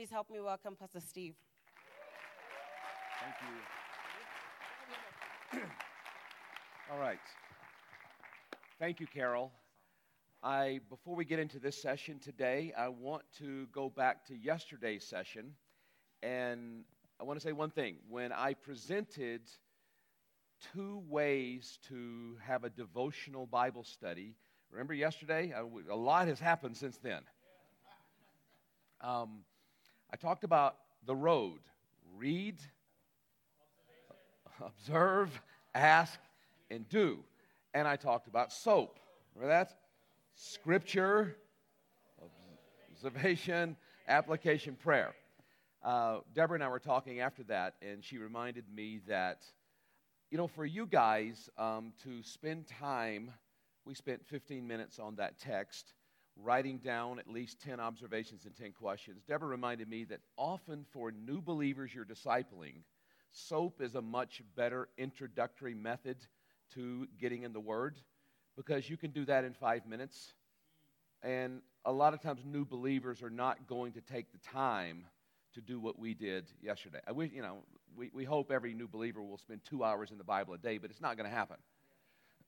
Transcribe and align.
Please 0.00 0.10
help 0.10 0.30
me 0.30 0.40
welcome 0.40 0.74
Pastor 0.80 0.98
Steve. 0.98 1.34
Thank 3.20 3.34
you. 5.52 5.60
All 6.90 6.98
right. 6.98 7.18
Thank 8.78 8.98
you, 8.98 9.06
Carol. 9.06 9.52
I, 10.42 10.80
before 10.88 11.14
we 11.14 11.26
get 11.26 11.38
into 11.38 11.58
this 11.58 11.82
session 11.82 12.18
today, 12.18 12.72
I 12.78 12.88
want 12.88 13.24
to 13.40 13.66
go 13.72 13.90
back 13.90 14.24
to 14.28 14.34
yesterday's 14.34 15.04
session. 15.04 15.52
And 16.22 16.84
I 17.20 17.24
want 17.24 17.38
to 17.38 17.46
say 17.46 17.52
one 17.52 17.68
thing. 17.68 17.96
When 18.08 18.32
I 18.32 18.54
presented 18.54 19.42
two 20.72 21.02
ways 21.10 21.78
to 21.90 22.38
have 22.42 22.64
a 22.64 22.70
devotional 22.70 23.44
Bible 23.44 23.84
study, 23.84 24.34
remember 24.70 24.94
yesterday? 24.94 25.52
A 25.90 25.94
lot 25.94 26.26
has 26.28 26.40
happened 26.40 26.78
since 26.78 26.96
then. 27.02 27.20
Um, 29.02 29.40
I 30.12 30.16
talked 30.16 30.44
about 30.44 30.76
the 31.06 31.14
road 31.14 31.60
read, 32.16 32.56
observe, 34.60 35.40
ask, 35.74 36.18
and 36.70 36.88
do. 36.88 37.18
And 37.74 37.86
I 37.86 37.96
talked 37.96 38.26
about 38.26 38.52
soap. 38.52 38.98
Remember 39.34 39.54
that? 39.54 39.78
Scripture, 40.34 41.36
observation, 42.92 43.76
application, 44.08 44.76
prayer. 44.76 45.14
Uh, 45.82 46.18
Deborah 46.34 46.56
and 46.56 46.64
I 46.64 46.68
were 46.68 46.80
talking 46.80 47.20
after 47.20 47.42
that, 47.44 47.74
and 47.80 48.04
she 48.04 48.18
reminded 48.18 48.64
me 48.74 49.00
that, 49.08 49.44
you 50.30 50.36
know, 50.36 50.46
for 50.46 50.66
you 50.66 50.86
guys 50.86 51.48
um, 51.56 51.92
to 52.02 52.22
spend 52.22 52.66
time, 52.66 53.30
we 53.86 53.94
spent 53.94 54.26
15 54.26 54.66
minutes 54.66 54.98
on 54.98 55.16
that 55.16 55.38
text, 55.38 55.94
writing 56.42 56.78
down 56.78 57.18
at 57.18 57.28
least 57.28 57.60
10 57.60 57.80
observations 57.80 58.44
and 58.44 58.56
10 58.56 58.72
questions. 58.72 59.22
Deborah 59.26 59.48
reminded 59.48 59.88
me 59.88 60.04
that 60.04 60.20
often 60.36 60.84
for 60.92 61.10
new 61.10 61.40
believers 61.40 61.94
you're 61.94 62.04
discipling, 62.04 62.82
soap 63.32 63.80
is 63.80 63.94
a 63.94 64.02
much 64.02 64.42
better 64.56 64.88
introductory 64.98 65.74
method 65.74 66.16
to 66.74 67.06
getting 67.20 67.42
in 67.42 67.52
the 67.52 67.60
Word 67.60 68.00
because 68.56 68.88
you 68.88 68.96
can 68.96 69.10
do 69.10 69.24
that 69.26 69.44
in 69.44 69.54
five 69.54 69.86
minutes. 69.86 70.32
And 71.22 71.60
a 71.84 71.92
lot 71.92 72.14
of 72.14 72.20
times, 72.20 72.42
new 72.44 72.64
believers 72.64 73.22
are 73.22 73.30
not 73.30 73.66
going 73.66 73.92
to 73.92 74.00
take 74.00 74.32
the 74.32 74.38
time 74.38 75.04
to 75.54 75.60
do 75.60 75.80
what 75.80 75.98
we 75.98 76.14
did 76.14 76.46
yesterday. 76.62 77.00
I 77.06 77.12
wish, 77.12 77.30
you 77.32 77.42
know, 77.42 77.58
we, 77.96 78.10
we 78.14 78.24
hope 78.24 78.50
every 78.50 78.72
new 78.72 78.88
believer 78.88 79.22
will 79.22 79.38
spend 79.38 79.60
two 79.64 79.82
hours 79.84 80.10
in 80.10 80.18
the 80.18 80.24
Bible 80.24 80.54
a 80.54 80.58
day, 80.58 80.78
but 80.78 80.90
it's 80.90 81.00
not 81.00 81.16
going 81.16 81.28
to 81.28 81.34
happen. 81.34 81.56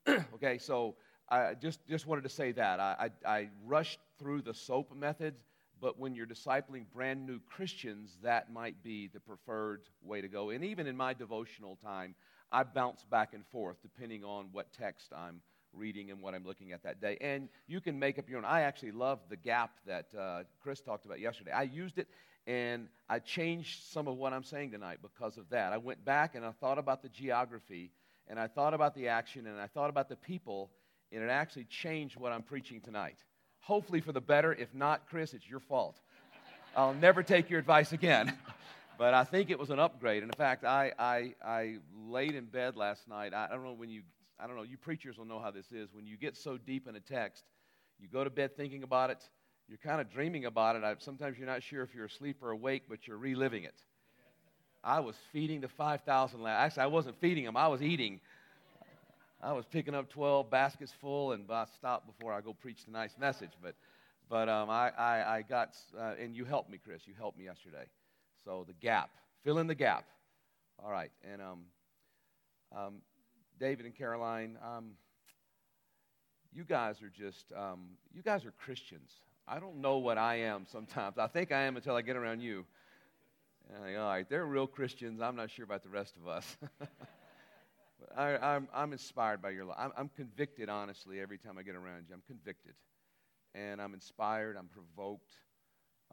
okay, 0.35 0.59
so 0.59 0.97
I 1.33 1.55
just, 1.55 1.81
just 1.89 2.07
wanted 2.07 2.25
to 2.25 2.29
say 2.29 2.53
that. 2.53 2.79
I, 2.79 3.11
I, 3.25 3.31
I 3.31 3.49
rushed 3.65 3.99
through 4.19 4.43
the 4.43 4.53
SOAP 4.53 4.95
method, 4.95 5.35
but 5.81 5.99
when 5.99 6.15
you're 6.15 6.27
discipling 6.27 6.85
brand 6.93 7.27
new 7.27 7.41
Christians, 7.41 8.19
that 8.23 8.53
might 8.53 8.83
be 8.83 9.09
the 9.09 9.19
preferred 9.19 9.81
way 10.03 10.21
to 10.21 10.29
go. 10.29 10.51
And 10.51 10.63
even 10.63 10.87
in 10.87 10.95
my 10.95 11.15
devotional 11.15 11.77
time, 11.83 12.15
I 12.53 12.65
bounce 12.65 13.05
back 13.11 13.33
and 13.33 13.47
forth 13.47 13.79
depending 13.81 14.25
on 14.25 14.49
what 14.53 14.75
text 14.75 15.11
I'm 15.17 15.41
reading 15.73 16.11
and 16.11 16.21
what 16.21 16.35
I'm 16.35 16.45
looking 16.45 16.73
at 16.73 16.83
that 16.83 17.01
day. 17.01 17.17
And 17.23 17.49
you 17.67 17.81
can 17.81 17.99
make 17.99 18.19
up 18.19 18.29
your 18.29 18.37
own. 18.37 18.45
I 18.45 18.61
actually 18.61 18.93
love 18.93 19.21
the 19.31 19.37
gap 19.37 19.71
that 19.87 20.15
uh, 20.15 20.43
Chris 20.63 20.83
talked 20.83 21.07
about 21.07 21.19
yesterday. 21.19 21.53
I 21.53 21.63
used 21.63 21.97
it 21.97 22.09
and 22.47 22.89
I 23.09 23.21
changed 23.21 23.85
some 23.91 24.07
of 24.07 24.19
what 24.19 24.35
I'm 24.35 24.45
saying 24.45 24.73
tonight 24.73 24.99
because 25.01 25.39
of 25.39 25.49
that. 25.49 25.73
I 25.73 25.79
went 25.79 26.05
back 26.05 26.35
and 26.35 26.45
I 26.45 26.51
thought 26.51 26.79
about 26.79 27.03
the 27.03 27.09
geography 27.09 27.91
and 28.29 28.39
I 28.39 28.49
thought 28.49 28.75
about 28.75 28.95
the 28.95 29.09
action 29.09 29.47
and 29.47 29.59
I 29.59 29.67
thought 29.67 29.89
about 29.89 30.11
the 30.11 30.17
people, 30.17 30.71
and 31.13 31.23
it 31.23 31.31
actually 31.31 31.65
changed 31.65 32.17
what 32.17 32.33
I'm 32.33 32.43
preaching 32.43 32.81
tonight. 32.81 33.17
Hopefully 33.61 34.01
for 34.01 34.13
the 34.13 34.21
better. 34.21 34.53
If 34.53 34.75
not, 34.75 35.09
Chris, 35.09 35.35
it's 35.35 35.49
your 35.49 35.61
fault. 35.61 36.01
I'll 36.77 36.95
never 36.95 37.23
take 37.23 37.51
your 37.51 37.61
advice 37.61 37.93
again. 37.93 38.37
but 38.99 39.15
I 39.15 39.25
think 39.25 39.51
it 39.51 39.59
was 39.59 39.71
an 39.71 39.79
upgrade. 39.79 40.23
And 40.23 40.33
in 40.33 40.37
fact, 40.37 40.65
I, 40.65 40.93
I, 40.99 41.35
I 41.45 41.77
laid 42.09 42.35
in 42.35 42.47
bed 42.47 42.77
last 42.77 43.09
night. 43.09 43.35
I, 43.35 43.47
I 43.47 43.49
don't 43.49 43.65
know 43.65 43.75
when 43.75 43.91
you, 43.91 44.03
I 44.41 44.47
don't 44.47 44.57
know, 44.57 44.63
you 44.63 44.79
preachers 44.79 45.19
will 45.19 45.25
know 45.25 45.39
how 45.39 45.51
this 45.51 45.71
is. 45.71 45.93
When 45.93 46.07
you 46.07 46.17
get 46.17 46.37
so 46.37 46.57
deep 46.57 46.89
in 46.89 46.97
a 46.97 47.01
text, 47.01 47.45
you 48.01 48.09
go 48.09 48.25
to 48.25 48.31
bed 48.31 48.57
thinking 48.57 48.83
about 48.83 49.11
it, 49.11 49.23
you're 49.69 49.79
kind 49.79 50.01
of 50.01 50.11
dreaming 50.11 50.47
about 50.47 50.77
it. 50.77 50.83
I, 50.83 50.95
sometimes 50.99 51.39
you're 51.39 51.47
not 51.47 51.63
sure 51.63 51.83
if 51.83 51.95
you're 51.95 52.07
asleep 52.07 52.39
or 52.43 52.51
awake, 52.51 52.85
but 52.89 53.07
you're 53.07 53.19
reliving 53.19 53.65
it. 53.65 53.75
I 54.85 55.01
was 55.01 55.15
feeding 55.33 55.61
the 55.61 55.69
5,000 55.69 56.43
lambs. 56.43 56.59
Actually, 56.59 56.83
I 56.83 56.87
wasn't 56.87 57.21
feeding 57.21 57.45
them, 57.45 57.57
I 57.57 57.69
was 57.69 57.83
eating. 57.83 58.21
I 59.45 59.53
was 59.53 59.65
picking 59.67 59.95
up 59.95 60.09
12 60.09 60.51
baskets 60.51 60.93
full, 61.01 61.33
and 61.33 61.51
I 61.51 61.65
stopped 61.77 62.07
before 62.07 62.33
I 62.33 62.41
go 62.41 62.53
preach 62.53 62.79
nice 62.89 63.17
message. 63.19 63.51
But, 63.61 63.75
but 64.31 64.49
um, 64.49 64.71
I, 64.71 64.91
I, 64.91 65.37
I 65.39 65.43
got, 65.43 65.77
uh, 65.99 66.13
and 66.21 66.37
you 66.37 66.45
helped 66.45 66.71
me, 66.71 66.79
Chris. 66.83 67.03
You 67.07 67.15
helped 67.19 67.37
me 67.37 67.45
yesterday. 67.45 67.87
So 68.45 68.65
the 68.67 68.75
gap, 68.75 69.11
fill 69.43 69.59
in 69.59 69.67
the 69.67 69.75
gap. 69.75 70.05
All 70.79 70.93
right, 70.93 71.11
and 71.31 71.43
um, 71.43 71.59
um, 72.77 72.95
David 73.59 73.85
and 73.85 73.97
Caroline, 73.97 74.59
um, 74.65 74.93
you 76.53 76.65
guys 76.65 77.03
are 77.03 77.11
just, 77.11 77.47
um, 77.57 77.81
you 78.15 78.23
guys 78.23 78.45
are 78.45 78.53
Christians. 78.53 79.11
I 79.49 79.59
don't 79.59 79.81
know 79.81 79.99
what 79.99 80.19
I 80.19 80.37
am 80.37 80.67
sometimes. 80.71 81.19
I 81.19 81.27
think 81.27 81.51
I 81.51 81.63
am 81.63 81.77
until 81.77 81.97
I 81.97 82.03
get 82.03 82.15
around 82.15 82.41
you. 82.41 82.65
Like, 83.81 83.97
all 83.97 84.09
right, 84.09 84.29
they're 84.29 84.47
real 84.47 84.67
Christians. 84.67 85.21
I'm 85.21 85.35
not 85.35 85.51
sure 85.51 85.65
about 85.65 85.83
the 85.83 85.89
rest 85.89 86.15
of 86.17 86.29
us. 86.29 86.57
I, 88.17 88.57
am 88.57 88.69
I'm 88.75 88.93
inspired 88.93 89.43
by 89.43 89.51
your 89.51 89.65
life. 89.65 89.77
I'm, 89.79 89.93
I'm, 89.97 90.09
convicted, 90.09 90.69
honestly, 90.69 91.21
every 91.21 91.39
time 91.39 91.59
I 91.59 91.63
get 91.63 91.75
around 91.75 92.05
you. 92.09 92.15
I'm 92.15 92.23
convicted. 92.27 92.75
And 93.55 93.81
I'm 93.81 93.95
inspired. 93.95 94.57
I'm 94.57 94.69
provoked. 94.69 95.33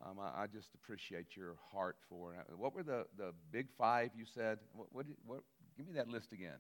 Um, 0.06 0.20
I, 0.20 0.44
I, 0.44 0.48
just 0.48 0.74
appreciate 0.76 1.36
your 1.36 1.56
heart 1.72 1.98
for 2.10 2.34
it. 2.34 2.58
What 2.58 2.74
were 2.74 2.84
the, 2.84 3.06
the 3.18 3.34
big 3.52 3.68
five 3.78 4.12
you 4.16 4.26
said? 4.26 4.60
What, 4.74 4.88
what, 4.92 5.06
what 5.26 5.42
give 5.78 5.88
me 5.88 5.94
that 5.94 6.08
list 6.08 6.32
again. 6.32 6.58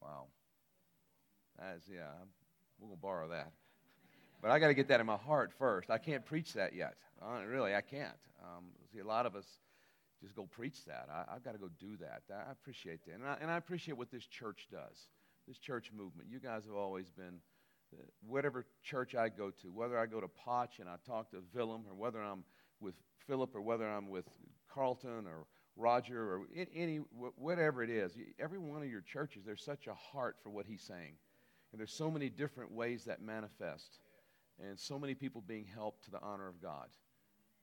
Wow. 0.00 0.26
That's, 1.58 1.88
yeah, 1.88 2.10
we're 2.78 2.88
going 2.88 2.98
to 2.98 3.02
borrow 3.02 3.28
that. 3.28 3.52
But 4.40 4.50
I 4.50 4.58
got 4.58 4.68
to 4.68 4.74
get 4.74 4.88
that 4.88 4.98
in 4.98 5.06
my 5.06 5.16
heart 5.16 5.52
first. 5.56 5.90
I 5.90 5.98
can't 5.98 6.24
preach 6.24 6.54
that 6.54 6.74
yet. 6.74 6.94
Uh, 7.20 7.44
really, 7.46 7.74
I 7.74 7.80
can't. 7.80 8.16
Um, 8.42 8.64
see, 8.92 8.98
a 8.98 9.06
lot 9.06 9.26
of 9.26 9.36
us 9.36 9.46
just 10.22 10.36
go 10.36 10.44
preach 10.44 10.84
that. 10.86 11.08
I, 11.12 11.34
have 11.34 11.44
got 11.44 11.52
to 11.52 11.58
go 11.58 11.68
do 11.80 11.96
that. 11.98 12.22
I 12.30 12.52
appreciate 12.52 13.04
that. 13.06 13.14
And 13.14 13.26
I, 13.26 13.36
and 13.40 13.50
I 13.50 13.56
appreciate 13.56 13.98
what 13.98 14.10
this 14.10 14.24
church 14.24 14.68
does, 14.70 15.08
this 15.48 15.58
church 15.58 15.90
movement. 15.94 16.28
You 16.30 16.38
guys 16.38 16.64
have 16.64 16.76
always 16.76 17.10
been, 17.10 17.40
uh, 17.92 18.02
whatever 18.26 18.64
church 18.84 19.14
I 19.14 19.28
go 19.28 19.50
to, 19.50 19.68
whether 19.68 19.98
I 19.98 20.06
go 20.06 20.20
to 20.20 20.28
Potch 20.28 20.78
and 20.78 20.88
I 20.88 20.94
talk 21.04 21.30
to 21.32 21.42
Willem, 21.52 21.82
or 21.88 21.94
whether 21.94 22.22
I'm 22.22 22.44
with 22.80 22.94
Philip, 23.26 23.54
or 23.54 23.60
whether 23.60 23.88
I'm 23.88 24.08
with 24.08 24.26
Carlton 24.72 25.26
or 25.26 25.46
Roger, 25.76 26.34
or 26.34 26.46
any, 26.74 26.98
whatever 27.36 27.82
it 27.82 27.90
is, 27.90 28.16
every 28.38 28.58
one 28.58 28.82
of 28.82 28.88
your 28.88 29.00
churches, 29.00 29.42
there's 29.44 29.64
such 29.64 29.86
a 29.86 29.94
heart 29.94 30.36
for 30.42 30.50
what 30.50 30.66
he's 30.66 30.82
saying. 30.82 31.14
And 31.72 31.80
there's 31.80 31.92
so 31.92 32.10
many 32.10 32.28
different 32.28 32.70
ways 32.70 33.04
that 33.04 33.22
manifest 33.22 33.98
and 34.60 34.78
so 34.78 34.98
many 34.98 35.14
people 35.14 35.42
being 35.46 35.64
helped 35.64 36.04
to 36.04 36.10
the 36.10 36.20
honor 36.20 36.46
of 36.46 36.60
God. 36.60 36.88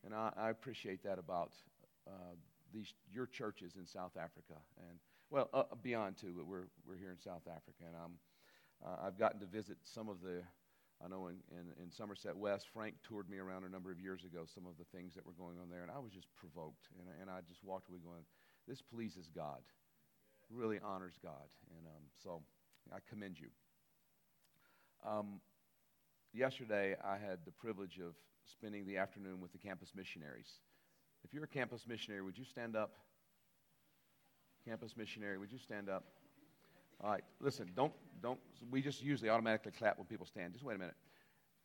And 0.04 0.14
I, 0.14 0.32
I 0.36 0.50
appreciate 0.50 1.04
that 1.04 1.20
about 1.20 1.54
these, 2.74 2.94
your 3.12 3.26
churches 3.26 3.74
in 3.78 3.86
South 3.86 4.18
Africa. 4.18 4.60
And, 4.78 5.00
well, 5.30 5.50
uh, 5.54 5.64
beyond 5.82 6.18
too, 6.18 6.34
but 6.36 6.48
we're, 6.48 6.68
we're 6.88 6.98
here 6.98 7.12
in 7.12 7.20
South 7.20 7.48
Africa. 7.48 7.86
And 7.86 7.96
um, 7.96 8.12
uh, 8.86 9.08
I've 9.08 9.18
gotten 9.18 9.40
to 9.40 9.46
visit 9.46 9.78
some 9.84 10.10
of 10.10 10.22
the, 10.22 10.42
I 11.04 11.08
know 11.08 11.28
in, 11.28 11.38
in, 11.52 11.84
in, 11.84 11.92
Somerset 11.92 12.36
West, 12.36 12.68
Frank 12.74 12.96
toured 13.08 13.30
me 13.30 13.38
around 13.38 13.64
a 13.64 13.70
number 13.70 13.92
of 13.92 14.00
years 14.00 14.24
ago, 14.24 14.44
some 14.46 14.66
of 14.66 14.74
the 14.78 14.86
things 14.96 15.14
that 15.16 15.26
were 15.26 15.34
going 15.34 15.58
on 15.62 15.70
there. 15.70 15.82
And 15.82 15.92
I 15.92 16.00
was 16.00 16.12
just 16.12 16.28
provoked. 16.36 16.88
And, 16.98 17.08
and 17.22 17.30
I 17.30 17.40
just 17.48 17.64
walked 17.64 17.90
away 17.90 18.00
going, 18.04 18.24
this 18.68 18.82
pleases 18.82 19.30
God, 19.34 19.62
really 20.52 20.80
honors 20.84 21.18
God. 21.22 21.48
And 21.78 21.88
um, 21.88 22.04
so 22.22 22.42
I 22.94 22.98
commend 23.10 23.40
you. 23.40 23.50
Um, 25.08 25.40
yesterday, 26.34 26.96
I 27.04 27.18
had 27.18 27.40
the 27.46 27.52
privilege 27.52 28.00
of 28.00 28.16
spending 28.46 28.86
the 28.86 28.98
afternoon 28.98 29.40
with 29.40 29.52
the 29.52 29.58
campus 29.58 29.92
missionaries. 29.96 30.60
If 31.24 31.34
you're 31.34 31.44
a 31.44 31.48
campus 31.48 31.86
missionary, 31.88 32.22
would 32.22 32.38
you 32.38 32.46
stand 32.46 32.76
up? 32.76 32.94
Campus 34.66 34.96
missionary, 34.98 35.38
would 35.38 35.52
you 35.52 35.58
stand 35.58 35.90
up? 35.90 36.04
All 37.02 37.12
right, 37.12 37.24
listen, 37.40 37.72
don't, 37.76 37.94
don't, 38.22 38.40
we 38.70 38.82
just 38.82 39.02
usually 39.02 39.30
automatically 39.30 39.72
clap 39.72 39.98
when 39.98 40.06
people 40.08 40.26
stand. 40.26 40.54
Just 40.54 40.66
wait 40.66 40.76
a 40.76 40.80
minute. 40.80 40.96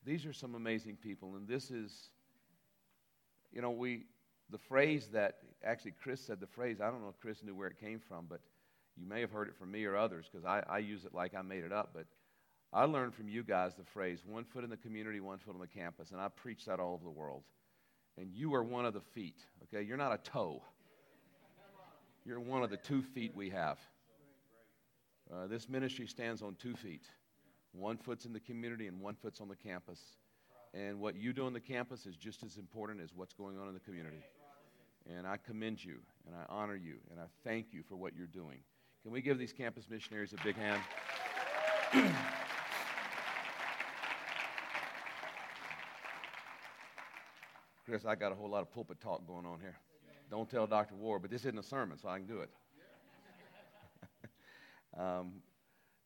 These 0.04 0.26
are 0.26 0.32
some 0.32 0.54
amazing 0.54 0.96
people, 0.96 1.34
and 1.34 1.48
this 1.48 1.70
is, 1.70 2.10
you 3.52 3.62
know, 3.62 3.70
we, 3.70 4.04
the 4.50 4.58
phrase 4.58 5.08
that, 5.12 5.38
actually, 5.64 5.94
Chris 6.02 6.20
said 6.20 6.40
the 6.40 6.46
phrase, 6.46 6.80
I 6.80 6.90
don't 6.90 7.02
know 7.02 7.08
if 7.08 7.18
Chris 7.20 7.42
knew 7.42 7.54
where 7.54 7.68
it 7.68 7.80
came 7.80 7.98
from, 7.98 8.26
but 8.28 8.40
you 8.96 9.06
may 9.06 9.20
have 9.20 9.30
heard 9.30 9.48
it 9.48 9.56
from 9.56 9.72
me 9.72 9.84
or 9.84 9.96
others 9.96 10.26
because 10.30 10.44
I, 10.44 10.62
I 10.68 10.78
use 10.78 11.04
it 11.04 11.14
like 11.14 11.34
I 11.34 11.42
made 11.42 11.64
it 11.64 11.72
up, 11.72 11.90
but 11.94 12.06
I 12.72 12.84
learned 12.84 13.14
from 13.14 13.28
you 13.28 13.42
guys 13.42 13.74
the 13.74 13.84
phrase 13.84 14.20
one 14.26 14.44
foot 14.44 14.62
in 14.62 14.70
the 14.70 14.76
community, 14.76 15.20
one 15.20 15.38
foot 15.38 15.54
on 15.54 15.60
the 15.60 15.66
campus, 15.66 16.10
and 16.10 16.20
I 16.20 16.28
preach 16.28 16.64
that 16.66 16.80
all 16.80 16.92
over 16.92 17.04
the 17.04 17.10
world. 17.10 17.42
And 18.18 18.30
you 18.32 18.54
are 18.54 18.62
one 18.62 18.86
of 18.86 18.94
the 18.94 19.00
feet, 19.00 19.38
okay? 19.64 19.82
You're 19.82 19.96
not 19.96 20.12
a 20.12 20.18
toe. 20.18 20.62
You're 22.24 22.40
one 22.40 22.62
of 22.62 22.70
the 22.70 22.76
two 22.76 23.02
feet 23.02 23.34
we 23.34 23.50
have. 23.50 23.78
Uh, 25.32 25.46
this 25.46 25.68
ministry 25.68 26.06
stands 26.06 26.42
on 26.42 26.54
two 26.54 26.74
feet. 26.74 27.02
One 27.72 27.96
foot's 27.96 28.24
in 28.24 28.32
the 28.32 28.40
community 28.40 28.86
and 28.86 29.00
one 29.00 29.16
foot's 29.16 29.40
on 29.40 29.48
the 29.48 29.56
campus. 29.56 30.00
And 30.72 31.00
what 31.00 31.16
you 31.16 31.32
do 31.32 31.46
on 31.46 31.52
the 31.52 31.60
campus 31.60 32.06
is 32.06 32.16
just 32.16 32.42
as 32.42 32.56
important 32.56 33.00
as 33.00 33.10
what's 33.14 33.34
going 33.34 33.58
on 33.58 33.68
in 33.68 33.74
the 33.74 33.80
community. 33.80 34.22
And 35.08 35.26
I 35.26 35.36
commend 35.36 35.84
you, 35.84 35.98
and 36.26 36.34
I 36.34 36.44
honor 36.48 36.76
you, 36.76 36.96
and 37.10 37.20
I 37.20 37.24
thank 37.44 37.72
you 37.72 37.82
for 37.82 37.96
what 37.96 38.14
you're 38.16 38.26
doing. 38.26 38.58
Can 39.02 39.12
we 39.12 39.20
give 39.20 39.38
these 39.38 39.52
campus 39.52 39.84
missionaries 39.90 40.32
a 40.32 40.42
big 40.42 40.56
hand? 40.56 40.80
Chris, 47.84 48.06
I 48.06 48.14
got 48.14 48.32
a 48.32 48.34
whole 48.34 48.48
lot 48.48 48.62
of 48.62 48.72
pulpit 48.72 48.98
talk 49.00 49.26
going 49.26 49.44
on 49.44 49.60
here. 49.60 49.76
Don't 50.30 50.48
tell 50.48 50.66
Dr. 50.66 50.94
Ward, 50.94 51.20
but 51.20 51.30
this 51.30 51.42
isn't 51.42 51.58
a 51.58 51.62
sermon, 51.62 51.98
so 51.98 52.08
I 52.08 52.16
can 52.16 52.26
do 52.26 52.40
it. 52.40 52.50
um, 54.98 55.34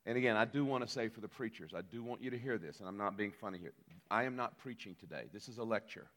and 0.04 0.18
again, 0.18 0.36
I 0.36 0.44
do 0.44 0.64
want 0.64 0.84
to 0.84 0.90
say 0.90 1.08
for 1.08 1.20
the 1.20 1.28
preachers, 1.28 1.72
I 1.76 1.82
do 1.82 2.02
want 2.02 2.20
you 2.20 2.30
to 2.30 2.38
hear 2.38 2.58
this, 2.58 2.80
and 2.80 2.88
I'm 2.88 2.96
not 2.96 3.16
being 3.16 3.30
funny 3.30 3.58
here. 3.58 3.72
I 4.10 4.24
am 4.24 4.34
not 4.34 4.58
preaching 4.58 4.96
today. 4.98 5.24
This 5.32 5.48
is 5.48 5.58
a 5.58 5.62
lecture, 5.62 6.08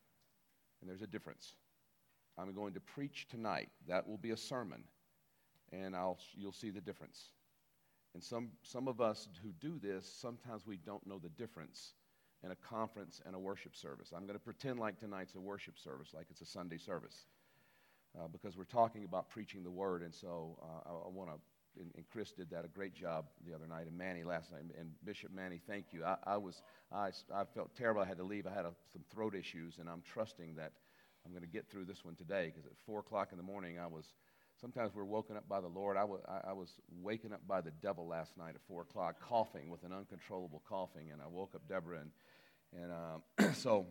and 0.82 0.90
there's 0.90 1.04
a 1.04 1.08
difference. 1.08 1.54
I'm 2.40 2.56
going 2.56 2.74
to 2.74 2.80
preach 2.80 3.28
tonight. 3.30 3.70
That 3.88 4.08
will 4.08 4.18
be 4.18 4.32
a 4.32 4.38
sermon, 4.38 4.84
and 5.72 5.96
I'll, 5.96 6.18
you'll 6.34 6.54
see 6.54 6.72
the 6.72 6.82
difference. 6.82 7.30
And 8.16 8.24
some, 8.24 8.50
some 8.64 8.88
of 8.88 9.00
us 9.00 9.30
who 9.44 9.52
do 9.60 9.78
this, 9.78 10.12
sometimes 10.12 10.66
we 10.66 10.78
don't 10.78 11.06
know 11.06 11.20
the 11.20 11.30
difference 11.30 11.94
in 12.44 12.52
a 12.52 12.56
conference 12.56 13.22
and 13.26 13.36
a 13.36 13.40
worship 13.40 13.76
service. 13.76 14.12
I'm 14.16 14.24
going 14.24 14.38
to 14.38 14.44
pretend 14.44 14.80
like 14.80 15.00
tonight's 15.00 15.36
a 15.36 15.40
worship 15.40 15.78
service, 15.78 16.10
like 16.14 16.28
it's 16.30 16.42
a 16.42 16.46
Sunday 16.46 16.78
service, 16.78 17.26
uh, 18.18 18.28
because 18.32 18.58
we're 18.58 18.64
talking 18.64 19.04
about 19.04 19.30
preaching 19.30 19.64
the 19.64 19.72
word. 19.72 20.02
And 20.02 20.14
so 20.14 20.58
uh, 20.62 20.90
I, 20.90 20.94
I 20.94 21.10
want 21.10 21.30
to, 21.30 21.82
and, 21.82 21.92
and, 21.96 22.04
Chris 22.12 22.32
did 22.32 22.50
that 22.50 22.66
a 22.66 22.68
great 22.68 22.94
job 22.94 23.26
the 23.48 23.54
other 23.54 23.68
night, 23.68 23.88
and 23.88 23.98
Manny 23.98 24.24
last 24.24 24.52
night. 24.52 24.64
And 24.78 24.90
Bishop 25.06 25.32
Manny, 25.34 25.62
thank 25.68 25.86
you. 25.92 26.04
I, 26.04 26.18
I 26.26 26.38
was, 26.38 26.62
I, 26.92 27.12
I 27.34 27.46
felt 27.54 27.76
terrible. 27.76 28.02
I 28.02 28.06
had 28.06 28.18
to 28.18 28.24
leave. 28.24 28.46
I 28.48 28.54
had 28.54 28.66
a, 28.66 28.74
some 28.92 29.04
throat 29.14 29.36
issues, 29.36 29.78
and 29.80 29.88
I'm 29.88 30.02
trusting 30.02 30.56
that 30.56 30.74
I'm 31.26 31.32
going 31.32 31.44
to 31.44 31.48
get 31.48 31.70
through 31.70 31.86
this 31.86 32.04
one 32.04 32.16
today 32.16 32.52
because 32.54 32.66
at 32.66 32.78
4 32.86 33.00
o'clock 33.00 33.30
in 33.32 33.38
the 33.38 33.44
morning, 33.44 33.80
I 33.80 33.88
was 33.88 34.06
sometimes 34.62 34.94
we're 34.94 35.04
woken 35.04 35.36
up 35.36 35.50
by 35.50 35.60
the 35.60 35.68
Lord. 35.68 35.98
I, 35.98 36.02
w- 36.02 36.22
I, 36.48 36.54
was 36.54 36.70
waken 37.02 37.34
up 37.34 37.42
by 37.48 37.62
the 37.62 37.72
devil 37.82 38.08
last 38.08 38.38
night 38.38 38.54
at 38.56 38.62
4 38.68 38.84
o'clock, 38.84 39.20
coughing 39.20 39.70
with 39.70 39.84
an 39.84 39.92
uncontrollable 39.92 40.62
coughing, 40.70 41.12
and 41.12 41.22
I 41.22 41.28
woke 41.28 41.56
up 41.56 41.68
Deborah, 41.68 42.00
and, 42.00 42.12
and 42.84 42.92
um, 42.92 43.54
so 43.56 43.88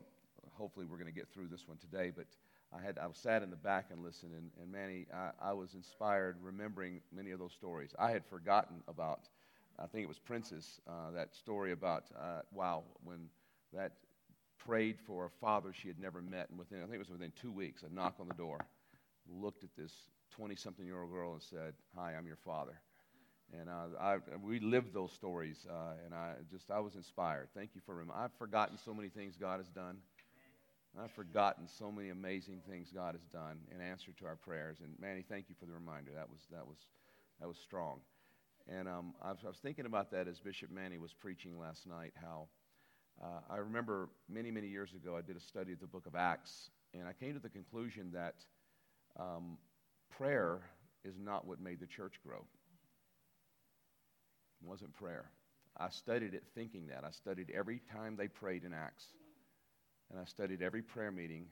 hopefully 0.53 0.87
we're 0.87 0.97
going 0.97 1.13
to 1.13 1.19
get 1.19 1.29
through 1.29 1.49
this 1.49 1.67
one 1.67 1.77
today. 1.79 2.13
But 2.15 2.27
I, 2.73 2.81
had, 2.81 2.99
I 2.99 3.09
was 3.09 3.17
sat 3.17 3.43
in 3.43 3.51
the 3.51 3.57
back 3.57 3.87
and 3.91 4.03
listened, 4.03 4.33
and, 4.33 4.51
and 4.63 4.71
Manny, 4.71 5.07
I, 5.13 5.51
I 5.51 5.53
was 5.53 5.75
inspired 5.75 6.37
remembering 6.41 7.01
many 7.13 7.33
of 7.33 7.41
those 7.41 7.53
stories. 7.53 7.91
I 7.99 8.13
had 8.13 8.25
forgotten 8.25 8.77
about, 8.87 9.29
I 9.79 9.87
think 9.87 10.05
it 10.05 10.09
was 10.09 10.21
Princess, 10.21 10.81
uh, 10.89 11.11
that 11.15 11.35
story 11.35 11.73
about, 11.73 12.05
uh, 12.17 12.43
wow, 12.53 12.85
when 13.03 13.29
that 13.73 13.93
prayed 14.57 14.99
for 15.05 15.25
a 15.25 15.31
father 15.41 15.73
she 15.73 15.89
had 15.89 15.99
never 15.99 16.23
met, 16.23 16.49
and 16.51 16.59
within, 16.59 16.79
I 16.79 16.83
think 16.83 16.95
it 16.95 16.99
was 16.99 17.11
within 17.11 17.33
two 17.41 17.51
weeks, 17.51 17.83
a 17.83 17.93
knock 17.93 18.15
on 18.21 18.29
the 18.29 18.35
door, 18.35 18.61
looked 19.29 19.65
at 19.65 19.71
this 19.77 19.93
20 20.37 20.55
something 20.57 20.87
year 20.87 21.01
old 21.01 21.11
girl 21.11 21.33
and 21.33 21.43
said, 21.43 21.75
Hi, 21.97 22.15
I'm 22.15 22.27
your 22.27 22.37
father. 22.37 22.81
And 23.59 23.69
uh, 23.69 23.99
I, 24.01 24.17
we 24.45 24.61
lived 24.61 24.95
those 24.95 25.13
stories, 25.13 25.67
uh, 25.69 25.95
and 26.05 26.15
I 26.15 26.35
just 26.53 26.71
I 26.71 26.79
was 26.79 26.95
inspired. 26.95 27.49
Thank 27.53 27.71
you 27.75 27.81
for 27.85 27.97
rem- 27.97 28.13
I've 28.15 28.33
forgotten 28.39 28.79
so 28.79 28.95
many 28.95 29.09
things 29.09 29.37
God 29.37 29.59
has 29.59 29.69
done. 29.69 29.99
I've 30.99 31.11
forgotten 31.13 31.67
so 31.67 31.91
many 31.91 32.11
amazing 32.11 32.63
things 32.69 32.91
God 32.95 33.15
has 33.15 33.25
done 33.33 33.59
in 33.75 33.81
answer 33.81 34.13
to 34.21 34.27
our 34.27 34.37
prayers. 34.37 34.79
And 34.83 34.95
Manny, 35.01 35.25
thank 35.29 35.49
you 35.49 35.55
for 35.59 35.67
the 35.67 35.73
reminder. 35.73 36.13
That 36.15 36.31
was 36.31 36.41
that 36.53 36.67
was 36.67 36.79
that 37.41 37.49
was 37.49 37.59
strong. 37.59 38.01
And 38.69 38.89
um, 38.89 39.15
I, 39.21 39.33
was, 39.33 39.41
I 39.45 39.49
was 39.49 39.59
thinking 39.59 39.87
about 39.87 40.13
that 40.13 40.29
as 40.29 40.39
Bishop 40.39 40.71
Manny 40.71 40.99
was 40.99 41.13
preaching 41.13 41.59
last 41.59 41.89
night. 41.89 42.13
How 42.21 42.47
uh, 43.23 43.41
I 43.51 43.57
remember 43.57 44.09
many, 44.29 44.51
many 44.51 44.69
years 44.69 44.95
ago, 44.95 45.17
I 45.17 45.23
did 45.23 45.37
a 45.37 45.41
study 45.41 45.73
of 45.73 45.81
the 45.81 45.87
book 45.87 46.07
of 46.07 46.15
Acts, 46.15 46.71
and 46.95 47.09
I 47.09 47.13
came 47.13 47.35
to 47.35 47.41
the 47.41 47.49
conclusion 47.49 48.11
that 48.13 48.35
um, 49.19 49.59
prayer 50.17 50.61
is 51.05 51.15
not 51.19 51.47
what 51.47 51.61
made 51.61 51.81
the 51.81 51.87
church 51.87 52.21
grow. 52.27 52.45
It 54.63 54.69
wasn't 54.69 54.93
prayer. 54.95 55.31
I 55.77 55.89
studied 55.89 56.35
it 56.35 56.45
thinking 56.55 56.89
that. 56.89 57.05
I 57.05 57.11
studied 57.11 57.51
every 57.55 57.81
time 57.93 58.17
they 58.17 58.29
prayed 58.29 58.65
in 58.65 58.73
Acts, 58.73 59.07
and 60.11 60.21
I 60.21 60.25
studied 60.25 60.63
every 60.63 60.83
prayer 60.83 61.11
meeting, 61.11 61.47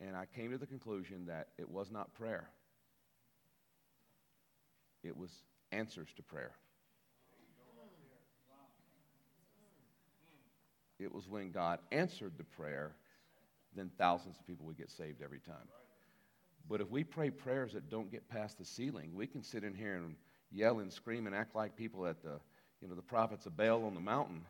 and 0.00 0.16
I 0.16 0.26
came 0.26 0.50
to 0.50 0.58
the 0.58 0.66
conclusion 0.66 1.26
that 1.26 1.48
it 1.58 1.68
was 1.68 1.90
not 1.90 2.12
prayer, 2.14 2.48
it 5.04 5.16
was 5.16 5.30
answers 5.70 6.08
to 6.16 6.22
prayer. 6.22 6.52
It 10.98 11.12
was 11.12 11.28
when 11.28 11.50
God 11.50 11.80
answered 11.92 12.32
the 12.38 12.44
prayer, 12.44 12.96
then 13.74 13.90
thousands 13.98 14.38
of 14.38 14.46
people 14.46 14.64
would 14.66 14.78
get 14.78 14.90
saved 14.90 15.20
every 15.22 15.40
time. 15.40 15.68
But 16.68 16.80
if 16.80 16.90
we 16.90 17.04
pray 17.04 17.30
prayers 17.30 17.72
that 17.74 17.90
don't 17.90 18.10
get 18.10 18.28
past 18.28 18.58
the 18.58 18.64
ceiling, 18.64 19.12
we 19.14 19.26
can 19.26 19.42
sit 19.42 19.64
in 19.64 19.74
here 19.74 19.96
and 19.96 20.16
yell 20.50 20.80
and 20.80 20.92
scream 20.92 21.26
and 21.26 21.34
act 21.34 21.54
like 21.54 21.76
people 21.76 22.06
at 22.06 22.22
the, 22.22 22.40
you 22.80 22.88
know, 22.88 22.94
the 22.94 23.02
prophets 23.02 23.46
of 23.46 23.56
Baal 23.56 23.84
on 23.84 23.94
the 23.94 24.00
mountain. 24.00 24.42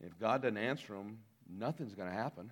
If 0.00 0.18
God 0.18 0.42
doesn't 0.42 0.58
answer 0.58 0.94
them, 0.94 1.18
nothing's 1.48 1.94
going 1.94 2.08
to 2.08 2.14
happen. 2.14 2.50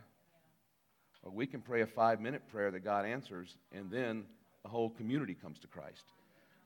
Or 1.23 1.31
we 1.31 1.47
can 1.47 1.61
pray 1.61 1.82
a 1.82 1.87
five 1.87 2.21
minute 2.21 2.49
prayer 2.49 2.71
that 2.71 2.81
God 2.81 3.05
answers, 3.05 3.56
and 3.73 3.91
then 3.91 4.25
the 4.62 4.69
whole 4.69 4.91
community 4.91 5.35
comes 5.35 5.59
to 5.61 5.67
Christ. 5.67 6.05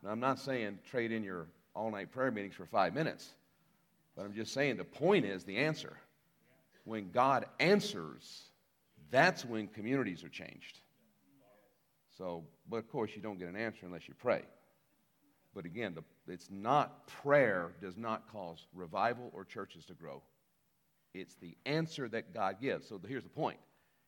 Now, 0.02 0.10
I'm 0.10 0.20
not 0.20 0.38
saying 0.38 0.78
trade 0.88 1.10
in 1.10 1.24
your 1.24 1.46
all 1.74 1.90
night 1.90 2.12
prayer 2.12 2.30
meetings 2.30 2.54
for 2.54 2.66
five 2.66 2.94
minutes, 2.94 3.34
but 4.14 4.24
I'm 4.24 4.34
just 4.34 4.52
saying 4.52 4.76
the 4.76 4.84
point 4.84 5.24
is 5.24 5.44
the 5.44 5.56
answer 5.56 5.96
when 6.84 7.10
God 7.10 7.46
answers, 7.58 8.42
that's 9.10 9.44
when 9.44 9.66
communities 9.68 10.22
are 10.22 10.28
changed. 10.28 10.78
So, 12.16 12.44
but 12.68 12.76
of 12.76 12.88
course, 12.88 13.10
you 13.14 13.22
don't 13.22 13.38
get 13.38 13.48
an 13.48 13.56
answer 13.56 13.86
unless 13.86 14.08
you 14.08 14.14
pray. 14.14 14.42
But 15.54 15.64
again, 15.64 15.94
the, 15.94 16.32
it's 16.32 16.48
not 16.50 17.06
prayer 17.06 17.72
does 17.80 17.96
not 17.96 18.30
cause 18.32 18.66
revival 18.74 19.30
or 19.32 19.44
churches 19.44 19.84
to 19.86 19.94
grow. 19.94 20.22
It's 21.12 21.34
the 21.36 21.56
answer 21.64 22.08
that 22.08 22.34
God 22.34 22.56
gives. 22.60 22.88
So 22.88 23.00
here's 23.06 23.22
the 23.22 23.28
point 23.28 23.58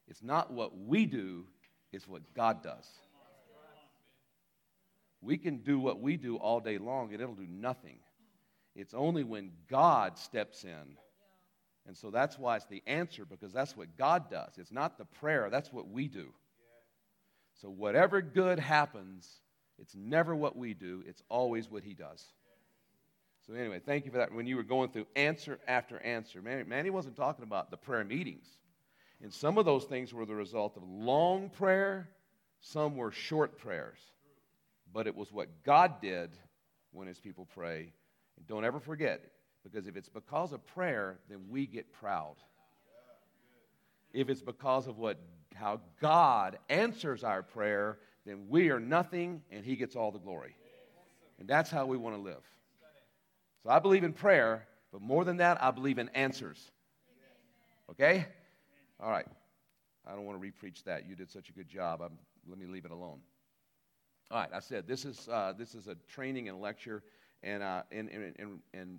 it's 0.08 0.22
not 0.22 0.52
what 0.52 0.76
we 0.76 1.06
do, 1.06 1.44
it's 1.92 2.08
what 2.08 2.22
God 2.34 2.62
does. 2.62 2.86
We 5.22 5.38
can 5.38 5.58
do 5.58 5.78
what 5.78 6.00
we 6.00 6.16
do 6.16 6.36
all 6.36 6.60
day 6.60 6.78
long 6.78 7.12
and 7.12 7.20
it'll 7.20 7.34
do 7.34 7.46
nothing. 7.48 7.98
It's 8.74 8.94
only 8.94 9.24
when 9.24 9.50
God 9.68 10.18
steps 10.18 10.64
in 10.64 10.96
and 11.86 11.96
so 11.96 12.10
that's 12.10 12.38
why 12.38 12.56
it's 12.56 12.66
the 12.66 12.82
answer, 12.86 13.24
because 13.24 13.52
that's 13.52 13.76
what 13.76 13.96
God 13.96 14.28
does. 14.30 14.58
It's 14.58 14.72
not 14.72 14.98
the 14.98 15.04
prayer, 15.04 15.48
that's 15.50 15.72
what 15.72 15.88
we 15.88 16.08
do. 16.08 16.32
So 17.60 17.68
whatever 17.68 18.20
good 18.20 18.58
happens, 18.58 19.28
it's 19.78 19.94
never 19.94 20.34
what 20.34 20.56
we 20.56 20.74
do, 20.74 21.02
it's 21.06 21.22
always 21.28 21.70
what 21.70 21.82
He 21.82 21.94
does. 21.94 22.24
So, 23.46 23.54
anyway, 23.54 23.80
thank 23.84 24.04
you 24.04 24.10
for 24.10 24.18
that. 24.18 24.32
When 24.32 24.46
you 24.46 24.56
were 24.56 24.64
going 24.64 24.90
through 24.90 25.06
answer 25.14 25.60
after 25.68 26.00
answer, 26.00 26.42
Manny, 26.42 26.64
Manny 26.64 26.90
wasn't 26.90 27.16
talking 27.16 27.44
about 27.44 27.70
the 27.70 27.76
prayer 27.76 28.04
meetings. 28.04 28.46
And 29.22 29.32
some 29.32 29.56
of 29.56 29.64
those 29.64 29.84
things 29.84 30.12
were 30.12 30.26
the 30.26 30.34
result 30.34 30.76
of 30.76 30.82
long 30.82 31.48
prayer, 31.50 32.08
some 32.60 32.96
were 32.96 33.12
short 33.12 33.58
prayers. 33.58 33.98
But 34.92 35.06
it 35.06 35.14
was 35.14 35.32
what 35.32 35.62
God 35.64 36.00
did 36.00 36.30
when 36.92 37.06
His 37.06 37.20
people 37.20 37.46
pray. 37.54 37.92
And 38.36 38.46
don't 38.48 38.64
ever 38.64 38.80
forget, 38.80 39.22
because 39.62 39.86
if 39.86 39.96
it's 39.96 40.08
because 40.08 40.52
of 40.52 40.66
prayer, 40.66 41.18
then 41.28 41.44
we 41.48 41.66
get 41.66 41.92
proud. 41.92 42.34
If 44.12 44.28
it's 44.28 44.42
because 44.42 44.88
of 44.88 44.98
what 44.98 45.18
how 45.56 45.80
God 46.00 46.58
answers 46.68 47.24
our 47.24 47.42
prayer, 47.42 47.98
then 48.24 48.46
we 48.48 48.70
are 48.70 48.80
nothing 48.80 49.42
and 49.50 49.64
he 49.64 49.76
gets 49.76 49.96
all 49.96 50.12
the 50.12 50.18
glory. 50.18 50.54
And 51.38 51.48
that's 51.48 51.70
how 51.70 51.86
we 51.86 51.96
want 51.96 52.16
to 52.16 52.22
live. 52.22 52.42
So 53.62 53.70
I 53.70 53.78
believe 53.78 54.04
in 54.04 54.12
prayer, 54.12 54.66
but 54.92 55.02
more 55.02 55.24
than 55.24 55.38
that, 55.38 55.62
I 55.62 55.70
believe 55.70 55.98
in 55.98 56.08
answers. 56.10 56.70
Okay? 57.90 58.26
All 59.00 59.10
right. 59.10 59.26
I 60.06 60.14
don't 60.14 60.24
want 60.24 60.40
to 60.40 60.46
repreach 60.46 60.84
that. 60.84 61.08
You 61.08 61.16
did 61.16 61.30
such 61.30 61.48
a 61.48 61.52
good 61.52 61.68
job. 61.68 62.00
I'm, 62.00 62.18
let 62.48 62.58
me 62.58 62.66
leave 62.66 62.84
it 62.84 62.90
alone. 62.90 63.18
All 64.30 64.38
right. 64.38 64.50
I 64.54 64.60
said 64.60 64.86
this 64.86 65.04
is 65.04 65.28
uh, 65.28 65.52
this 65.58 65.74
is 65.74 65.88
a 65.88 65.96
training 66.08 66.48
and 66.48 66.60
lecture, 66.60 67.02
and 67.42 67.62
uh, 67.62 67.82
and, 67.90 68.08
and, 68.08 68.60
and 68.72 68.98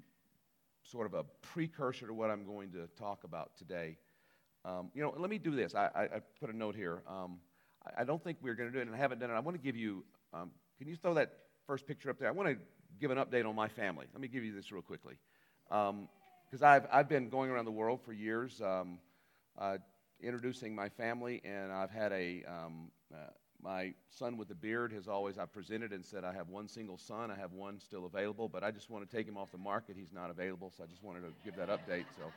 sort 0.84 1.06
of 1.06 1.14
a 1.14 1.24
precursor 1.42 2.08
to 2.08 2.14
what 2.14 2.30
I'm 2.30 2.46
going 2.46 2.72
to 2.72 2.88
talk 2.98 3.24
about 3.24 3.52
today. 3.58 3.98
Um, 4.66 4.92
you 4.94 5.02
know, 5.02 5.14
let 5.18 5.30
me 5.30 5.38
do 5.38 5.56
this. 5.56 5.76
I, 5.76 5.90
I, 5.96 6.02
I 6.04 6.22
put 6.40 6.50
a 6.50 6.58
note 6.58 6.76
here. 6.76 7.02
Um, 7.08 7.40
I, 7.86 8.02
I, 8.02 8.04
don't 8.04 8.24
think 8.24 8.38
we're 8.42 8.56
going 8.56 8.70
to 8.70 8.74
do 8.74 8.80
it, 8.80 8.88
and 8.88 8.96
I 8.96 8.98
haven't 8.98 9.20
done 9.20 9.30
it. 9.30 9.34
I 9.34 9.40
want 9.40 9.56
to 9.56 9.64
give 9.64 9.76
you, 9.76 10.04
um, 10.34 10.52
can 10.78 10.88
you 10.88 10.96
throw 10.96 11.14
that 11.14 11.32
first 11.66 11.88
picture 11.88 12.10
up 12.10 12.20
there? 12.20 12.28
I 12.28 12.32
want 12.32 12.50
to 12.50 12.58
give 13.00 13.12
an 13.12 13.18
update 13.18 13.46
on 13.46 13.56
my 13.56 13.68
family. 13.68 14.08
Let 14.14 14.22
me 14.22 14.28
give 14.28 14.44
you 14.44 14.54
this 14.54 14.72
real 14.72 14.82
quickly. 14.82 15.16
Because 15.70 15.90
um, 15.90 16.64
I've, 16.64 16.88
I've 16.92 17.10
been 17.10 17.30
going 17.30 17.50
around 17.50 17.66
the 17.66 17.72
world 17.72 18.02
for 18.04 18.14
years 18.14 18.62
um, 18.62 19.00
uh, 19.58 19.78
introducing 20.22 20.76
my 20.76 20.90
family, 20.90 21.42
and 21.46 21.72
I've 21.72 21.92
had 21.92 22.12
a, 22.12 22.44
um, 22.48 22.92
uh, 23.14 23.30
my 23.62 23.94
son 24.10 24.38
with 24.38 24.48
the 24.48 24.56
beard 24.56 24.92
has 24.94 25.08
always, 25.08 25.38
I 25.38 25.46
presented 25.46 25.92
and 25.92 26.06
said, 26.06 26.24
I 26.24 26.34
have 26.34 26.50
one 26.50 26.68
single 26.68 26.98
son. 26.98 27.32
I 27.32 27.36
have 27.36 27.54
one 27.54 27.80
still 27.80 28.06
available, 28.06 28.48
but 28.48 28.64
I 28.64 28.72
just 28.72 28.90
want 28.90 29.10
to 29.10 29.16
take 29.16 29.28
him 29.28 29.38
off 29.38 29.52
the 29.52 29.58
market. 29.58 29.96
He's 29.98 30.14
not 30.14 30.30
available, 30.30 30.72
so 30.76 30.84
I 30.84 30.88
just 30.88 31.04
wanted 31.04 31.22
to 31.22 31.34
give 31.44 31.56
that 31.56 31.70
update. 31.70 32.06
So 32.16 32.32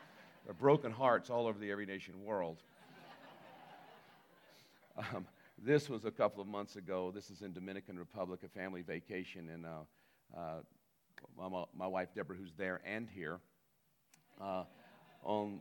there 0.44 0.52
are 0.52 0.54
broken 0.54 0.92
hearts 0.92 1.30
all 1.30 1.47
over 1.47 1.59
the 1.59 1.70
Every 1.70 1.87
Nation 1.87 2.25
world. 2.25 2.59
Um, 5.14 5.26
this 5.62 5.88
was 5.88 6.04
a 6.04 6.11
couple 6.11 6.42
of 6.42 6.49
months 6.49 6.76
ago. 6.76 7.11
This 7.14 7.30
is 7.30 7.42
in 7.42 7.52
Dominican 7.52 7.99
Republic, 7.99 8.40
a 8.44 8.49
family 8.49 8.82
vacation, 8.82 9.49
and 9.50 9.66
uh, 9.66 10.38
uh, 10.38 10.61
my, 11.37 11.64
my, 11.75 11.87
wife 11.87 12.09
Deborah, 12.14 12.37
who's 12.37 12.52
there 12.56 12.80
and 12.85 13.09
here, 13.09 13.38
uh, 14.40 14.64
on 15.23 15.61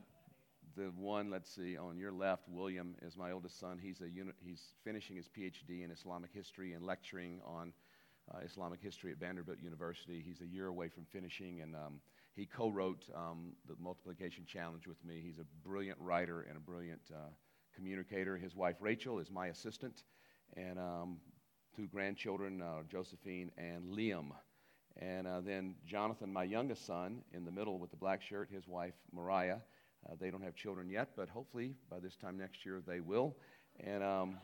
the 0.76 0.92
one, 0.98 1.30
let's 1.30 1.54
see, 1.54 1.78
on 1.78 1.98
your 1.98 2.12
left, 2.12 2.44
William 2.50 2.96
is 3.02 3.18
my 3.18 3.32
oldest 3.32 3.60
son. 3.60 3.78
He's 3.82 4.02
a 4.02 4.10
uni- 4.10 4.32
he's 4.44 4.74
finishing 4.84 5.16
his 5.16 5.28
PhD 5.28 5.84
in 5.84 5.92
Islamic 5.92 6.32
history 6.34 6.74
and 6.74 6.86
lecturing 6.86 7.42
on 7.46 7.74
uh, 8.34 8.40
Islamic 8.44 8.82
history 8.82 9.12
at 9.12 9.20
Vanderbilt 9.20 9.60
University. 9.62 10.24
He's 10.26 10.42
a 10.42 10.48
year 10.48 10.68
away 10.68 10.88
from 10.88 11.06
finishing, 11.06 11.62
and 11.62 11.76
um, 11.76 12.00
he 12.40 12.46
co-wrote 12.46 13.04
um, 13.14 13.52
the 13.68 13.76
multiplication 13.82 14.46
challenge 14.46 14.88
with 14.88 15.04
me. 15.04 15.22
He's 15.22 15.40
a 15.40 15.68
brilliant 15.68 16.00
writer 16.00 16.46
and 16.48 16.56
a 16.56 16.60
brilliant 16.62 17.02
uh, 17.14 17.28
communicator. 17.76 18.38
His 18.38 18.56
wife 18.56 18.78
Rachel 18.80 19.20
is 19.20 19.30
my 19.30 19.48
assistant, 19.48 20.04
and 20.56 20.80
um, 20.80 21.18
two 21.76 21.88
grandchildren, 21.88 22.62
uh, 22.62 22.84
Josephine 22.90 23.52
and 23.58 23.94
Liam. 23.94 24.32
And 25.02 25.28
uh, 25.28 25.42
then 25.42 25.76
Jonathan, 25.86 26.32
my 26.32 26.46
youngest 26.46 26.86
son, 26.86 27.24
in 27.34 27.44
the 27.44 27.52
middle 27.52 27.78
with 27.78 27.92
the 27.92 27.98
black 27.98 28.22
shirt, 28.22 28.50
his 28.50 28.68
wife 28.68 28.96
Mariah. 29.12 29.58
Uh, 30.10 30.14
they 30.18 30.32
don't 30.32 30.44
have 30.44 30.56
children 30.56 30.90
yet, 30.90 31.10
but 31.18 31.28
hopefully 31.28 31.76
by 31.92 32.00
this 32.00 32.16
time 32.16 32.38
next 32.38 32.66
year 32.66 32.82
they 32.88 33.02
will. 33.02 33.36
And, 33.82 34.02
um, 34.02 34.38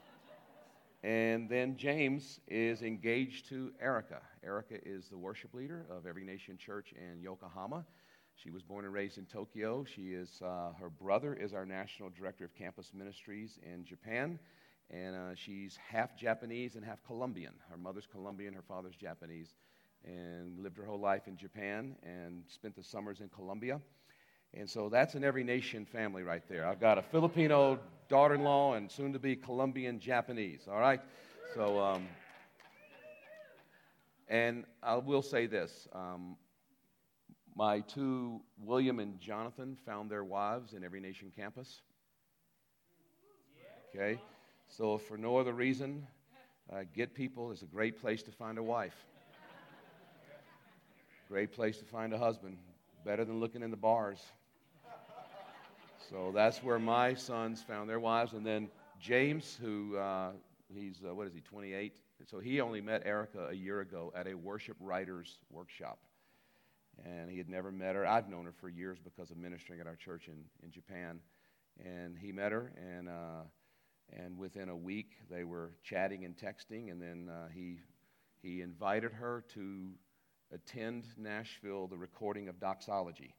and 1.06 1.48
then 1.48 1.78
James 1.78 2.40
is 2.48 2.82
engaged 2.82 3.48
to 3.50 3.72
Erica. 3.80 4.22
Erica 4.44 4.80
is 4.84 5.08
the 5.08 5.18
worship 5.20 5.54
leader 5.54 5.86
of 5.88 6.08
Every 6.08 6.24
Nation 6.24 6.58
Church 6.58 6.96
in 6.98 7.22
Yokohama. 7.22 7.86
She 8.34 8.50
was 8.50 8.64
born 8.64 8.86
and 8.86 8.94
raised 8.94 9.20
in 9.20 9.26
Tokyo. 9.28 9.84
She 9.84 10.14
is, 10.14 10.42
uh, 10.44 10.72
her 10.80 10.90
brother 10.90 11.36
is 11.36 11.54
our 11.54 11.64
national 11.64 12.10
director 12.10 12.46
of 12.46 12.56
campus 12.56 12.92
ministries 12.92 13.60
in 13.62 13.86
Japan. 13.86 14.40
And 14.90 15.16
uh, 15.16 15.36
she's 15.36 15.78
half 15.78 16.18
Japanese 16.18 16.76
and 16.76 16.84
half 16.84 17.04
Colombian. 17.06 17.54
Her 17.70 17.78
mother's 17.78 18.08
Colombian, 18.12 18.56
her 18.56 18.64
father's 18.68 18.96
Japanese. 18.96 19.54
And 20.06 20.60
lived 20.60 20.76
her 20.78 20.86
whole 20.86 21.00
life 21.00 21.28
in 21.28 21.38
Japan 21.38 21.98
and 22.02 22.42
spent 22.48 22.76
the 22.76 22.84
summers 22.84 23.22
in 23.22 23.30
Colombia. 23.30 23.80
And 24.54 24.70
so 24.70 24.90
that's 24.90 25.16
an 25.16 25.24
every 25.24 25.44
nation 25.44 25.86
family 25.86 26.24
right 26.24 26.44
there. 26.48 26.66
I've 26.66 26.80
got 26.80 26.98
a 26.98 27.02
Filipino 27.02 27.80
daughter 28.08 28.36
in 28.36 28.44
law 28.44 28.74
and 28.76 28.90
soon 28.90 29.12
to 29.14 29.20
be 29.20 29.36
Colombian 29.36 30.00
Japanese, 30.00 30.68
all 30.70 30.80
right? 30.80 31.02
So, 31.54 31.80
um, 31.80 32.08
and 34.28 34.66
I 34.82 34.96
will 34.96 35.22
say 35.22 35.46
this 35.46 35.88
um, 35.94 36.38
my 37.56 37.80
two, 37.82 38.42
William 38.62 39.00
and 39.00 39.20
Jonathan, 39.20 39.78
found 39.86 40.10
their 40.10 40.24
wives 40.24 40.74
in 40.74 40.84
Every 40.84 41.00
Nation 41.00 41.32
campus. 41.36 41.82
Okay? 43.96 44.20
So, 44.68 44.98
for 44.98 45.18
no 45.18 45.38
other 45.38 45.54
reason, 45.54 46.06
uh, 46.72 46.84
Get 46.94 47.14
People 47.14 47.52
is 47.52 47.62
a 47.62 47.66
great 47.66 48.02
place 48.02 48.24
to 48.24 48.32
find 48.32 48.58
a 48.58 48.64
wife. 48.64 49.06
Great 51.30 51.54
place 51.54 51.78
to 51.78 51.86
find 51.86 52.14
a 52.14 52.18
husband. 52.18 52.58
Better 53.06 53.24
than 53.24 53.40
looking 53.40 53.62
in 53.62 53.70
the 53.70 53.78
bars. 53.78 54.20
So 56.10 56.32
that's 56.34 56.64
where 56.64 56.80
my 56.80 57.14
sons 57.14 57.62
found 57.62 57.88
their 57.88 58.00
wives. 58.00 58.34
And 58.34 58.44
then 58.44 58.68
James, 59.00 59.56
who 59.62 59.96
uh, 59.96 60.32
he's, 60.74 61.02
uh, 61.08 61.14
what 61.14 61.28
is 61.28 61.34
he, 61.34 61.42
28? 61.42 61.98
So 62.28 62.40
he 62.40 62.62
only 62.62 62.82
met 62.82 63.04
Erica 63.06 63.50
a 63.50 63.54
year 63.54 63.82
ago 63.82 64.12
at 64.16 64.26
a 64.28 64.34
worship 64.34 64.76
writers 64.80 65.38
workshop. 65.52 66.00
And 67.04 67.30
he 67.30 67.38
had 67.38 67.48
never 67.48 67.72
met 67.72 67.94
her. 67.94 68.08
I've 68.08 68.28
known 68.28 68.46
her 68.46 68.54
for 68.60 68.70
years 68.70 68.98
because 69.04 69.30
of 69.30 69.38
ministering 69.38 69.80
at 69.80 69.86
our 69.86 69.96
church 69.96 70.28
in, 70.28 70.44
in 70.64 70.72
Japan. 70.72 71.20
And 71.86 72.18
he 72.18 72.32
met 72.32 72.54
her, 72.54 72.72
and, 72.76 73.08
uh, 73.08 73.44
and 74.14 74.36
within 74.36 74.70
a 74.70 74.76
week 74.76 75.12
they 75.30 75.44
were 75.44 75.74
chatting 75.84 76.26
and 76.26 76.36
texting. 76.36 76.92
And 76.92 77.00
then 77.00 77.30
uh, 77.30 77.50
he, 77.54 77.82
he 78.42 78.62
invited 78.62 79.12
her 79.12 79.44
to 79.54 79.92
attend 80.54 81.06
Nashville, 81.18 81.88
the 81.88 81.98
recording 81.98 82.48
of 82.48 82.60
Doxology. 82.60 83.34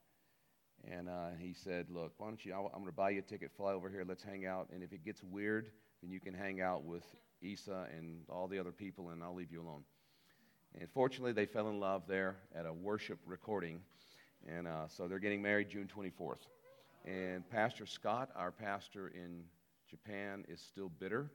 And 0.89 1.09
uh, 1.09 1.29
he 1.39 1.53
said, 1.53 1.87
Look, 1.89 2.13
why 2.17 2.27
don't 2.27 2.43
you? 2.45 2.53
I'm 2.53 2.71
going 2.71 2.85
to 2.85 2.91
buy 2.91 3.11
you 3.11 3.19
a 3.19 3.21
ticket, 3.21 3.51
fly 3.55 3.73
over 3.73 3.89
here, 3.89 4.05
let's 4.07 4.23
hang 4.23 4.45
out. 4.45 4.69
And 4.73 4.83
if 4.83 4.93
it 4.93 5.03
gets 5.03 5.23
weird, 5.23 5.71
then 6.01 6.11
you 6.11 6.19
can 6.19 6.33
hang 6.33 6.61
out 6.61 6.83
with 6.83 7.03
Isa 7.41 7.87
and 7.95 8.21
all 8.29 8.47
the 8.47 8.59
other 8.59 8.71
people, 8.71 9.09
and 9.09 9.23
I'll 9.23 9.35
leave 9.35 9.51
you 9.51 9.61
alone. 9.61 9.83
And 10.79 10.89
fortunately, 10.91 11.33
they 11.33 11.45
fell 11.45 11.69
in 11.69 11.79
love 11.79 12.03
there 12.07 12.37
at 12.55 12.65
a 12.65 12.73
worship 12.73 13.19
recording. 13.25 13.81
And 14.47 14.67
uh, 14.67 14.87
so 14.87 15.07
they're 15.07 15.19
getting 15.19 15.41
married 15.41 15.69
June 15.69 15.89
24th. 15.93 16.45
And 17.05 17.49
Pastor 17.49 17.85
Scott, 17.85 18.29
our 18.35 18.51
pastor 18.51 19.07
in 19.07 19.43
Japan, 19.89 20.45
is 20.47 20.61
still 20.61 20.89
bitter 20.99 21.31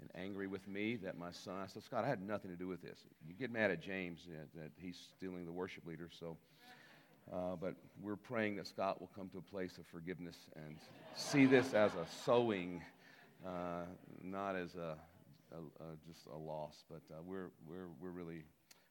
and 0.00 0.10
angry 0.14 0.46
with 0.46 0.66
me 0.66 0.96
that 0.96 1.18
my 1.18 1.30
son. 1.32 1.54
I 1.62 1.66
said, 1.66 1.82
Scott, 1.82 2.04
I 2.04 2.08
had 2.08 2.22
nothing 2.22 2.50
to 2.50 2.56
do 2.56 2.68
with 2.68 2.82
this. 2.82 2.98
You 3.26 3.34
get 3.34 3.52
mad 3.52 3.70
at 3.70 3.80
James 3.80 4.20
that, 4.28 4.60
that 4.60 4.70
he's 4.76 4.98
stealing 5.16 5.44
the 5.44 5.52
worship 5.52 5.86
leader. 5.86 6.08
So 6.18 6.36
uh, 7.32 7.54
but 7.60 7.74
we're 8.02 8.16
praying 8.16 8.56
that 8.56 8.66
Scott 8.66 9.00
will 9.00 9.10
come 9.14 9.28
to 9.28 9.38
a 9.38 9.42
place 9.42 9.78
of 9.78 9.86
forgiveness 9.86 10.36
and 10.56 10.76
see 11.14 11.46
this 11.46 11.74
as 11.74 11.92
a 11.94 12.04
sowing, 12.24 12.82
uh, 13.46 13.84
not 14.20 14.56
as 14.56 14.74
a, 14.74 14.96
a, 15.52 15.58
a, 15.58 15.86
just 16.08 16.26
a 16.26 16.36
loss. 16.36 16.82
But 16.90 17.02
uh, 17.12 17.22
we're, 17.24 17.50
we're, 17.68 17.86
we're, 18.00 18.10
really, 18.10 18.42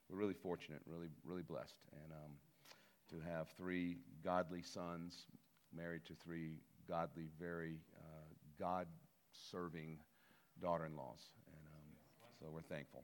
we're 0.09 0.17
really 0.17 0.33
fortunate, 0.33 0.79
really, 0.85 1.09
really 1.25 1.41
blessed, 1.41 1.75
and 1.91 2.13
um, 2.13 2.31
to 3.09 3.29
have 3.29 3.47
three 3.57 3.97
godly 4.23 4.61
sons 4.61 5.25
married 5.75 6.05
to 6.05 6.13
three 6.23 6.53
godly, 6.87 7.27
very 7.39 7.75
uh, 7.97 8.23
God 8.57 8.87
serving 9.51 9.97
daughter 10.59 10.85
in 10.85 10.95
laws. 10.95 11.29
And 11.47 11.65
um, 11.65 12.37
so 12.39 12.47
we're 12.51 12.61
thankful. 12.61 13.03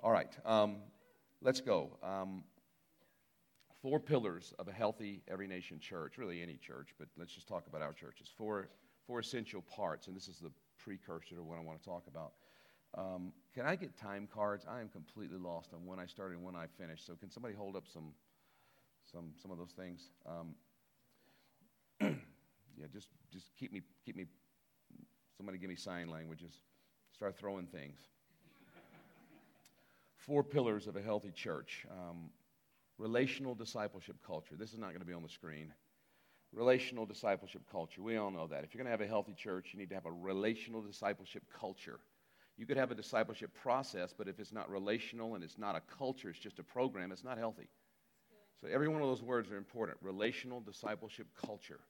All 0.00 0.12
right, 0.12 0.34
um, 0.44 0.76
let's 1.42 1.60
go. 1.60 1.90
Um, 2.02 2.44
four 3.82 3.98
pillars 3.98 4.54
of 4.58 4.68
a 4.68 4.72
healthy 4.72 5.22
every 5.28 5.46
nation 5.46 5.78
church, 5.78 6.18
really 6.18 6.42
any 6.42 6.56
church, 6.56 6.94
but 6.98 7.08
let's 7.18 7.32
just 7.32 7.48
talk 7.48 7.66
about 7.66 7.82
our 7.82 7.92
churches. 7.92 8.28
Four, 8.36 8.68
four 9.06 9.20
essential 9.20 9.62
parts, 9.62 10.06
and 10.06 10.16
this 10.16 10.28
is 10.28 10.38
the 10.38 10.50
precursor 10.78 11.34
to 11.36 11.42
what 11.42 11.58
I 11.58 11.62
want 11.62 11.80
to 11.80 11.84
talk 11.84 12.04
about. 12.06 12.32
Um, 12.96 13.32
can 13.54 13.66
I 13.66 13.76
get 13.76 13.96
time 13.96 14.28
cards? 14.32 14.66
I 14.68 14.80
am 14.80 14.88
completely 14.88 15.38
lost 15.38 15.72
on 15.72 15.86
when 15.86 15.98
I 15.98 16.06
started 16.06 16.36
and 16.36 16.44
when 16.44 16.56
I 16.56 16.66
finished. 16.78 17.06
So 17.06 17.14
can 17.14 17.30
somebody 17.30 17.54
hold 17.54 17.76
up 17.76 17.84
some, 17.86 18.12
some, 19.10 19.30
some 19.40 19.50
of 19.50 19.58
those 19.58 19.72
things? 19.72 20.10
Um, 20.26 20.54
yeah, 22.76 22.86
just, 22.92 23.08
just 23.32 23.54
keep 23.58 23.72
me, 23.72 23.82
keep 24.04 24.16
me. 24.16 24.26
Somebody 25.40 25.56
give 25.56 25.70
me 25.70 25.76
sign 25.76 26.10
languages. 26.10 26.52
Start 27.14 27.34
throwing 27.38 27.64
things. 27.64 27.98
Four 30.16 30.44
pillars 30.44 30.86
of 30.86 30.96
a 30.96 31.00
healthy 31.00 31.30
church. 31.30 31.86
Um, 31.90 32.28
relational 32.98 33.54
discipleship 33.54 34.16
culture. 34.26 34.54
This 34.58 34.74
is 34.74 34.78
not 34.78 34.88
going 34.88 35.00
to 35.00 35.06
be 35.06 35.14
on 35.14 35.22
the 35.22 35.30
screen. 35.30 35.72
Relational 36.52 37.06
discipleship 37.06 37.62
culture. 37.72 38.02
We 38.02 38.18
all 38.18 38.30
know 38.30 38.48
that. 38.48 38.64
If 38.64 38.74
you're 38.74 38.84
going 38.84 38.92
to 38.94 38.98
have 38.98 39.00
a 39.00 39.06
healthy 39.06 39.32
church, 39.32 39.70
you 39.72 39.78
need 39.78 39.88
to 39.88 39.94
have 39.94 40.04
a 40.04 40.12
relational 40.12 40.82
discipleship 40.82 41.44
culture. 41.58 42.00
You 42.58 42.66
could 42.66 42.76
have 42.76 42.90
a 42.90 42.94
discipleship 42.94 43.50
process, 43.62 44.12
but 44.12 44.28
if 44.28 44.40
it's 44.40 44.52
not 44.52 44.70
relational 44.70 45.36
and 45.36 45.42
it's 45.42 45.56
not 45.56 45.74
a 45.74 45.80
culture, 45.96 46.28
it's 46.28 46.38
just 46.38 46.58
a 46.58 46.64
program, 46.64 47.12
it's 47.12 47.24
not 47.24 47.38
healthy. 47.38 47.70
So 48.60 48.68
every 48.68 48.88
one 48.88 49.00
of 49.00 49.08
those 49.08 49.22
words 49.22 49.50
are 49.50 49.56
important. 49.56 49.96
Relational 50.02 50.60
discipleship 50.60 51.28
culture. 51.42 51.80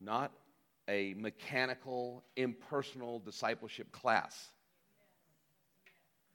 Not 0.00 0.30
a 0.88 1.14
mechanical, 1.18 2.24
impersonal 2.36 3.18
discipleship 3.20 3.92
class. 3.92 4.48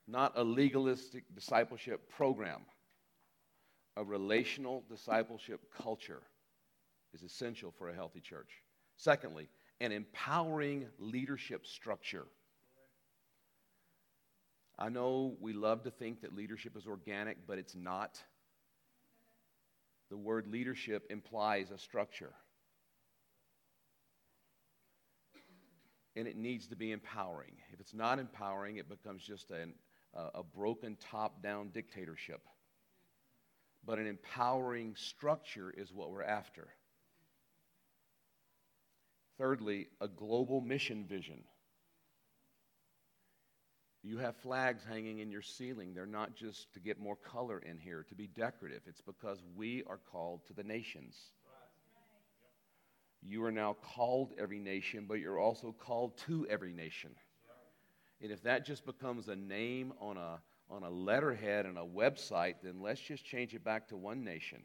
Not 0.07 0.33
a 0.35 0.43
legalistic 0.43 1.23
discipleship 1.33 2.09
program 2.09 2.61
a 3.95 4.03
relational 4.03 4.83
discipleship 4.89 5.61
culture 5.71 6.21
is 7.13 7.23
essential 7.23 7.71
for 7.77 7.89
a 7.89 7.93
healthy 7.93 8.19
church. 8.19 8.49
Secondly, 8.97 9.49
an 9.81 9.91
empowering 9.91 10.87
leadership 10.97 11.65
structure. 11.65 12.25
I 14.79 14.89
know 14.89 15.35
we 15.39 15.53
love 15.53 15.83
to 15.83 15.91
think 15.91 16.21
that 16.21 16.35
leadership 16.35 16.75
is 16.75 16.87
organic, 16.87 17.45
but 17.45 17.59
it's 17.59 17.75
not. 17.75 18.19
The 20.09 20.17
word 20.17 20.47
leadership 20.47 21.05
implies 21.11 21.69
a 21.69 21.77
structure. 21.77 22.33
And 26.15 26.27
it 26.27 26.37
needs 26.37 26.67
to 26.67 26.75
be 26.75 26.91
empowering. 26.91 27.53
If 27.73 27.79
it's 27.79 27.93
not 27.93 28.19
empowering, 28.19 28.77
it 28.77 28.87
becomes 28.87 29.23
just 29.23 29.49
an, 29.51 29.73
a, 30.13 30.39
a 30.39 30.43
broken 30.43 30.97
top 31.11 31.41
down 31.41 31.69
dictatorship 31.69 32.41
but 33.85 33.99
an 33.99 34.07
empowering 34.07 34.95
structure 34.95 35.73
is 35.75 35.91
what 35.91 36.11
we're 36.11 36.23
after. 36.23 36.67
Thirdly, 39.37 39.87
a 39.99 40.07
global 40.07 40.61
mission 40.61 41.05
vision. 41.05 41.43
You 44.03 44.17
have 44.19 44.35
flags 44.37 44.83
hanging 44.87 45.19
in 45.19 45.31
your 45.31 45.41
ceiling. 45.41 45.93
They're 45.93 46.05
not 46.05 46.35
just 46.35 46.73
to 46.73 46.79
get 46.79 46.99
more 46.99 47.15
color 47.15 47.59
in 47.59 47.77
here, 47.77 48.05
to 48.09 48.15
be 48.15 48.27
decorative. 48.27 48.81
It's 48.85 49.01
because 49.01 49.39
we 49.55 49.83
are 49.87 49.99
called 50.11 50.45
to 50.47 50.53
the 50.53 50.63
nations. 50.63 51.17
You 53.25 53.43
are 53.45 53.51
now 53.51 53.77
called 53.95 54.33
every 54.37 54.59
nation, 54.59 55.05
but 55.07 55.19
you're 55.19 55.39
also 55.39 55.73
called 55.77 56.17
to 56.27 56.45
every 56.49 56.73
nation. 56.73 57.11
And 58.21 58.31
if 58.31 58.43
that 58.43 58.65
just 58.65 58.85
becomes 58.85 59.27
a 59.27 59.35
name 59.35 59.93
on 59.99 60.17
a, 60.17 60.39
on 60.69 60.83
a 60.83 60.89
letterhead 60.89 61.65
and 61.65 61.77
a 61.77 61.83
website, 61.83 62.55
then 62.63 62.81
let's 62.81 63.01
just 63.01 63.25
change 63.25 63.53
it 63.53 63.63
back 63.63 63.87
to 63.89 63.97
one 63.97 64.23
nation. 64.23 64.63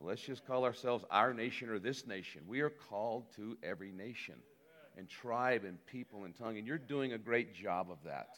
Let's 0.00 0.22
just 0.22 0.46
call 0.46 0.64
ourselves 0.64 1.04
our 1.10 1.34
nation 1.34 1.68
or 1.70 1.78
this 1.78 2.06
nation. 2.06 2.42
We 2.46 2.60
are 2.60 2.70
called 2.70 3.24
to 3.36 3.56
every 3.62 3.90
nation 3.90 4.36
and 4.96 5.08
tribe 5.08 5.64
and 5.64 5.84
people 5.86 6.24
and 6.24 6.34
tongue. 6.36 6.56
And 6.56 6.66
you're 6.66 6.78
doing 6.78 7.14
a 7.14 7.18
great 7.18 7.54
job 7.54 7.90
of 7.90 7.98
that. 8.04 8.36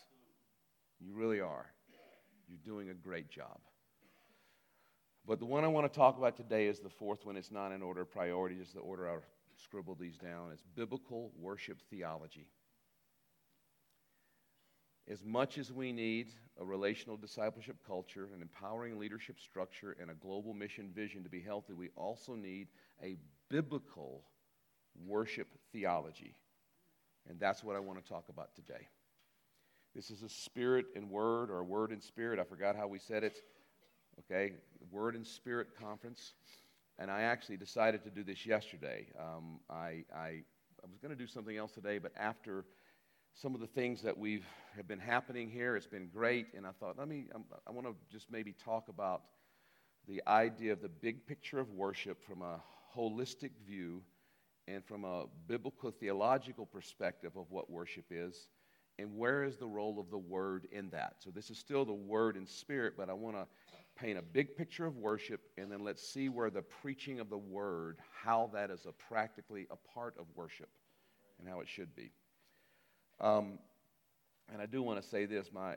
You 1.00 1.12
really 1.12 1.40
are. 1.40 1.66
You're 2.48 2.58
doing 2.64 2.90
a 2.90 2.94
great 2.94 3.30
job. 3.30 3.58
But 5.30 5.38
the 5.38 5.46
one 5.46 5.62
I 5.62 5.68
want 5.68 5.86
to 5.86 5.96
talk 5.96 6.18
about 6.18 6.36
today 6.36 6.66
is 6.66 6.80
the 6.80 6.88
fourth 6.88 7.24
one. 7.24 7.36
It's 7.36 7.52
not 7.52 7.70
in 7.70 7.82
order 7.82 8.00
of 8.00 8.10
priority, 8.10 8.56
it's 8.60 8.72
the 8.72 8.80
order 8.80 9.08
I 9.08 9.14
scribbled 9.62 10.00
these 10.00 10.16
down. 10.16 10.50
It's 10.52 10.64
biblical 10.74 11.30
worship 11.38 11.78
theology. 11.88 12.48
As 15.08 15.24
much 15.24 15.56
as 15.56 15.72
we 15.72 15.92
need 15.92 16.32
a 16.60 16.64
relational 16.64 17.16
discipleship 17.16 17.76
culture, 17.86 18.28
an 18.34 18.42
empowering 18.42 18.98
leadership 18.98 19.38
structure, 19.38 19.96
and 20.00 20.10
a 20.10 20.14
global 20.14 20.52
mission 20.52 20.90
vision 20.92 21.22
to 21.22 21.28
be 21.28 21.40
healthy, 21.40 21.74
we 21.74 21.90
also 21.94 22.34
need 22.34 22.66
a 23.00 23.14
biblical 23.48 24.24
worship 25.06 25.46
theology. 25.70 26.34
And 27.28 27.38
that's 27.38 27.62
what 27.62 27.76
I 27.76 27.78
want 27.78 28.02
to 28.02 28.08
talk 28.12 28.24
about 28.30 28.56
today. 28.56 28.88
This 29.94 30.10
is 30.10 30.24
a 30.24 30.28
spirit 30.28 30.86
and 30.96 31.08
word, 31.08 31.50
or 31.50 31.60
a 31.60 31.64
word 31.64 31.92
and 31.92 32.02
spirit. 32.02 32.40
I 32.40 32.42
forgot 32.42 32.74
how 32.74 32.88
we 32.88 32.98
said 32.98 33.22
it. 33.22 33.38
Okay, 34.20 34.52
word 34.90 35.14
and 35.14 35.26
spirit 35.26 35.68
conference. 35.80 36.34
And 36.98 37.10
I 37.10 37.22
actually 37.22 37.56
decided 37.56 38.04
to 38.04 38.10
do 38.10 38.22
this 38.22 38.44
yesterday. 38.44 39.06
Um, 39.18 39.60
I, 39.70 40.04
I, 40.14 40.42
I 40.82 40.86
was 40.90 40.98
going 41.00 41.10
to 41.10 41.16
do 41.16 41.26
something 41.26 41.56
else 41.56 41.72
today, 41.72 41.96
but 41.96 42.12
after 42.18 42.66
some 43.34 43.54
of 43.54 43.60
the 43.60 43.66
things 43.66 44.02
that 44.02 44.18
we've 44.18 44.44
have 44.76 44.86
been 44.86 44.98
happening 44.98 45.48
here, 45.48 45.74
it's 45.74 45.86
been 45.86 46.08
great. 46.12 46.48
And 46.54 46.66
I 46.66 46.70
thought, 46.78 46.98
let 46.98 47.08
me, 47.08 47.28
um, 47.34 47.44
I 47.66 47.70
want 47.70 47.86
to 47.86 47.94
just 48.12 48.30
maybe 48.30 48.52
talk 48.52 48.88
about 48.88 49.22
the 50.06 50.20
idea 50.26 50.72
of 50.72 50.82
the 50.82 50.88
big 50.88 51.26
picture 51.26 51.58
of 51.58 51.70
worship 51.70 52.22
from 52.22 52.42
a 52.42 52.60
holistic 52.94 53.52
view 53.66 54.02
and 54.68 54.84
from 54.84 55.04
a 55.04 55.24
biblical 55.46 55.90
theological 55.90 56.66
perspective 56.66 57.32
of 57.36 57.46
what 57.50 57.70
worship 57.70 58.04
is 58.10 58.48
and 58.98 59.16
where 59.16 59.44
is 59.44 59.56
the 59.56 59.66
role 59.66 59.98
of 59.98 60.10
the 60.10 60.18
word 60.18 60.66
in 60.72 60.90
that 60.90 61.14
so 61.18 61.30
this 61.30 61.48
is 61.50 61.58
still 61.58 61.84
the 61.84 61.92
word 61.92 62.36
and 62.36 62.48
spirit 62.48 62.94
but 62.96 63.08
i 63.08 63.12
want 63.12 63.36
to 63.36 63.46
paint 63.96 64.18
a 64.18 64.22
big 64.22 64.56
picture 64.56 64.86
of 64.86 64.96
worship 64.96 65.40
and 65.58 65.70
then 65.70 65.84
let's 65.84 66.06
see 66.06 66.28
where 66.28 66.50
the 66.50 66.62
preaching 66.62 67.20
of 67.20 67.28
the 67.28 67.38
word 67.38 67.98
how 68.22 68.50
that 68.52 68.70
is 68.70 68.86
a 68.86 68.92
practically 68.92 69.66
a 69.70 69.76
part 69.94 70.14
of 70.18 70.26
worship 70.34 70.68
and 71.38 71.48
how 71.48 71.60
it 71.60 71.68
should 71.68 71.94
be 71.94 72.10
um, 73.20 73.58
and 74.52 74.62
i 74.62 74.66
do 74.66 74.82
want 74.82 75.00
to 75.00 75.06
say 75.06 75.26
this 75.26 75.50
my 75.52 75.76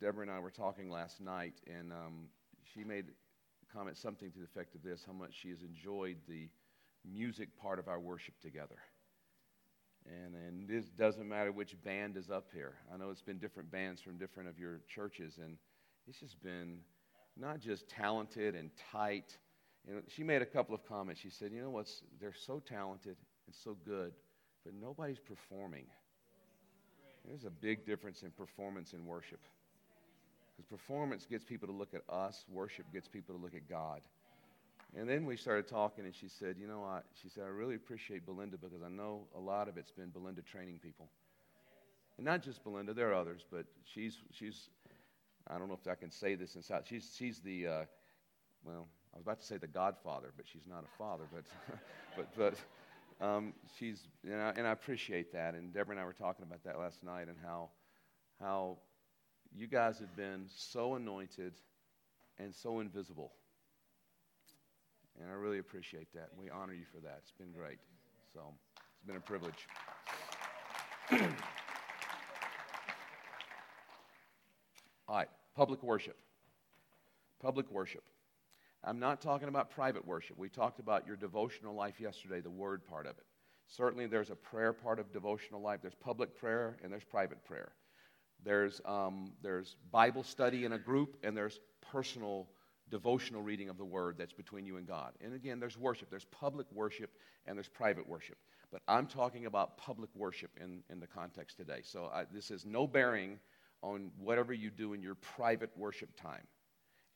deborah 0.00 0.22
and 0.22 0.30
i 0.30 0.38
were 0.38 0.50
talking 0.50 0.90
last 0.90 1.20
night 1.20 1.54
and 1.66 1.92
um, 1.92 2.26
she 2.62 2.84
made 2.84 3.06
a 3.06 3.72
comment 3.72 3.96
something 3.96 4.30
to 4.30 4.38
the 4.38 4.44
effect 4.44 4.74
of 4.74 4.82
this 4.82 5.04
how 5.06 5.12
much 5.12 5.34
she 5.34 5.50
has 5.50 5.62
enjoyed 5.62 6.16
the 6.28 6.48
music 7.04 7.48
part 7.60 7.78
of 7.78 7.88
our 7.88 8.00
worship 8.00 8.34
together. 8.40 8.78
And, 10.06 10.34
and 10.34 10.68
this 10.68 10.90
doesn't 10.90 11.28
matter 11.28 11.50
which 11.50 11.80
band 11.82 12.16
is 12.16 12.30
up 12.30 12.48
here. 12.52 12.74
I 12.92 12.96
know 12.96 13.10
it's 13.10 13.22
been 13.22 13.38
different 13.38 13.70
bands 13.70 14.02
from 14.02 14.18
different 14.18 14.48
of 14.48 14.58
your 14.58 14.80
churches, 14.88 15.38
and 15.42 15.56
it's 16.06 16.20
just 16.20 16.42
been 16.42 16.78
not 17.36 17.60
just 17.60 17.88
talented 17.88 18.54
and 18.54 18.70
tight. 18.92 19.36
You 19.86 19.94
know, 19.94 20.00
she 20.08 20.22
made 20.22 20.42
a 20.42 20.46
couple 20.46 20.74
of 20.74 20.84
comments. 20.86 21.20
She 21.20 21.30
said, 21.30 21.52
"You 21.52 21.62
know 21.62 21.70
what's? 21.70 22.02
They're 22.20 22.34
so 22.34 22.60
talented 22.60 23.16
and 23.46 23.54
so 23.54 23.76
good, 23.84 24.12
but 24.64 24.74
nobody's 24.74 25.18
performing." 25.18 25.86
There's 27.26 27.44
a 27.44 27.50
big 27.50 27.86
difference 27.86 28.22
in 28.22 28.30
performance 28.30 28.92
and 28.92 29.06
worship. 29.06 29.40
Because 30.54 30.66
performance 30.68 31.26
gets 31.26 31.42
people 31.44 31.66
to 31.68 31.74
look 31.74 31.94
at 31.94 32.02
us, 32.08 32.44
worship 32.48 32.84
gets 32.92 33.08
people 33.08 33.34
to 33.34 33.40
look 33.40 33.54
at 33.54 33.68
God. 33.68 34.02
And 34.96 35.08
then 35.08 35.24
we 35.24 35.36
started 35.36 35.66
talking, 35.66 36.04
and 36.04 36.14
she 36.14 36.28
said, 36.28 36.56
You 36.58 36.68
know 36.68 36.80
what? 36.80 37.04
She 37.20 37.28
said, 37.28 37.44
I 37.44 37.48
really 37.48 37.74
appreciate 37.74 38.24
Belinda 38.24 38.56
because 38.58 38.82
I 38.84 38.88
know 38.88 39.26
a 39.36 39.40
lot 39.40 39.68
of 39.68 39.76
it's 39.76 39.90
been 39.90 40.10
Belinda 40.10 40.42
training 40.42 40.78
people. 40.80 41.08
And 42.16 42.24
not 42.24 42.42
just 42.42 42.62
Belinda, 42.62 42.94
there 42.94 43.10
are 43.10 43.14
others, 43.14 43.44
but 43.50 43.64
she's, 43.84 44.18
she's 44.30 44.68
I 45.48 45.58
don't 45.58 45.68
know 45.68 45.78
if 45.80 45.90
I 45.90 45.94
can 45.94 46.10
say 46.10 46.34
this 46.34 46.54
inside. 46.56 46.82
She's, 46.86 47.14
she's 47.16 47.40
the, 47.40 47.66
uh, 47.66 47.84
well, 48.64 48.88
I 49.12 49.16
was 49.16 49.22
about 49.22 49.40
to 49.40 49.46
say 49.46 49.56
the 49.56 49.66
godfather, 49.66 50.32
but 50.36 50.46
she's 50.46 50.66
not 50.68 50.84
a 50.84 50.98
father, 50.98 51.24
but, 51.32 51.44
but, 52.16 52.56
but 53.20 53.26
um, 53.26 53.52
she's, 53.78 54.08
and 54.24 54.40
I, 54.40 54.52
and 54.56 54.66
I 54.66 54.72
appreciate 54.72 55.32
that. 55.32 55.54
And 55.54 55.72
Deborah 55.72 55.94
and 55.94 56.00
I 56.00 56.04
were 56.04 56.12
talking 56.12 56.44
about 56.44 56.64
that 56.64 56.78
last 56.78 57.04
night 57.04 57.28
and 57.28 57.36
how, 57.44 57.70
how 58.40 58.78
you 59.54 59.66
guys 59.66 59.98
have 59.98 60.16
been 60.16 60.46
so 60.48 60.94
anointed 60.94 61.52
and 62.38 62.54
so 62.54 62.80
invisible 62.80 63.32
and 65.20 65.30
I 65.30 65.34
really 65.34 65.58
appreciate 65.58 66.12
that. 66.14 66.28
We 66.36 66.50
honor 66.50 66.74
you 66.74 66.84
for 66.92 67.00
that. 67.00 67.18
It's 67.22 67.32
been 67.32 67.52
great. 67.52 67.78
So 68.32 68.40
it's 68.76 69.06
been 69.06 69.16
a 69.16 69.20
privilege. 69.20 69.68
All 75.08 75.16
right, 75.16 75.28
public 75.54 75.82
worship. 75.82 76.16
Public 77.40 77.70
worship. 77.70 78.04
I'm 78.82 78.98
not 78.98 79.20
talking 79.20 79.48
about 79.48 79.70
private 79.70 80.06
worship. 80.06 80.38
We 80.38 80.48
talked 80.48 80.78
about 80.78 81.06
your 81.06 81.16
devotional 81.16 81.74
life 81.74 82.00
yesterday, 82.00 82.40
the 82.40 82.50
word 82.50 82.84
part 82.86 83.06
of 83.06 83.16
it. 83.16 83.24
Certainly, 83.66 84.06
there's 84.08 84.30
a 84.30 84.34
prayer 84.34 84.72
part 84.72 84.98
of 84.98 85.12
devotional 85.12 85.60
life. 85.60 85.80
There's 85.80 85.94
public 85.94 86.36
prayer 86.36 86.76
and 86.82 86.92
there's 86.92 87.04
private 87.04 87.44
prayer. 87.44 87.72
There's, 88.44 88.80
um, 88.84 89.32
there's 89.42 89.76
Bible 89.90 90.22
study 90.22 90.64
in 90.64 90.72
a 90.72 90.78
group 90.78 91.16
and 91.22 91.36
there's 91.36 91.60
personal 91.80 92.48
devotional 92.90 93.40
reading 93.42 93.70
of 93.70 93.78
the 93.78 93.84
word 93.84 94.16
that's 94.18 94.34
between 94.34 94.66
you 94.66 94.76
and 94.76 94.86
God. 94.86 95.12
And 95.22 95.34
again, 95.34 95.60
there's 95.60 95.78
worship. 95.78 96.10
There's 96.10 96.26
public 96.26 96.66
worship 96.72 97.10
and 97.46 97.56
there's 97.56 97.68
private 97.68 98.06
worship. 98.06 98.36
But 98.70 98.82
I'm 98.86 99.06
talking 99.06 99.46
about 99.46 99.78
public 99.78 100.10
worship 100.14 100.50
in, 100.60 100.82
in 100.90 101.00
the 101.00 101.06
context 101.06 101.56
today. 101.56 101.80
So 101.82 102.10
I, 102.12 102.24
this 102.32 102.50
has 102.50 102.66
no 102.66 102.86
bearing 102.86 103.38
on 103.84 104.10
whatever 104.18 104.52
you 104.52 104.70
do 104.70 104.94
in 104.94 105.02
your 105.02 105.14
private 105.14 105.70
worship 105.76 106.08
time. 106.20 106.46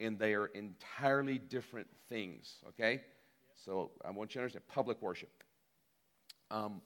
And 0.00 0.18
they 0.18 0.34
are 0.34 0.46
entirely 0.46 1.38
different 1.38 1.88
things, 2.08 2.56
okay? 2.68 3.00
So 3.64 3.90
I 4.04 4.10
want 4.10 4.34
you 4.34 4.40
to 4.40 4.42
understand 4.42 4.68
public 4.68 5.00
worship. 5.02 5.30
Um, 6.50 6.82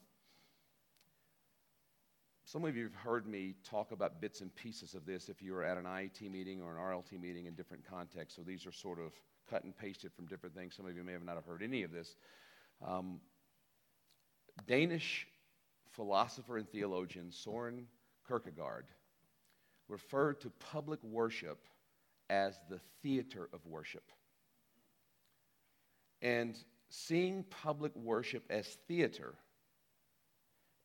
some 2.45 2.65
of 2.65 2.77
you 2.77 2.85
have 2.85 2.95
heard 2.95 3.27
me 3.27 3.55
talk 3.69 3.93
about 3.93 4.21
bits 4.21 4.41
and 4.41 4.55
pieces 4.55 4.95
of 4.95 5.05
this 5.05 5.29
if 5.29 5.43
you 5.43 5.53
were 5.53 5.65
at 5.65 5.77
an 5.77 5.85
IET 5.85 6.31
meeting 6.31 6.63
or 6.63 6.71
an 6.71 6.79
RLT 6.79 7.21
meeting 7.21 7.47
in 7.47 7.55
different 7.55 7.85
contexts. 7.89 8.37
So 8.37 8.43
these 8.43 8.67
are 8.67 8.73
sort 8.73 8.99
of 8.99 9.13
cut 9.51 9.65
and 9.65 9.77
pasted 9.77 10.13
from 10.13 10.27
different 10.27 10.55
things. 10.55 10.77
Some 10.77 10.87
of 10.87 10.97
you 10.97 11.03
may 11.03 11.13
have 11.13 11.25
not 11.25 11.35
have 11.35 11.45
heard 11.45 11.63
any 11.63 11.83
of 11.83 11.93
this. 11.93 12.15
Um, 12.87 13.21
Danish 14.67 15.27
philosopher 15.91 16.57
and 16.57 16.69
theologian 16.69 17.33
Soren 17.33 17.87
Kierkegaard 18.27 18.87
referred 19.93 20.41
to 20.41 20.51
public 20.73 20.99
worship 21.05 21.69
as 22.31 22.59
the 22.71 22.81
theater 23.03 23.51
of 23.53 23.61
worship. 23.67 24.11
And 26.23 26.57
seeing 26.89 27.45
public 27.45 27.95
worship 27.95 28.43
as 28.49 28.67
theater 28.89 29.35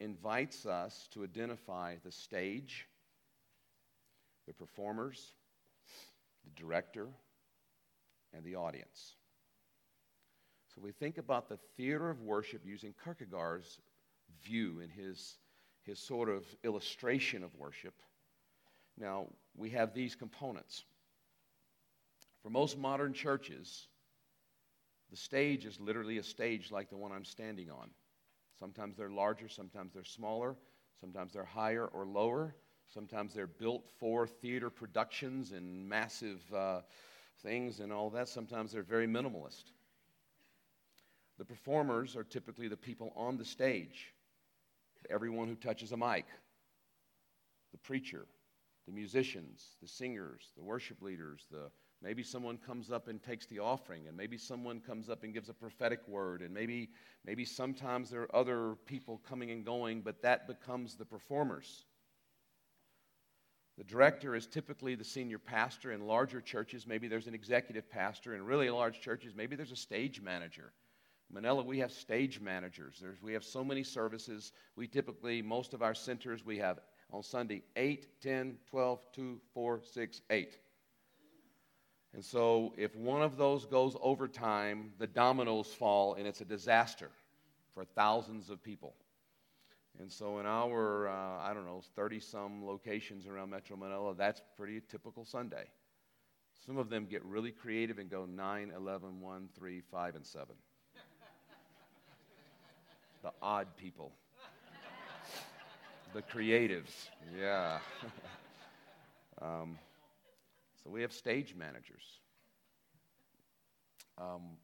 invites 0.01 0.65
us 0.65 1.07
to 1.13 1.23
identify 1.23 1.95
the 2.03 2.11
stage, 2.11 2.85
the 4.45 4.53
performers, 4.53 5.33
the 6.43 6.61
director, 6.61 7.07
and 8.33 8.43
the 8.43 8.55
audience. 8.55 9.15
So 10.75 10.81
we 10.83 10.91
think 10.91 11.17
about 11.17 11.47
the 11.47 11.57
theater 11.77 12.09
of 12.09 12.21
worship 12.21 12.61
using 12.65 12.93
Kierkegaard's 13.03 13.79
view 14.43 14.81
in 14.81 14.89
his, 14.89 15.37
his 15.83 15.97
sort 15.97 16.29
of 16.29 16.43
illustration 16.65 17.41
of 17.41 17.55
worship. 17.55 17.93
Now, 18.97 19.27
we 19.55 19.69
have 19.71 19.93
these 19.93 20.15
components. 20.15 20.85
For 22.41 22.49
most 22.49 22.77
modern 22.77 23.13
churches, 23.13 23.87
the 25.09 25.17
stage 25.17 25.65
is 25.65 25.79
literally 25.79 26.17
a 26.17 26.23
stage 26.23 26.71
like 26.71 26.89
the 26.89 26.97
one 26.97 27.11
I'm 27.11 27.25
standing 27.25 27.69
on. 27.69 27.89
Sometimes 28.59 28.97
they're 28.97 29.09
larger, 29.09 29.47
sometimes 29.47 29.93
they're 29.93 30.03
smaller, 30.03 30.55
sometimes 30.99 31.33
they're 31.33 31.43
higher 31.43 31.85
or 31.85 32.05
lower. 32.05 32.55
Sometimes 32.93 33.33
they're 33.33 33.47
built 33.47 33.89
for 33.99 34.25
theater 34.25 34.69
productions 34.69 35.51
and 35.51 35.87
massive 35.87 36.41
uh, 36.53 36.81
things 37.43 37.81
and 37.81 37.91
all 37.91 38.09
that. 38.11 38.29
Sometimes 38.29 38.71
they're 38.71 38.81
very 38.81 39.07
minimalist. 39.07 39.71
The 41.37 41.45
performers 41.45 42.15
are 42.15 42.23
typically 42.23 42.67
the 42.67 42.77
people 42.77 43.11
on 43.15 43.37
the 43.37 43.45
stage, 43.45 44.13
everyone 45.09 45.47
who 45.47 45.55
touches 45.55 45.91
a 45.91 45.97
mic, 45.97 46.25
the 47.71 47.77
preacher, 47.77 48.25
the 48.87 48.93
musicians, 48.93 49.75
the 49.81 49.87
singers, 49.87 50.51
the 50.57 50.63
worship 50.63 51.01
leaders, 51.01 51.45
the 51.51 51.69
Maybe 52.01 52.21
someone 52.21 52.57
comes 52.57 52.91
up 52.91 53.07
and 53.07 53.21
takes 53.21 53.47
the 53.47 53.59
offering, 53.59 54.07
and 54.07 54.15
maybe 54.15 54.37
someone 54.37 54.79
comes 54.79 55.09
up 55.09 55.23
and 55.23 55.33
gives 55.33 55.49
a 55.49 55.53
prophetic 55.53 56.07
word, 56.07 56.41
and 56.41 56.53
maybe, 56.53 56.89
maybe 57.25 57.43
sometimes 57.43 58.09
there 58.09 58.21
are 58.21 58.35
other 58.35 58.75
people 58.85 59.19
coming 59.27 59.49
and 59.49 59.65
going, 59.65 60.01
but 60.01 60.21
that 60.21 60.47
becomes 60.47 60.95
the 60.95 61.05
performers. 61.05 61.85
The 63.79 63.83
director 63.83 64.35
is 64.35 64.45
typically 64.45 64.93
the 64.93 65.03
senior 65.03 65.39
pastor. 65.39 65.91
In 65.91 66.05
larger 66.05 66.39
churches, 66.39 66.85
maybe 66.85 67.07
there's 67.07 67.27
an 67.27 67.35
executive 67.35 67.89
pastor. 67.89 68.35
In 68.35 68.45
really 68.45 68.69
large 68.69 69.01
churches, 69.01 69.33
maybe 69.35 69.55
there's 69.55 69.71
a 69.71 69.75
stage 69.75 70.21
manager. 70.21 70.73
Manila, 71.29 71.63
we 71.63 71.79
have 71.79 71.91
stage 71.91 72.39
managers. 72.39 72.99
There's, 73.01 73.21
we 73.21 73.33
have 73.33 73.43
so 73.43 73.63
many 73.63 73.83
services. 73.83 74.51
We 74.75 74.87
typically, 74.87 75.41
most 75.41 75.73
of 75.73 75.81
our 75.81 75.93
centers, 75.93 76.45
we 76.45 76.57
have 76.57 76.79
on 77.11 77.23
Sunday 77.23 77.63
8, 77.75 78.21
10, 78.21 78.57
12, 78.69 78.99
2, 79.13 79.41
4, 79.53 79.81
6, 79.83 80.21
8. 80.29 80.57
And 82.13 82.23
so 82.23 82.73
if 82.77 82.95
one 82.95 83.21
of 83.21 83.37
those 83.37 83.65
goes 83.65 83.95
over 84.01 84.27
time, 84.27 84.91
the 84.97 85.07
dominoes 85.07 85.67
fall 85.67 86.15
and 86.15 86.27
it's 86.27 86.41
a 86.41 86.45
disaster 86.45 87.09
for 87.73 87.85
thousands 87.85 88.49
of 88.49 88.63
people. 88.63 88.95
And 89.99 90.11
so 90.11 90.39
in 90.39 90.45
our, 90.45 91.07
uh, 91.07 91.39
I 91.41 91.53
don't 91.53 91.65
know, 91.65 91.81
30 91.95 92.19
some 92.19 92.65
locations 92.65 93.25
around 93.25 93.49
Metro 93.49 93.77
Manila, 93.77 94.13
that's 94.15 94.41
pretty 94.55 94.81
typical 94.89 95.25
Sunday. 95.25 95.65
Some 96.65 96.77
of 96.77 96.89
them 96.89 97.05
get 97.05 97.23
really 97.23 97.51
creative 97.51 97.97
and 97.97 98.09
go 98.09 98.25
9, 98.25 98.73
11, 98.75 99.21
1, 99.21 99.49
3, 99.55 99.81
5, 99.91 100.15
and 100.15 100.25
7. 100.25 100.47
the 103.23 103.31
odd 103.41 103.67
people. 103.77 104.11
The 106.13 106.21
creatives, 106.21 107.09
yeah. 107.39 107.79
um, 109.41 109.77
so 110.83 110.89
we 110.89 111.01
have 111.01 111.11
stage 111.11 111.55
managers. 111.55 112.03
Um, 114.17 114.57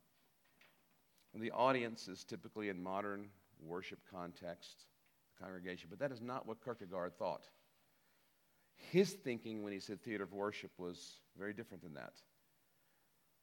the 1.36 1.52
audience 1.52 2.08
is 2.08 2.24
typically 2.24 2.70
in 2.70 2.82
modern 2.82 3.28
worship 3.62 4.00
context 4.12 4.86
congregation. 5.42 5.88
But 5.90 6.00
that 6.00 6.12
is 6.12 6.22
not 6.22 6.48
what 6.48 6.64
Kierkegaard 6.64 7.18
thought. 7.18 7.48
His 8.76 9.14
thinking 9.14 9.64
when 9.64 9.74
he 9.74 9.80
said 9.80 10.02
theater 10.02 10.24
of 10.24 10.34
worship 10.34 10.72
was 10.78 11.20
very 11.38 11.54
different 11.54 11.84
than 11.84 11.94
that. 11.96 12.14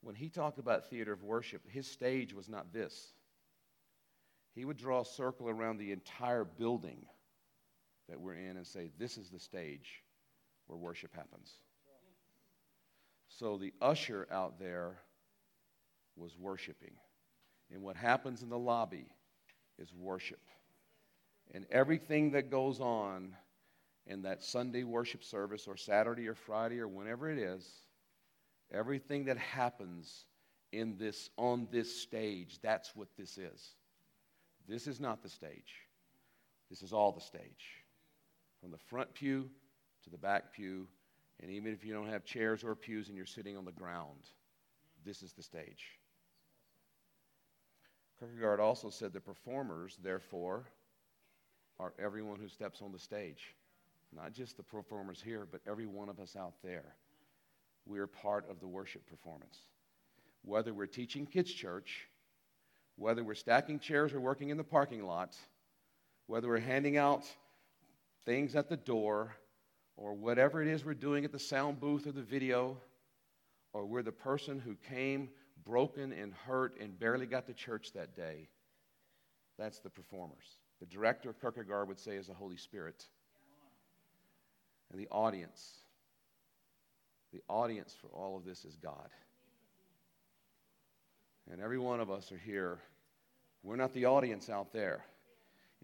When 0.03 0.15
he 0.15 0.29
talked 0.29 0.59
about 0.59 0.89
theater 0.89 1.13
of 1.13 1.23
worship, 1.23 1.63
his 1.69 1.87
stage 1.87 2.33
was 2.33 2.49
not 2.49 2.73
this. 2.73 3.13
He 4.55 4.65
would 4.65 4.77
draw 4.77 5.01
a 5.01 5.05
circle 5.05 5.49
around 5.49 5.79
the 5.79 5.93
entire 5.93 6.45
building 6.45 7.07
that 8.11 8.21
we're 8.21 8.35
in 8.35 8.57
and 8.57 8.67
say, 8.67 8.91
This 8.99 9.17
is 9.17 9.31
the 9.31 9.39
stage 9.39 10.03
where 10.67 10.77
worship 10.77 11.15
happens. 11.15 11.55
So 13.29 13.57
the 13.57 13.73
usher 13.81 14.29
out 14.31 14.59
there 14.59 14.99
was 16.17 16.37
worshiping. 16.37 16.93
And 17.73 17.83
what 17.83 17.97
happens 17.97 18.43
in 18.43 18.49
the 18.49 18.59
lobby 18.59 19.07
is 19.79 19.95
worship. 19.95 20.41
And 21.55 21.67
everything 21.71 22.33
that 22.33 22.51
goes 22.51 22.81
on 22.81 23.35
in 24.07 24.23
that 24.23 24.43
Sunday 24.43 24.83
worship 24.83 25.25
service 25.25 25.67
or 25.67 25.77
Saturday 25.77 26.29
or 26.29 26.35
Friday 26.35 26.81
or 26.81 26.89
whenever 26.89 27.31
it 27.31 27.39
is, 27.39 27.67
everything 28.73 29.25
that 29.27 29.39
happens 29.39 30.27
in 30.73 30.97
this 30.99 31.31
on 31.37 31.69
this 31.71 31.95
stage, 32.03 32.59
that's 32.63 32.95
what 32.95 33.09
this 33.17 33.39
is. 33.39 33.75
This 34.69 34.87
is 34.87 35.01
not 35.01 35.23
the 35.23 35.29
stage. 35.29 35.75
This 36.69 36.83
is 36.83 36.93
all 36.93 37.13
the 37.13 37.21
stage. 37.21 37.80
From 38.61 38.71
the 38.71 38.79
front 38.79 39.13
pew 39.15 39.49
to 40.05 40.11
the 40.11 40.19
back 40.19 40.53
pew, 40.53 40.87
and 41.41 41.51
even 41.51 41.73
if 41.73 41.85
you 41.85 41.95
don't 41.95 42.09
have 42.09 42.25
chairs 42.25 42.63
or 42.63 42.75
pews 42.75 43.09
and 43.09 43.17
you're 43.17 43.27
sitting 43.27 43.57
on 43.57 43.65
the 43.65 43.73
ground, 43.73 44.21
this 45.05 45.23
is 45.23 45.33
the 45.33 45.43
stage. 45.43 45.99
Kierkegaard 48.19 48.61
also 48.61 48.91
said 48.91 49.13
the 49.13 49.21
performers, 49.21 49.97
therefore, 50.03 50.65
are 51.79 51.95
everyone 51.99 52.39
who 52.39 52.49
steps 52.49 52.83
on 52.83 52.93
the 52.93 52.99
stage. 52.99 53.55
Not 54.15 54.35
just 54.35 54.57
the 54.57 54.63
performers 54.63 55.23
here, 55.25 55.47
but 55.51 55.63
every 55.67 55.87
one 55.87 56.11
of 56.11 56.21
us 56.21 56.37
out 56.37 56.55
there. 56.63 56.95
We're 57.87 58.07
part 58.07 58.49
of 58.51 58.61
the 58.61 58.69
worship 58.69 59.07
performance. 59.07 59.61
Whether 60.43 60.75
we're 60.75 60.87
teaching 60.87 61.27
kids' 61.27 61.53
church, 61.53 62.09
whether 62.97 63.25
we're 63.25 63.35
stacking 63.35 63.79
chairs 63.79 64.13
or 64.13 64.21
working 64.21 64.51
in 64.51 64.59
the 64.59 64.65
parking 64.65 65.07
lot, 65.07 65.35
whether 66.27 66.49
we're 66.49 66.59
handing 66.59 66.99
out 66.99 67.25
things 68.25 68.55
at 68.55 68.69
the 68.69 68.77
door, 68.77 69.37
or 69.97 70.15
whatever 70.15 70.63
it 70.63 70.69
is 70.69 70.85
we're 70.85 70.95
doing 70.95 71.25
at 71.25 71.33
the 71.33 71.39
sound 71.39 71.81
booth 71.81 72.07
or 72.07 72.13
the 72.13 72.23
video, 72.23 72.77
or 73.73 73.87
we're 73.87 74.03
the 74.03 74.13
person 74.13 74.59
who 74.59 74.75
came 74.89 75.29
broken 75.65 76.13
and 76.13 76.33
hurt 76.33 76.75
and 76.81 76.99
barely 76.99 77.27
got 77.27 77.47
to 77.47 77.55
church 77.55 77.93
that 77.93 78.17
day, 78.17 78.49
that's 79.59 79.81
the 79.81 79.91
performers. 79.91 80.59
The 80.81 80.87
director 80.87 81.35
Kierkegaard 81.35 81.89
would 81.89 82.01
say 82.01 82.17
is 82.17 82.27
the 82.27 82.35
Holy 82.35 82.57
Spirit. 82.57 83.05
And 84.91 84.99
the 84.99 85.09
audience, 85.09 85.77
the 87.33 87.43
audience 87.49 87.95
for 88.01 88.09
all 88.09 88.37
of 88.37 88.45
this 88.45 88.65
is 88.65 88.77
God. 88.77 89.09
And 91.51 91.61
every 91.61 91.79
one 91.79 92.01
of 92.01 92.11
us 92.11 92.33
are 92.33 92.39
here. 92.39 92.79
We're 93.63 93.77
not 93.77 93.93
the 93.93 94.07
audience 94.07 94.49
out 94.49 94.73
there. 94.73 95.05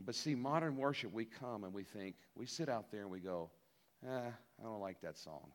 But 0.05 0.15
see, 0.15 0.35
modern 0.35 0.77
worship, 0.77 1.13
we 1.13 1.25
come 1.25 1.65
and 1.65 1.73
we 1.73 1.83
think, 1.83 2.17
we 2.35 2.47
sit 2.47 2.69
out 2.69 2.91
there 2.91 3.03
and 3.03 3.11
we 3.11 3.21
go, 3.21 3.51
eh, 4.07 4.11
I 4.11 4.63
don't 4.63 4.81
like 4.81 5.01
that 5.01 5.17
song. 5.17 5.51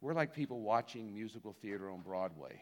We're 0.00 0.14
like 0.14 0.34
people 0.34 0.60
watching 0.60 1.12
musical 1.12 1.52
theater 1.52 1.90
on 1.90 2.00
Broadway. 2.00 2.60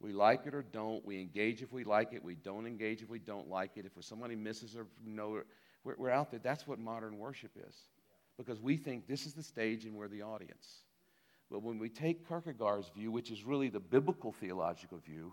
We 0.00 0.12
like 0.12 0.46
it 0.46 0.54
or 0.54 0.62
don't. 0.62 1.04
We 1.04 1.20
engage 1.20 1.62
if 1.62 1.72
we 1.72 1.84
like 1.84 2.12
it. 2.12 2.22
We 2.22 2.34
don't 2.34 2.66
engage 2.66 3.02
if 3.02 3.08
we 3.08 3.18
don't 3.18 3.48
like 3.48 3.72
it. 3.76 3.86
If 3.86 4.04
somebody 4.04 4.34
misses 4.34 4.76
or 4.76 4.86
no, 5.04 5.42
we're, 5.84 5.94
we're 5.96 6.10
out 6.10 6.30
there. 6.30 6.40
That's 6.42 6.66
what 6.66 6.78
modern 6.78 7.18
worship 7.18 7.52
is. 7.56 7.74
Because 8.36 8.60
we 8.60 8.76
think 8.76 9.06
this 9.06 9.26
is 9.26 9.34
the 9.34 9.42
stage 9.42 9.84
and 9.84 9.94
we're 9.94 10.08
the 10.08 10.22
audience. 10.22 10.82
But 11.50 11.62
when 11.62 11.78
we 11.78 11.88
take 11.88 12.26
Kierkegaard's 12.26 12.90
view, 12.94 13.12
which 13.12 13.30
is 13.30 13.44
really 13.44 13.68
the 13.68 13.80
biblical 13.80 14.32
theological 14.32 14.98
view, 14.98 15.32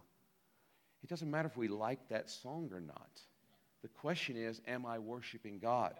it 1.03 1.09
doesn't 1.09 1.29
matter 1.29 1.47
if 1.47 1.57
we 1.57 1.67
like 1.67 2.07
that 2.09 2.29
song 2.29 2.69
or 2.71 2.79
not. 2.79 3.09
The 3.81 3.87
question 3.87 4.37
is, 4.37 4.61
am 4.67 4.85
I 4.85 4.99
worshiping 4.99 5.59
God? 5.59 5.95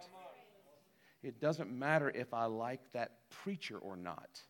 It 1.22 1.40
doesn't 1.40 1.70
matter 1.70 2.10
if 2.10 2.34
I 2.34 2.46
like 2.46 2.80
that 2.92 3.30
preacher 3.30 3.78
or 3.78 3.96
not 3.96 4.42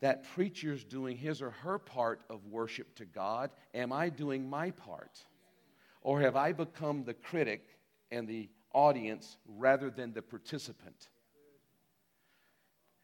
that 0.00 0.24
preacher's 0.34 0.84
doing 0.84 1.16
his 1.16 1.40
or 1.40 1.50
her 1.50 1.78
part 1.78 2.20
of 2.28 2.46
worship 2.46 2.94
to 2.96 3.04
God. 3.04 3.50
Am 3.74 3.92
I 3.92 4.08
doing 4.08 4.48
my 4.48 4.70
part? 4.70 5.18
Or 6.02 6.20
have 6.20 6.36
I 6.36 6.52
become 6.52 7.04
the 7.04 7.14
critic 7.14 7.66
and 8.10 8.28
the 8.28 8.48
audience 8.72 9.38
rather 9.46 9.90
than 9.90 10.12
the 10.12 10.22
participant? 10.22 11.08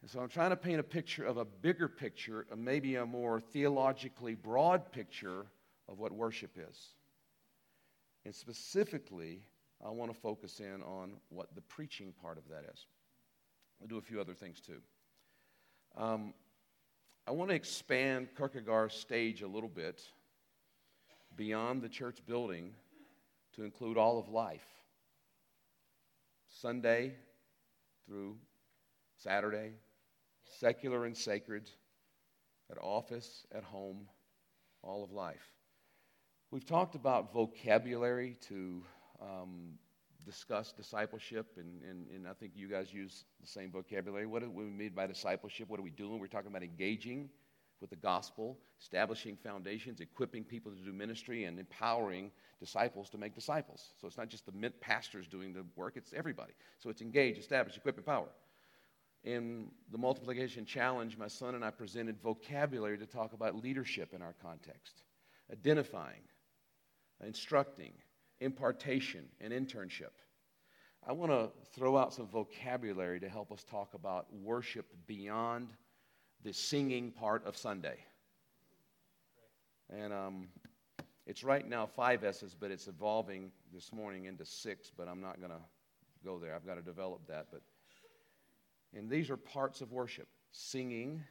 And 0.01 0.11
so 0.11 0.19
I'm 0.19 0.29
trying 0.29 0.51
to 0.51 0.55
paint 0.55 0.79
a 0.79 0.83
picture 0.83 1.25
of 1.25 1.37
a 1.37 1.45
bigger 1.45 1.87
picture, 1.87 2.45
maybe 2.55 2.95
a 2.95 3.05
more 3.05 3.39
theologically 3.39 4.35
broad 4.35 4.91
picture 4.91 5.45
of 5.89 5.99
what 5.99 6.11
worship 6.11 6.57
is. 6.57 6.89
And 8.25 8.33
specifically, 8.33 9.41
I 9.85 9.89
want 9.89 10.13
to 10.13 10.19
focus 10.19 10.59
in 10.59 10.81
on 10.83 11.13
what 11.29 11.53
the 11.55 11.61
preaching 11.61 12.13
part 12.21 12.37
of 12.37 12.47
that 12.49 12.63
is. 12.73 12.85
I'll 13.81 13.87
do 13.87 13.97
a 13.97 14.01
few 14.01 14.21
other 14.21 14.33
things 14.33 14.61
too. 14.61 14.81
Um, 15.97 16.33
I 17.27 17.31
want 17.31 17.49
to 17.49 17.55
expand 17.55 18.29
Kierkegaard's 18.37 18.95
stage 18.95 19.41
a 19.41 19.47
little 19.47 19.69
bit 19.69 20.01
beyond 21.35 21.81
the 21.81 21.89
church 21.89 22.19
building 22.25 22.73
to 23.55 23.63
include 23.63 23.97
all 23.97 24.19
of 24.19 24.29
life. 24.29 24.65
Sunday 26.49 27.13
through 28.05 28.37
Saturday, 29.17 29.71
secular 30.59 31.05
and 31.05 31.15
sacred, 31.15 31.69
at 32.71 32.77
office, 32.81 33.45
at 33.53 33.63
home, 33.63 34.07
all 34.81 35.03
of 35.03 35.11
life. 35.11 35.51
We've 36.53 36.63
talked 36.63 36.93
about 36.93 37.33
vocabulary 37.33 38.37
to 38.41 38.83
um, 39.19 39.71
discuss 40.23 40.71
discipleship, 40.71 41.47
and, 41.57 41.81
and, 41.81 42.05
and 42.13 42.27
I 42.27 42.33
think 42.33 42.51
you 42.55 42.67
guys 42.67 42.93
use 42.93 43.25
the 43.41 43.47
same 43.47 43.71
vocabulary. 43.71 44.27
What 44.27 44.43
do 44.43 44.51
we 44.51 44.65
mean 44.65 44.91
by 44.93 45.07
discipleship? 45.07 45.67
What 45.67 45.79
are 45.79 45.83
we 45.83 45.89
doing? 45.89 46.19
We're 46.19 46.27
talking 46.27 46.51
about 46.51 46.61
engaging 46.61 47.31
with 47.81 47.89
the 47.89 47.95
gospel, 47.95 48.59
establishing 48.79 49.35
foundations, 49.35 49.99
equipping 49.99 50.43
people 50.43 50.71
to 50.71 50.77
do 50.77 50.93
ministry, 50.93 51.45
and 51.45 51.57
empowering 51.57 52.29
disciples 52.59 53.09
to 53.09 53.17
make 53.17 53.33
disciples. 53.33 53.95
So 53.99 54.05
it's 54.05 54.19
not 54.19 54.29
just 54.29 54.45
the 54.45 54.69
pastors 54.79 55.25
doing 55.25 55.53
the 55.53 55.65
work, 55.75 55.97
it's 55.97 56.13
everybody. 56.13 56.53
So 56.77 56.91
it's 56.91 57.01
engage, 57.01 57.39
establish, 57.39 57.77
equip, 57.77 57.97
empower. 57.97 58.29
In 59.23 59.71
the 59.91 59.97
multiplication 59.97 60.67
challenge, 60.67 61.17
my 61.17 61.29
son 61.29 61.55
and 61.55 61.65
I 61.65 61.71
presented 61.71 62.21
vocabulary 62.21 62.99
to 62.99 63.07
talk 63.07 63.33
about 63.33 63.55
leadership 63.55 64.13
in 64.13 64.21
our 64.21 64.35
context, 64.39 65.01
identifying, 65.51 66.21
instructing, 67.25 67.93
impartation, 68.39 69.25
and 69.41 69.53
internship. 69.53 70.11
I 71.05 71.11
want 71.11 71.31
to 71.31 71.49
throw 71.75 71.97
out 71.97 72.13
some 72.13 72.27
vocabulary 72.27 73.19
to 73.19 73.29
help 73.29 73.51
us 73.51 73.63
talk 73.63 73.93
about 73.93 74.27
worship 74.33 74.85
beyond 75.05 75.73
the 76.43 76.53
singing 76.53 77.11
part 77.11 77.45
of 77.45 77.57
Sunday. 77.57 77.97
And 79.89 80.13
um, 80.13 80.47
it's 81.25 81.43
right 81.43 81.67
now 81.67 81.85
five 81.85 82.23
S's, 82.23 82.55
but 82.57 82.71
it's 82.71 82.87
evolving 82.87 83.51
this 83.73 83.91
morning 83.91 84.25
into 84.25 84.45
six, 84.45 84.91
but 84.95 85.07
I'm 85.07 85.21
not 85.21 85.39
going 85.39 85.51
to 85.51 85.61
go 86.23 86.39
there. 86.39 86.55
I've 86.55 86.65
got 86.65 86.75
to 86.75 86.81
develop 86.81 87.27
that. 87.27 87.47
But 87.51 87.61
and 88.93 89.09
these 89.09 89.29
are 89.29 89.37
parts 89.37 89.81
of 89.81 89.91
worship: 89.91 90.27
singing, 90.51 91.21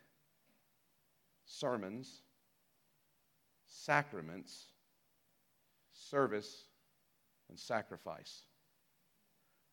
sermons, 1.45 2.23
sacraments, 3.67 4.72
service, 6.11 6.65
and 7.49 7.59
sacrifice. 7.59 8.43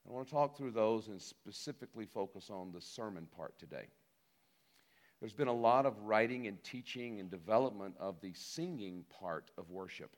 I 0.08 0.12
want 0.12 0.28
to 0.28 0.34
talk 0.34 0.58
through 0.58 0.72
those 0.72 1.08
and 1.08 1.22
specifically 1.22 2.06
focus 2.06 2.50
on 2.50 2.72
the 2.72 2.82
sermon 2.82 3.28
part 3.36 3.58
today. 3.60 3.88
There's 5.20 5.34
been 5.34 5.48
a 5.48 5.54
lot 5.54 5.86
of 5.86 6.00
writing 6.00 6.48
and 6.48 6.64
teaching 6.64 7.20
and 7.20 7.30
development 7.30 7.96
of 8.00 8.22
the 8.22 8.34
singing 8.34 9.04
part 9.20 9.52
of 9.58 9.70
worship. 9.70 10.16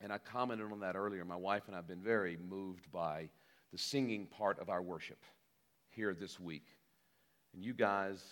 And 0.00 0.12
I 0.12 0.18
commented 0.18 0.70
on 0.70 0.80
that 0.80 0.96
earlier. 0.96 1.24
My 1.24 1.36
wife 1.36 1.64
and 1.66 1.74
I 1.74 1.78
have 1.78 1.88
been 1.88 2.02
very 2.02 2.38
moved 2.48 2.90
by 2.92 3.28
the 3.72 3.78
singing 3.78 4.26
part 4.26 4.60
of 4.60 4.68
our 4.68 4.82
worship 4.82 5.18
here 5.88 6.14
this 6.14 6.38
week. 6.38 6.66
And 7.54 7.64
you 7.64 7.74
guys, 7.74 8.22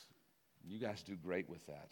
you 0.64 0.78
guys 0.78 1.02
do 1.02 1.16
great 1.16 1.48
with 1.48 1.66
that. 1.66 1.90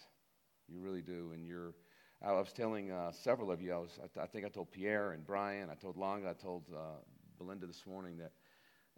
You 0.68 0.78
really 0.80 1.02
do. 1.02 1.30
And 1.34 1.44
you're, 1.44 1.74
I 2.22 2.32
was 2.32 2.52
telling 2.52 2.90
uh, 2.90 3.12
several 3.12 3.50
of 3.50 3.62
you, 3.62 3.72
I, 3.72 3.78
was, 3.78 3.98
I, 4.02 4.22
I, 4.22 4.26
think 4.26 4.44
I 4.44 4.50
told 4.50 4.70
Pierre 4.70 5.12
and 5.12 5.26
Brian, 5.26 5.70
I 5.70 5.74
told 5.74 5.96
Longa, 5.96 6.28
I 6.28 6.34
told 6.34 6.64
uh, 6.74 6.98
Belinda 7.38 7.66
this 7.66 7.86
morning 7.86 8.18
that, 8.18 8.32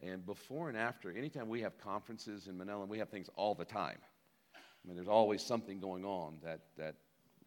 and 0.03 0.27
before 0.27 0.69
and 0.69 0.77
after, 0.77 1.13
anytime 1.13 1.49
we 1.49 1.61
have 1.61 1.79
conferences 1.79 2.49
in 2.49 2.59
Manila, 2.59 2.85
we 2.85 2.99
have 2.99 3.11
things 3.11 3.29
all 3.37 3.55
the 3.55 3.65
time. 3.65 3.99
I 4.57 4.89
mean, 4.89 4.97
there's 4.97 5.07
always 5.07 5.41
something 5.41 5.79
going 5.79 6.05
on 6.05 6.39
that, 6.43 6.63
that 6.77 6.97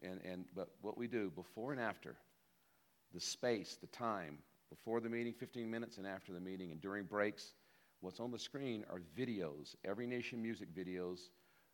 and, 0.01 0.21
and, 0.23 0.45
but 0.55 0.69
what 0.81 0.97
we 0.97 1.07
do 1.07 1.29
before 1.29 1.73
and 1.73 1.81
after, 1.81 2.15
the 3.13 3.19
space, 3.19 3.77
the 3.81 3.87
time, 3.87 4.37
before 4.69 5.01
the 5.01 5.09
meeting, 5.09 5.33
15 5.33 5.69
minutes, 5.69 5.97
and 5.97 6.07
after 6.07 6.31
the 6.31 6.39
meeting, 6.39 6.71
and 6.71 6.79
during 6.79 7.03
breaks, 7.03 7.53
what's 7.99 8.21
on 8.21 8.31
the 8.31 8.39
screen 8.39 8.85
are 8.89 9.01
videos, 9.17 9.75
every 9.83 10.07
nation 10.07 10.41
music 10.41 10.73
videos. 10.73 11.19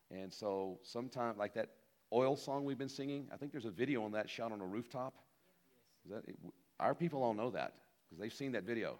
And 0.10 0.34
so 0.34 0.80
sometimes, 0.82 1.38
like 1.38 1.54
that 1.54 1.70
oil 2.14 2.36
song 2.36 2.66
we've 2.66 2.78
been 2.78 2.90
singing, 2.90 3.28
I 3.34 3.38
think 3.38 3.52
there's 3.52 3.66
a 3.66 3.72
video 3.72 4.04
on 4.04 4.12
that 4.12 4.30
shot 4.30 4.52
on 4.52 4.62
a 4.62 4.66
rooftop. 4.66 5.16
That, 6.10 6.24
our 6.80 6.96
people 6.96 7.24
all 7.24 7.34
know 7.34 7.52
that 7.52 7.74
because 8.10 8.20
they've 8.20 8.34
seen 8.34 8.52
that 8.54 8.64
video. 8.64 8.98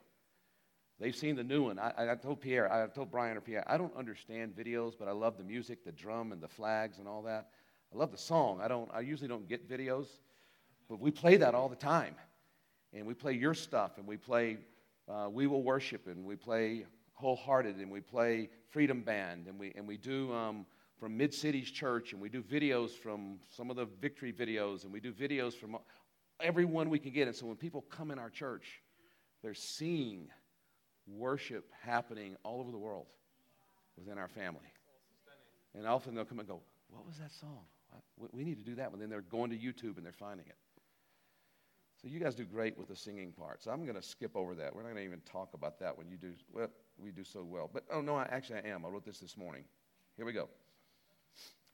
They've 1.00 1.16
seen 1.16 1.36
the 1.36 1.44
new 1.44 1.64
one. 1.64 1.80
I, 1.80 2.12
I 2.12 2.16
told 2.16 2.42
Pierre, 2.42 2.72
I 2.72 2.86
told 2.88 3.10
Brian 3.10 3.36
or 3.36 3.42
Pierre, 3.42 3.64
I 3.66 3.76
don't 3.76 3.96
understand 3.98 4.56
videos, 4.56 4.94
but 4.98 5.08
I 5.08 5.12
love 5.12 5.38
the 5.38 5.44
music, 5.44 5.84
the 5.84 5.92
drum, 5.92 6.32
and 6.32 6.42
the 6.42 6.48
flags 6.48 7.00
and 7.00 7.08
all 7.08 7.24
that. 7.24 7.50
I 7.94 7.98
love 7.98 8.12
the 8.12 8.18
song. 8.18 8.60
I 8.62 8.68
don't. 8.68 8.90
I 8.94 9.02
usually 9.02 9.28
don't 9.28 9.50
get 9.50 9.68
videos, 9.68 10.06
but 10.88 11.00
we 11.00 11.10
play 11.12 11.38
that 11.38 11.56
all 11.56 11.68
the 11.68 11.76
time, 11.76 12.16
and 12.94 13.06
we 13.06 13.16
play 13.16 13.34
your 13.34 13.54
stuff, 13.54 13.98
and 13.98 14.08
we 14.08 14.16
play 14.16 14.60
uh, 15.10 15.28
"We 15.30 15.48
Will 15.48 15.64
Worship," 15.64 16.08
and 16.08 16.24
we 16.24 16.36
play 16.36 16.86
"Wholehearted," 17.14 17.78
and 17.78 17.92
we 17.92 18.00
play 18.00 18.50
"Freedom 18.70 19.02
Band," 19.02 19.48
and 19.48 19.60
we 19.60 19.74
and 19.76 19.88
we 19.88 19.98
do 19.98 20.32
um, 20.32 20.66
from 21.02 21.18
Mid 21.18 21.34
Cities 21.34 21.72
Church, 21.72 22.14
and 22.14 22.22
we 22.22 22.30
do 22.30 22.44
videos 22.44 22.92
from 22.92 23.40
some 23.50 23.72
of 23.72 23.76
the 23.76 23.88
Victory 24.00 24.32
videos, 24.32 24.84
and 24.84 24.94
we 24.94 25.00
do 25.00 25.12
videos 25.12 25.56
from 25.56 25.76
everyone 26.40 26.92
we 26.92 27.00
can 27.00 27.12
get. 27.12 27.28
And 27.28 27.36
so 27.36 27.48
when 27.48 27.56
people 27.56 27.84
come 27.90 28.12
in 28.12 28.20
our 28.20 28.30
church, 28.30 28.84
they're 29.42 29.56
seeing 29.56 30.28
worship 31.08 31.72
happening 31.82 32.36
all 32.44 32.60
over 32.60 32.70
the 32.70 32.78
world 32.78 33.08
within 33.98 34.20
our 34.20 34.28
family. 34.28 34.72
And 35.74 35.88
often 35.88 36.14
they'll 36.14 36.24
come 36.24 36.38
and 36.38 36.48
go, 36.48 36.62
What 36.92 37.08
was 37.08 37.18
that 37.18 37.32
song? 37.32 37.66
We 38.32 38.44
need 38.44 38.60
to 38.60 38.64
do 38.64 38.76
that. 38.76 38.92
And 38.92 39.02
then 39.02 39.10
they're 39.10 39.22
going 39.22 39.50
to 39.50 39.58
YouTube 39.58 39.98
and 39.98 40.06
they're 40.06 40.14
finding 40.14 40.46
it. 40.46 40.56
So 42.00 42.10
you 42.10 42.20
guys 42.20 42.36
do 42.36 42.46
great 42.46 42.78
with 42.78 42.90
the 42.90 42.96
singing 42.96 43.32
part. 43.32 43.64
So 43.64 43.72
I'm 43.72 43.84
going 43.84 43.96
to 43.96 44.04
skip 44.04 44.36
over 44.36 44.54
that. 44.54 44.76
We're 44.76 44.84
not 44.84 44.90
going 44.90 45.02
to 45.02 45.06
even 45.06 45.22
talk 45.22 45.56
about 45.56 45.80
that 45.80 45.98
when 45.98 46.08
you 46.08 46.18
do, 46.18 46.34
well, 46.54 46.68
we 47.00 47.12
do 47.12 47.24
so 47.24 47.44
well. 47.44 47.70
But, 47.72 47.86
oh, 47.92 48.02
no, 48.02 48.16
I, 48.16 48.28
actually 48.32 48.60
I 48.64 48.70
am. 48.70 48.86
I 48.86 48.90
wrote 48.90 49.06
this 49.06 49.20
this 49.20 49.36
morning. 49.36 49.64
Here 50.16 50.26
we 50.26 50.34
go. 50.34 50.48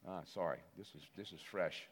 Ah, 0.05 0.21
sorry. 0.25 0.59
This 0.77 0.87
is, 0.95 1.03
this 1.15 1.31
is 1.31 1.41
fresh. 1.41 1.87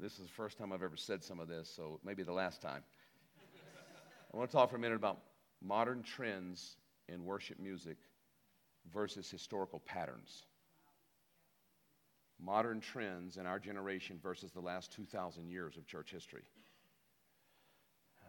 This 0.00 0.12
is 0.18 0.26
the 0.26 0.32
first 0.32 0.58
time 0.58 0.72
I've 0.72 0.82
ever 0.82 0.96
said 0.96 1.24
some 1.24 1.40
of 1.40 1.48
this, 1.48 1.68
so 1.68 1.98
maybe 2.04 2.22
the 2.22 2.32
last 2.32 2.62
time. 2.62 2.82
I 4.32 4.36
want 4.36 4.50
to 4.50 4.56
talk 4.56 4.70
for 4.70 4.76
a 4.76 4.78
minute 4.78 4.96
about 4.96 5.18
modern 5.60 6.02
trends 6.02 6.76
in 7.08 7.24
worship 7.24 7.58
music 7.58 7.96
versus 8.92 9.30
historical 9.30 9.80
patterns. 9.80 10.44
Modern 12.40 12.80
trends 12.80 13.36
in 13.36 13.46
our 13.46 13.58
generation 13.58 14.20
versus 14.22 14.52
the 14.52 14.60
last 14.60 14.92
2,000 14.92 15.48
years 15.48 15.76
of 15.76 15.86
church 15.86 16.12
history. 16.12 16.44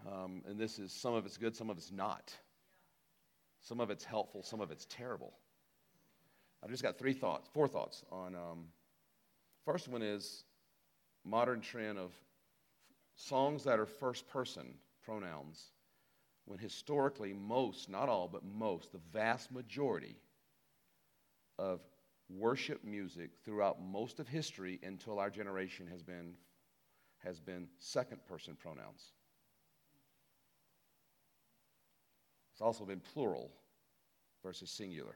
Um, 0.08 0.42
and 0.48 0.58
this 0.58 0.80
is 0.80 0.92
some 0.92 1.14
of 1.14 1.26
it's 1.26 1.38
good, 1.38 1.56
some 1.56 1.70
of 1.70 1.78
it's 1.78 1.92
not. 1.92 2.34
Some 3.62 3.80
of 3.80 3.92
it's 3.92 4.06
helpful, 4.06 4.42
some 4.42 4.62
of 4.62 4.72
it's 4.72 4.88
terrible. 4.90 5.34
I've 6.64 6.70
just 6.70 6.84
got 6.84 6.98
three 6.98 7.14
thoughts, 7.14 7.50
four 7.54 7.68
thoughts 7.68 8.04
on. 8.12 8.36
Um, 8.36 8.66
first 9.66 9.88
one 9.88 10.02
is 10.02 10.44
modern 11.24 11.62
trend 11.62 11.98
of 11.98 12.12
songs 13.16 13.64
that 13.64 13.80
are 13.80 13.86
first 13.86 14.28
person 14.28 14.74
pronouns 15.04 15.72
when 16.46 16.60
historically 16.60 17.34
most, 17.34 17.90
not 17.90 18.10
all, 18.10 18.28
but 18.28 18.44
most, 18.44 18.92
the 18.92 19.00
vast 19.14 19.52
majority 19.52 20.16
of 21.60 21.80
worship 22.30 22.84
music 22.84 23.32
throughout 23.46 23.82
most 23.82 24.20
of 24.20 24.28
history 24.28 24.80
until 24.84 25.20
our 25.20 25.30
generation 25.30 25.88
has 25.88 26.02
been, 26.02 26.34
has 27.20 27.40
been 27.40 27.68
second 27.78 28.26
person 28.26 28.56
pronouns. 28.60 29.12
It's 32.54 32.62
also 32.62 32.84
been 32.84 33.00
plural 33.00 33.52
versus 34.44 34.70
singular. 34.70 35.16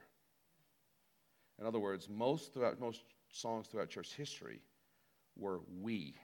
In 1.60 1.66
other 1.66 1.80
words, 1.80 2.10
most, 2.10 2.54
throughout, 2.54 2.80
most 2.80 3.04
songs 3.32 3.68
throughout 3.68 3.90
church 3.90 4.14
history 4.14 4.62
were 5.36 5.60
we, 5.82 6.16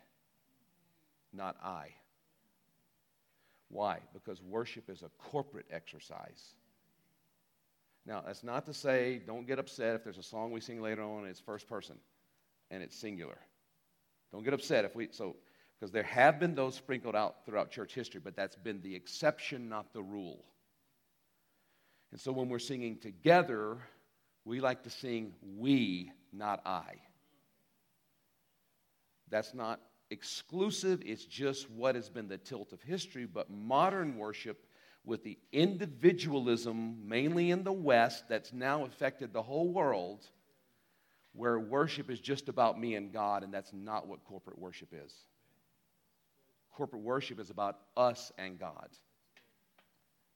not 1.33 1.55
I. 1.63 1.89
Why? 3.69 3.99
Because 4.13 4.41
worship 4.41 4.89
is 4.89 5.03
a 5.03 5.09
corporate 5.19 5.67
exercise. 5.71 6.55
Now, 8.05 8.23
that's 8.25 8.43
not 8.43 8.65
to 8.65 8.73
say 8.73 9.21
don't 9.25 9.45
get 9.45 9.59
upset 9.59 9.95
if 9.95 10.03
there's 10.03 10.17
a 10.17 10.23
song 10.23 10.51
we 10.51 10.61
sing 10.61 10.81
later 10.81 11.03
on 11.03 11.19
and 11.19 11.27
it's 11.27 11.39
first 11.39 11.67
person 11.67 11.95
and 12.71 12.81
it's 12.81 12.95
singular. 12.95 13.37
Don't 14.31 14.43
get 14.43 14.53
upset 14.53 14.85
if 14.85 14.95
we, 14.95 15.09
so, 15.11 15.35
because 15.79 15.91
there 15.91 16.03
have 16.03 16.39
been 16.39 16.55
those 16.55 16.75
sprinkled 16.75 17.15
out 17.15 17.45
throughout 17.45 17.71
church 17.71 17.93
history, 17.93 18.21
but 18.23 18.35
that's 18.35 18.55
been 18.55 18.81
the 18.81 18.95
exception, 18.95 19.69
not 19.69 19.93
the 19.93 20.01
rule. 20.01 20.43
And 22.11 22.19
so 22.19 22.31
when 22.31 22.49
we're 22.49 22.59
singing 22.59 22.97
together, 22.97 23.77
we 24.49 24.62
like 24.62 24.81
to 24.81 24.89
sing 24.89 25.31
we, 25.57 26.12
not 26.33 26.59
I. 26.65 26.95
That's 29.29 29.53
not 29.53 29.79
exclusive, 30.09 31.03
it's 31.05 31.23
just 31.23 31.69
what 31.69 31.93
has 31.93 32.09
been 32.09 32.27
the 32.27 32.39
tilt 32.39 32.73
of 32.73 32.81
history. 32.81 33.27
But 33.27 33.51
modern 33.51 34.17
worship, 34.17 34.65
with 35.05 35.23
the 35.23 35.38
individualism, 35.51 37.07
mainly 37.07 37.51
in 37.51 37.63
the 37.63 37.71
West, 37.71 38.27
that's 38.27 38.51
now 38.51 38.85
affected 38.85 39.33
the 39.33 39.41
whole 39.43 39.71
world, 39.71 40.25
where 41.33 41.59
worship 41.59 42.09
is 42.09 42.19
just 42.19 42.49
about 42.49 42.79
me 42.79 42.95
and 42.95 43.13
God, 43.13 43.43
and 43.43 43.53
that's 43.53 43.71
not 43.71 44.07
what 44.07 44.23
corporate 44.23 44.57
worship 44.57 44.89
is. 44.91 45.13
Corporate 46.73 47.03
worship 47.03 47.39
is 47.39 47.51
about 47.51 47.77
us 47.95 48.31
and 48.39 48.59
God 48.59 48.89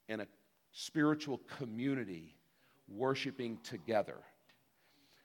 in 0.08 0.20
a 0.20 0.28
spiritual 0.72 1.42
community 1.58 2.36
worshiping 2.96 3.58
together, 3.64 4.18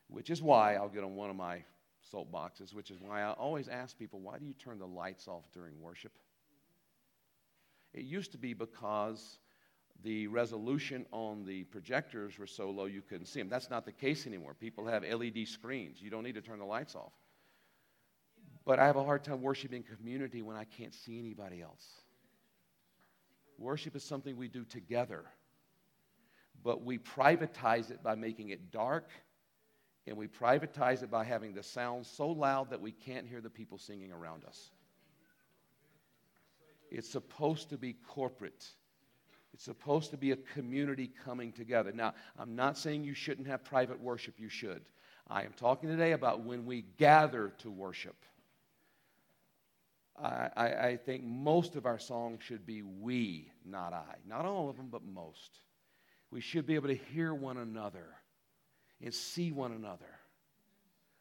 which 0.08 0.30
is 0.30 0.42
why 0.42 0.74
I'll 0.74 0.88
get 0.88 1.04
on 1.04 1.14
one 1.14 1.30
of 1.30 1.36
my 1.36 1.62
soapboxes, 2.12 2.74
which 2.74 2.90
is 2.90 2.98
why 3.00 3.22
I 3.22 3.32
always 3.32 3.68
ask 3.68 3.98
people, 3.98 4.20
why 4.20 4.38
do 4.38 4.46
you 4.46 4.54
turn 4.54 4.78
the 4.78 4.86
lights 4.86 5.28
off 5.28 5.44
during 5.52 5.80
worship? 5.80 6.12
It 7.92 8.04
used 8.04 8.32
to 8.32 8.38
be 8.38 8.54
because 8.54 9.38
the 10.02 10.28
resolution 10.28 11.06
on 11.10 11.44
the 11.44 11.64
projectors 11.64 12.38
were 12.38 12.46
so 12.46 12.70
low 12.70 12.84
you 12.84 13.02
couldn't 13.02 13.26
see 13.26 13.40
them. 13.40 13.48
That's 13.48 13.70
not 13.70 13.84
the 13.84 13.92
case 13.92 14.26
anymore. 14.26 14.54
People 14.54 14.86
have 14.86 15.02
LED 15.02 15.48
screens. 15.48 16.00
You 16.00 16.10
don't 16.10 16.22
need 16.22 16.36
to 16.36 16.40
turn 16.40 16.58
the 16.58 16.64
lights 16.64 16.94
off. 16.94 17.12
But 18.64 18.78
I 18.78 18.86
have 18.86 18.96
a 18.96 19.04
hard 19.04 19.24
time 19.24 19.42
worshiping 19.42 19.82
community 19.82 20.42
when 20.42 20.56
I 20.56 20.64
can't 20.64 20.94
see 20.94 21.18
anybody 21.18 21.62
else. 21.62 21.84
Worship 23.58 23.96
is 23.96 24.04
something 24.04 24.36
we 24.36 24.46
do 24.46 24.64
together, 24.64 25.24
but 26.62 26.84
we 26.84 26.98
privatize 26.98 27.90
it 27.90 28.02
by 28.02 28.14
making 28.14 28.50
it 28.50 28.70
dark 28.70 29.10
and 30.08 30.16
we 30.16 30.26
privatize 30.26 31.02
it 31.02 31.10
by 31.10 31.24
having 31.24 31.52
the 31.52 31.62
sound 31.62 32.06
so 32.06 32.28
loud 32.28 32.70
that 32.70 32.80
we 32.80 32.92
can't 32.92 33.26
hear 33.26 33.40
the 33.40 33.50
people 33.50 33.78
singing 33.78 34.10
around 34.10 34.44
us. 34.44 34.70
It's 36.90 37.08
supposed 37.08 37.68
to 37.70 37.76
be 37.76 37.92
corporate. 37.92 38.66
It's 39.52 39.64
supposed 39.64 40.10
to 40.12 40.16
be 40.16 40.32
a 40.32 40.36
community 40.36 41.10
coming 41.24 41.52
together. 41.52 41.92
Now, 41.92 42.14
I'm 42.38 42.56
not 42.56 42.78
saying 42.78 43.04
you 43.04 43.14
shouldn't 43.14 43.46
have 43.48 43.64
private 43.64 44.00
worship, 44.00 44.34
you 44.38 44.48
should. 44.48 44.82
I 45.28 45.42
am 45.42 45.52
talking 45.52 45.90
today 45.90 46.12
about 46.12 46.40
when 46.40 46.64
we 46.64 46.86
gather 46.96 47.52
to 47.58 47.70
worship. 47.70 48.16
I, 50.20 50.48
I, 50.56 50.66
I, 50.86 50.96
think 50.96 51.22
most 51.22 51.76
of 51.76 51.86
our 51.86 51.98
songs 51.98 52.42
should 52.42 52.66
be 52.66 52.82
we, 52.82 53.52
not 53.64 53.92
I. 53.92 54.16
Not 54.26 54.46
all 54.46 54.68
of 54.68 54.76
them, 54.76 54.88
but 54.90 55.04
most. 55.04 55.60
We 56.30 56.40
should 56.40 56.66
be 56.66 56.74
able 56.74 56.88
to 56.88 56.94
hear 56.94 57.34
one 57.34 57.56
another 57.56 58.06
and 59.02 59.14
see 59.14 59.52
one 59.52 59.72
another. 59.72 60.04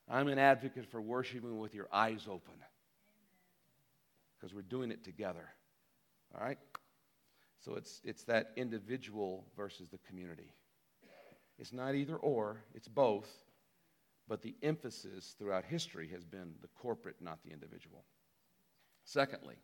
I'm 0.09 0.27
an 0.27 0.39
advocate 0.39 0.85
for 0.89 1.01
worshiping 1.01 1.59
with 1.59 1.73
your 1.73 1.87
eyes 1.91 2.27
open 2.29 2.55
because 4.35 4.53
we're 4.53 4.61
doing 4.61 4.91
it 4.91 5.03
together. 5.03 5.47
All 6.33 6.45
right? 6.45 6.57
So 7.59 7.75
it's, 7.75 8.01
it's 8.03 8.23
that 8.23 8.51
individual 8.55 9.45
versus 9.55 9.89
the 9.89 9.97
community. 10.07 10.53
It's 11.59 11.73
not 11.73 11.95
either 11.95 12.15
or, 12.15 12.63
it's 12.75 12.87
both, 12.87 13.29
but 14.27 14.41
the 14.41 14.55
emphasis 14.61 15.35
throughout 15.39 15.65
history 15.65 16.09
has 16.09 16.23
been 16.23 16.53
the 16.61 16.67
corporate, 16.79 17.15
not 17.19 17.39
the 17.43 17.51
individual. 17.51 18.03
Secondly, 19.03 19.55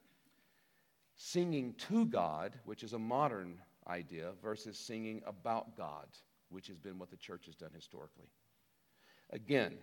singing 1.15 1.75
to 1.89 2.05
God, 2.05 2.53
which 2.65 2.83
is 2.83 2.93
a 2.93 2.99
modern 2.99 3.59
idea, 3.87 4.31
versus 4.41 4.77
singing 4.77 5.21
about 5.25 5.77
God, 5.77 6.07
which 6.49 6.67
has 6.67 6.77
been 6.77 6.99
what 6.99 7.09
the 7.09 7.17
church 7.17 7.45
has 7.45 7.55
done 7.55 7.71
historically. 7.73 8.27
Again, 9.31 9.77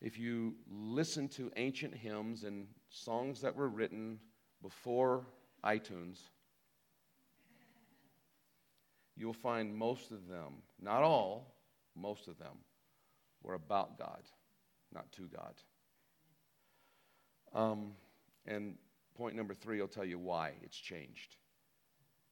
if 0.00 0.18
you 0.18 0.54
listen 0.70 1.28
to 1.28 1.50
ancient 1.56 1.94
hymns 1.94 2.44
and 2.44 2.66
songs 2.88 3.40
that 3.42 3.54
were 3.54 3.68
written 3.68 4.18
before 4.62 5.26
iTunes, 5.64 6.18
you'll 9.16 9.32
find 9.32 9.74
most 9.74 10.10
of 10.10 10.26
them, 10.26 10.62
not 10.80 11.02
all, 11.02 11.54
most 11.94 12.28
of 12.28 12.38
them, 12.38 12.56
were 13.42 13.54
about 13.54 13.98
God, 13.98 14.22
not 14.92 15.10
to 15.12 15.22
God. 15.28 15.54
Um, 17.52 17.92
and 18.46 18.76
point 19.14 19.36
number 19.36 19.54
three 19.54 19.80
will 19.80 19.88
tell 19.88 20.04
you 20.04 20.18
why 20.18 20.52
it's 20.62 20.78
changed. 20.78 21.36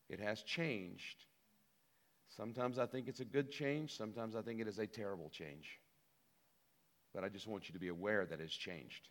It 0.08 0.20
has 0.20 0.42
changed. 0.42 1.24
Sometimes 2.28 2.78
I 2.78 2.86
think 2.86 3.08
it's 3.08 3.20
a 3.20 3.24
good 3.24 3.50
change, 3.50 3.96
sometimes 3.96 4.36
I 4.36 4.42
think 4.42 4.60
it 4.60 4.68
is 4.68 4.78
a 4.78 4.86
terrible 4.86 5.30
change. 5.30 5.78
But 7.14 7.24
I 7.24 7.28
just 7.28 7.46
want 7.46 7.68
you 7.68 7.72
to 7.72 7.78
be 7.78 7.88
aware 7.88 8.26
that 8.26 8.40
it's 8.40 8.54
changed. 8.54 9.08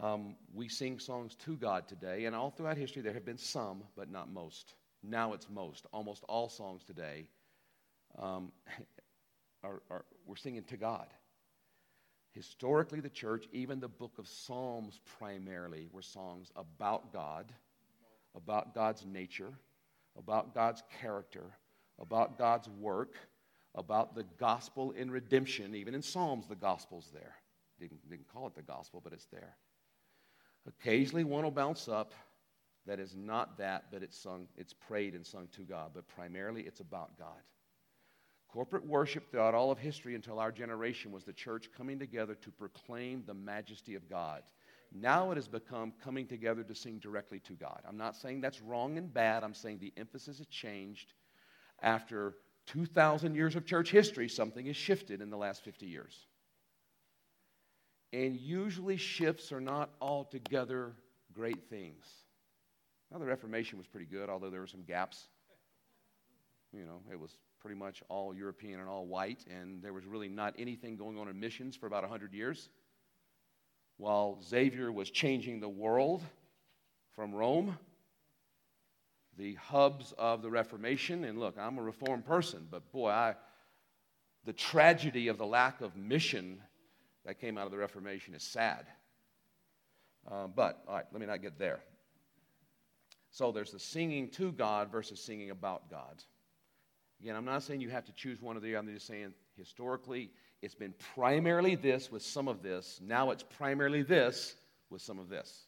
Um, 0.00 0.36
we 0.52 0.68
sing 0.68 0.98
songs 0.98 1.34
to 1.36 1.56
God 1.56 1.88
today, 1.88 2.26
and 2.26 2.36
all 2.36 2.50
throughout 2.50 2.76
history 2.76 3.02
there 3.02 3.14
have 3.14 3.24
been 3.24 3.38
some, 3.38 3.82
but 3.96 4.10
not 4.10 4.30
most. 4.30 4.74
Now 5.02 5.32
it's 5.32 5.48
most. 5.48 5.86
Almost 5.92 6.24
all 6.28 6.48
songs 6.48 6.84
today 6.84 7.28
um, 8.18 8.52
are, 9.64 9.82
are, 9.90 10.04
we're 10.26 10.36
singing 10.36 10.64
to 10.64 10.76
God. 10.76 11.06
Historically, 12.32 13.00
the 13.00 13.08
church, 13.08 13.46
even 13.52 13.80
the 13.80 13.88
book 13.88 14.18
of 14.18 14.28
Psalms 14.28 15.00
primarily, 15.18 15.88
were 15.90 16.02
songs 16.02 16.50
about 16.54 17.12
God, 17.12 17.50
about 18.36 18.74
God's 18.74 19.04
nature, 19.04 19.52
about 20.16 20.54
God's 20.54 20.82
character, 21.00 21.44
about 21.98 22.38
God's 22.38 22.68
work, 22.68 23.14
about 23.74 24.14
the 24.14 24.24
gospel 24.38 24.92
in 24.92 25.10
redemption. 25.10 25.74
Even 25.74 25.94
in 25.94 26.02
Psalms, 26.02 26.46
the 26.46 26.54
gospel's 26.54 27.10
there. 27.12 27.34
Didn't, 27.80 28.08
didn't 28.08 28.32
call 28.32 28.46
it 28.46 28.54
the 28.54 28.62
gospel, 28.62 29.00
but 29.02 29.12
it's 29.12 29.26
there. 29.26 29.56
Occasionally, 30.66 31.24
one 31.24 31.44
will 31.44 31.50
bounce 31.50 31.88
up 31.88 32.12
that 32.86 33.00
is 33.00 33.14
not 33.14 33.58
that, 33.58 33.86
but 33.90 34.02
it's 34.02 34.16
sung, 34.16 34.46
it's 34.56 34.72
prayed 34.72 35.14
and 35.14 35.26
sung 35.26 35.48
to 35.56 35.62
God, 35.62 35.90
but 35.94 36.06
primarily 36.08 36.62
it's 36.62 36.80
about 36.80 37.18
God. 37.18 37.42
Corporate 38.48 38.86
worship 38.86 39.30
throughout 39.30 39.54
all 39.54 39.70
of 39.70 39.78
history 39.78 40.14
until 40.14 40.38
our 40.38 40.52
generation 40.52 41.12
was 41.12 41.24
the 41.24 41.32
church 41.32 41.68
coming 41.76 41.98
together 41.98 42.34
to 42.36 42.50
proclaim 42.50 43.24
the 43.26 43.34
majesty 43.34 43.96
of 43.96 44.08
God. 44.08 44.42
Now 44.92 45.30
it 45.30 45.36
has 45.36 45.48
become 45.48 45.92
coming 46.02 46.26
together 46.26 46.62
to 46.62 46.74
sing 46.74 46.98
directly 46.98 47.40
to 47.40 47.52
God. 47.54 47.82
I'm 47.86 47.96
not 47.96 48.16
saying 48.16 48.40
that's 48.40 48.60
wrong 48.60 48.98
and 48.98 49.12
bad. 49.12 49.44
I'm 49.44 49.54
saying 49.54 49.78
the 49.78 49.92
emphasis 49.96 50.38
has 50.38 50.46
changed. 50.46 51.12
After 51.82 52.34
2,000 52.66 53.34
years 53.34 53.56
of 53.56 53.66
church 53.66 53.90
history, 53.90 54.28
something 54.28 54.66
has 54.66 54.76
shifted 54.76 55.20
in 55.20 55.30
the 55.30 55.36
last 55.36 55.62
50 55.62 55.86
years. 55.86 56.26
And 58.12 58.36
usually 58.36 58.96
shifts 58.96 59.52
are 59.52 59.60
not 59.60 59.90
altogether 60.00 60.92
great 61.34 61.68
things. 61.68 62.06
Now, 63.12 63.18
the 63.18 63.26
Reformation 63.26 63.78
was 63.78 63.86
pretty 63.86 64.06
good, 64.06 64.28
although 64.28 64.50
there 64.50 64.60
were 64.60 64.66
some 64.66 64.82
gaps. 64.82 65.28
You 66.72 66.84
know, 66.84 67.00
it 67.12 67.20
was 67.20 67.36
pretty 67.60 67.76
much 67.76 68.02
all 68.08 68.34
European 68.34 68.80
and 68.80 68.88
all 68.88 69.06
white, 69.06 69.44
and 69.50 69.82
there 69.82 69.92
was 69.92 70.04
really 70.06 70.28
not 70.28 70.54
anything 70.58 70.96
going 70.96 71.18
on 71.18 71.28
in 71.28 71.38
missions 71.38 71.76
for 71.76 71.86
about 71.86 72.02
100 72.02 72.32
years. 72.32 72.68
While 73.98 74.38
Xavier 74.42 74.92
was 74.92 75.10
changing 75.10 75.60
the 75.60 75.68
world 75.68 76.22
from 77.14 77.34
Rome, 77.34 77.78
the 79.38 79.54
hubs 79.54 80.12
of 80.18 80.42
the 80.42 80.50
Reformation, 80.50 81.24
and 81.24 81.38
look, 81.38 81.56
I'm 81.58 81.78
a 81.78 81.82
reformed 81.82 82.26
person, 82.26 82.66
but 82.70 82.90
boy, 82.92 83.08
I, 83.08 83.34
the 84.44 84.52
tragedy 84.52 85.28
of 85.28 85.38
the 85.38 85.46
lack 85.46 85.80
of 85.80 85.96
mission 85.96 86.60
that 87.24 87.40
came 87.40 87.58
out 87.58 87.64
of 87.64 87.72
the 87.72 87.78
Reformation 87.78 88.34
is 88.34 88.42
sad. 88.42 88.86
Uh, 90.30 90.46
but, 90.46 90.82
all 90.88 90.94
right, 90.94 91.04
let 91.12 91.20
me 91.20 91.26
not 91.26 91.42
get 91.42 91.58
there. 91.58 91.80
So 93.30 93.52
there's 93.52 93.72
the 93.72 93.78
singing 93.78 94.30
to 94.30 94.52
God 94.52 94.90
versus 94.90 95.20
singing 95.20 95.50
about 95.50 95.90
God. 95.90 96.22
Again, 97.20 97.36
I'm 97.36 97.44
not 97.44 97.62
saying 97.62 97.80
you 97.80 97.90
have 97.90 98.04
to 98.06 98.12
choose 98.12 98.40
one 98.40 98.56
or 98.56 98.60
the 98.60 98.76
other. 98.76 98.88
I'm 98.88 98.94
just 98.94 99.06
saying 99.06 99.32
historically, 99.56 100.30
it's 100.62 100.74
been 100.74 100.94
primarily 101.14 101.74
this 101.74 102.10
with 102.10 102.22
some 102.22 102.48
of 102.48 102.62
this. 102.62 103.00
Now 103.02 103.30
it's 103.30 103.42
primarily 103.42 104.02
this 104.02 104.56
with 104.90 105.02
some 105.02 105.18
of 105.18 105.28
this. 105.28 105.66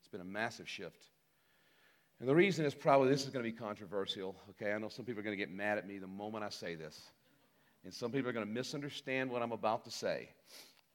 It's 0.00 0.08
been 0.08 0.20
a 0.20 0.24
massive 0.24 0.68
shift. 0.68 1.04
And 2.20 2.28
the 2.28 2.34
reason 2.34 2.64
is 2.64 2.74
probably 2.74 3.08
this 3.08 3.24
is 3.24 3.30
going 3.30 3.44
to 3.44 3.50
be 3.50 3.56
controversial. 3.56 4.36
Okay, 4.50 4.72
I 4.72 4.78
know 4.78 4.88
some 4.88 5.04
people 5.04 5.20
are 5.20 5.22
going 5.22 5.36
to 5.36 5.42
get 5.42 5.50
mad 5.50 5.78
at 5.78 5.86
me 5.86 5.98
the 5.98 6.06
moment 6.06 6.44
I 6.44 6.50
say 6.50 6.74
this. 6.74 7.00
And 7.84 7.92
some 7.92 8.12
people 8.12 8.28
are 8.28 8.32
going 8.32 8.46
to 8.46 8.52
misunderstand 8.52 9.30
what 9.30 9.42
I'm 9.42 9.52
about 9.52 9.84
to 9.84 9.90
say. 9.90 10.28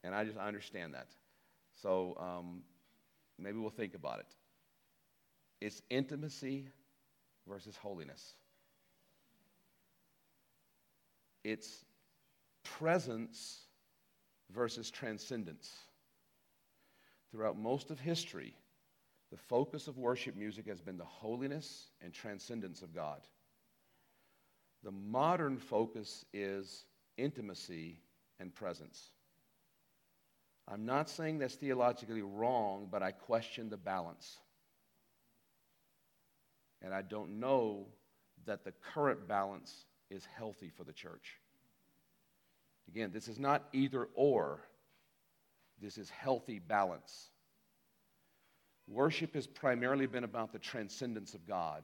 And 0.03 0.13
I 0.13 0.23
just 0.23 0.37
I 0.37 0.47
understand 0.47 0.93
that. 0.93 1.07
So 1.81 2.15
um, 2.19 2.61
maybe 3.39 3.57
we'll 3.57 3.71
think 3.71 3.95
about 3.95 4.19
it. 4.19 4.27
It's 5.61 5.81
intimacy 5.89 6.67
versus 7.47 7.75
holiness. 7.75 8.33
It's 11.43 11.84
presence 12.65 13.61
versus 14.53 14.91
transcendence. 14.91 15.71
Throughout 17.31 17.57
most 17.57 17.91
of 17.91 17.99
history, 17.99 18.55
the 19.31 19.37
focus 19.37 19.87
of 19.87 19.97
worship 19.97 20.35
music 20.35 20.67
has 20.67 20.81
been 20.81 20.97
the 20.97 21.05
holiness 21.05 21.87
and 22.01 22.13
transcendence 22.13 22.81
of 22.81 22.93
God. 22.93 23.21
The 24.83 24.91
modern 24.91 25.57
focus 25.57 26.25
is 26.33 26.85
intimacy 27.17 28.01
and 28.39 28.53
presence. 28.53 29.09
I'm 30.67 30.85
not 30.85 31.09
saying 31.09 31.39
that's 31.39 31.55
theologically 31.55 32.21
wrong, 32.21 32.87
but 32.91 33.03
I 33.03 33.11
question 33.11 33.69
the 33.69 33.77
balance. 33.77 34.37
And 36.81 36.93
I 36.93 37.01
don't 37.01 37.39
know 37.39 37.87
that 38.45 38.63
the 38.63 38.73
current 38.93 39.27
balance 39.27 39.85
is 40.09 40.25
healthy 40.37 40.69
for 40.69 40.83
the 40.83 40.93
church. 40.93 41.39
Again, 42.87 43.11
this 43.13 43.27
is 43.27 43.39
not 43.39 43.67
either 43.73 44.07
or, 44.15 44.61
this 45.81 45.97
is 45.97 46.09
healthy 46.09 46.59
balance. 46.59 47.29
Worship 48.87 49.33
has 49.33 49.47
primarily 49.47 50.05
been 50.05 50.23
about 50.23 50.53
the 50.53 50.59
transcendence 50.59 51.33
of 51.33 51.47
God. 51.47 51.83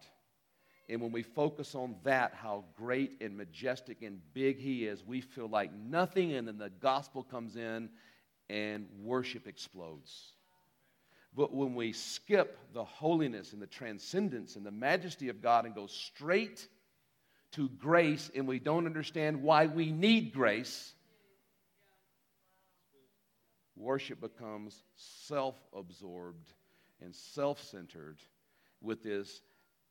And 0.89 1.01
when 1.01 1.11
we 1.11 1.23
focus 1.23 1.73
on 1.73 1.95
that, 2.03 2.33
how 2.33 2.65
great 2.75 3.13
and 3.21 3.35
majestic 3.35 4.01
and 4.01 4.19
big 4.33 4.59
He 4.59 4.85
is, 4.85 5.05
we 5.05 5.21
feel 5.21 5.47
like 5.47 5.73
nothing, 5.73 6.33
and 6.33 6.47
then 6.47 6.57
the 6.57 6.69
gospel 6.69 7.23
comes 7.23 7.55
in 7.55 7.89
and 8.49 8.87
worship 9.01 9.47
explodes. 9.47 10.33
But 11.33 11.53
when 11.53 11.75
we 11.75 11.93
skip 11.93 12.57
the 12.73 12.83
holiness 12.83 13.53
and 13.53 13.61
the 13.61 13.67
transcendence 13.67 14.57
and 14.57 14.65
the 14.65 14.71
majesty 14.71 15.29
of 15.29 15.41
God 15.41 15.65
and 15.65 15.73
go 15.73 15.87
straight 15.87 16.67
to 17.53 17.69
grace 17.69 18.31
and 18.35 18.47
we 18.47 18.59
don't 18.59 18.85
understand 18.85 19.41
why 19.41 19.65
we 19.65 19.91
need 19.91 20.33
grace, 20.33 20.93
worship 23.75 24.21
becomes 24.21 24.83
self 24.95 25.55
absorbed 25.75 26.53
and 27.01 27.15
self 27.15 27.61
centered 27.63 28.19
with 28.81 29.03
this 29.03 29.41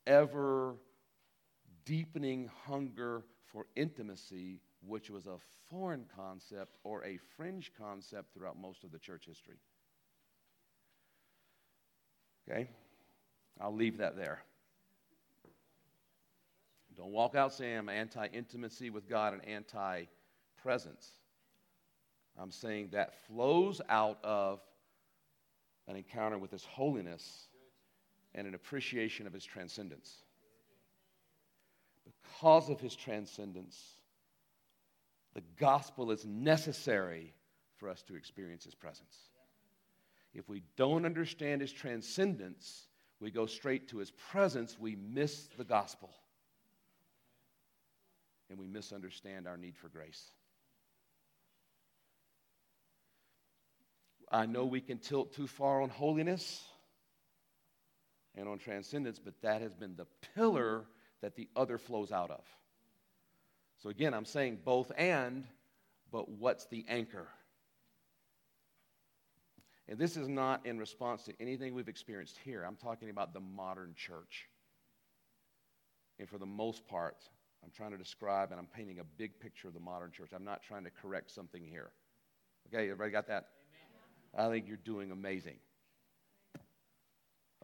ever 0.07 0.75
deepening 1.85 2.51
hunger 2.67 3.25
for 3.53 3.67
intimacy, 3.77 4.61
which 4.87 5.11
was 5.11 5.27
a 5.27 5.37
foreign 5.69 6.05
concept 6.17 6.77
or 6.85 7.05
a 7.05 7.19
fringe 7.37 7.73
concept 7.79 8.33
throughout 8.33 8.59
most 8.59 8.85
of 8.85 8.93
the 8.93 8.99
church 8.99 9.25
history. 9.27 9.57
Okay? 12.49 12.69
I'll 13.61 13.75
leave 13.75 13.99
that 13.99 14.17
there. 14.17 14.43
Don't 17.01 17.13
walk 17.13 17.35
out 17.35 17.55
saying 17.55 17.79
I'm 17.79 17.89
anti 17.89 18.27
intimacy 18.27 18.91
with 18.91 19.09
God 19.09 19.33
and 19.33 19.43
anti 19.49 20.05
presence. 20.63 21.09
I'm 22.39 22.51
saying 22.51 22.91
that 22.93 23.27
flows 23.27 23.81
out 23.89 24.19
of 24.23 24.61
an 25.89 25.97
encounter 25.97 26.37
with 26.37 26.51
His 26.51 26.63
holiness 26.63 27.49
and 28.35 28.47
an 28.47 28.55
appreciation 28.55 29.27
of 29.27 29.33
His 29.33 29.47
transcendence. 29.47 30.15
Because 32.05 32.69
of 32.69 32.81
His 32.81 32.95
transcendence, 32.95 33.97
the 35.33 35.43
gospel 35.59 36.11
is 36.11 36.27
necessary 36.27 37.33
for 37.79 37.89
us 37.89 38.03
to 38.03 38.15
experience 38.15 38.65
His 38.65 38.75
presence. 38.75 39.17
If 40.35 40.51
we 40.51 40.65
don't 40.77 41.07
understand 41.07 41.63
His 41.63 41.73
transcendence, 41.73 42.89
we 43.21 43.31
go 43.31 43.47
straight 43.47 43.89
to 43.89 43.99
His 43.99 44.11
presence, 44.11 44.79
we 44.79 44.97
miss 44.97 45.49
the 45.57 45.65
gospel. 45.65 46.11
And 48.51 48.59
we 48.59 48.67
misunderstand 48.67 49.47
our 49.47 49.57
need 49.57 49.77
for 49.77 49.89
grace. 49.89 50.33
I 54.31 54.47
know 54.47 54.67
we 54.67 54.81
can 54.81 54.99
tilt 54.99 55.33
too 55.33 55.47
far 55.47 55.83
on 55.83 55.89
holiness 55.89 56.63
and 58.37 58.49
on 58.49 58.59
transcendence, 58.59 59.19
but 59.19 59.35
that 59.43 59.63
has 59.63 59.75
been 59.75 59.97
the 59.97 60.07
pillar 60.35 60.85
that 61.23 61.37
the 61.37 61.49
other 61.57 61.79
flows 61.79 62.13
out 62.13 62.31
of. 62.31 62.45
So 63.83 63.89
again, 63.89 64.15
I'm 64.15 64.25
saying 64.25 64.59
both 64.65 64.93
and, 64.97 65.45
but 66.13 66.29
what's 66.29 66.67
the 66.67 66.85
anchor? 66.89 67.29
And 69.89 69.99
this 69.99 70.17
is 70.17 70.29
not 70.29 70.67
in 70.67 70.79
response 70.79 71.25
to 71.25 71.33
anything 71.41 71.75
we've 71.75 71.89
experienced 71.89 72.39
here. 72.45 72.63
I'm 72.63 72.77
talking 72.77 73.11
about 73.11 73.35
the 73.35 73.41
modern 73.41 73.95
church. 73.97 74.49
And 76.21 76.29
for 76.29 76.39
the 76.39 76.47
most 76.47 76.87
part, 76.87 77.17
I'm 77.63 77.71
trying 77.71 77.91
to 77.91 77.99
describe 77.99 78.51
and 78.51 78.59
I'm 78.59 78.67
painting 78.67 79.01
a 79.01 79.05
big 79.05 79.39
picture 79.39 79.69
of 79.69 79.75
the 79.75 79.81
modern 79.81 80.11
church. 80.11 80.31
I'm 80.35 80.45
not 80.45 80.63
trying 80.63 80.85
to 80.85 80.91
correct 80.91 81.31
something 81.31 81.65
here. 81.65 81.91
Okay, 82.69 82.85
everybody 82.85 83.11
got 83.11 83.27
that? 83.29 83.49
I 84.37 84.49
think 84.49 84.69
you're 84.69 84.79
doing 84.79 85.11
amazing. 85.11 85.57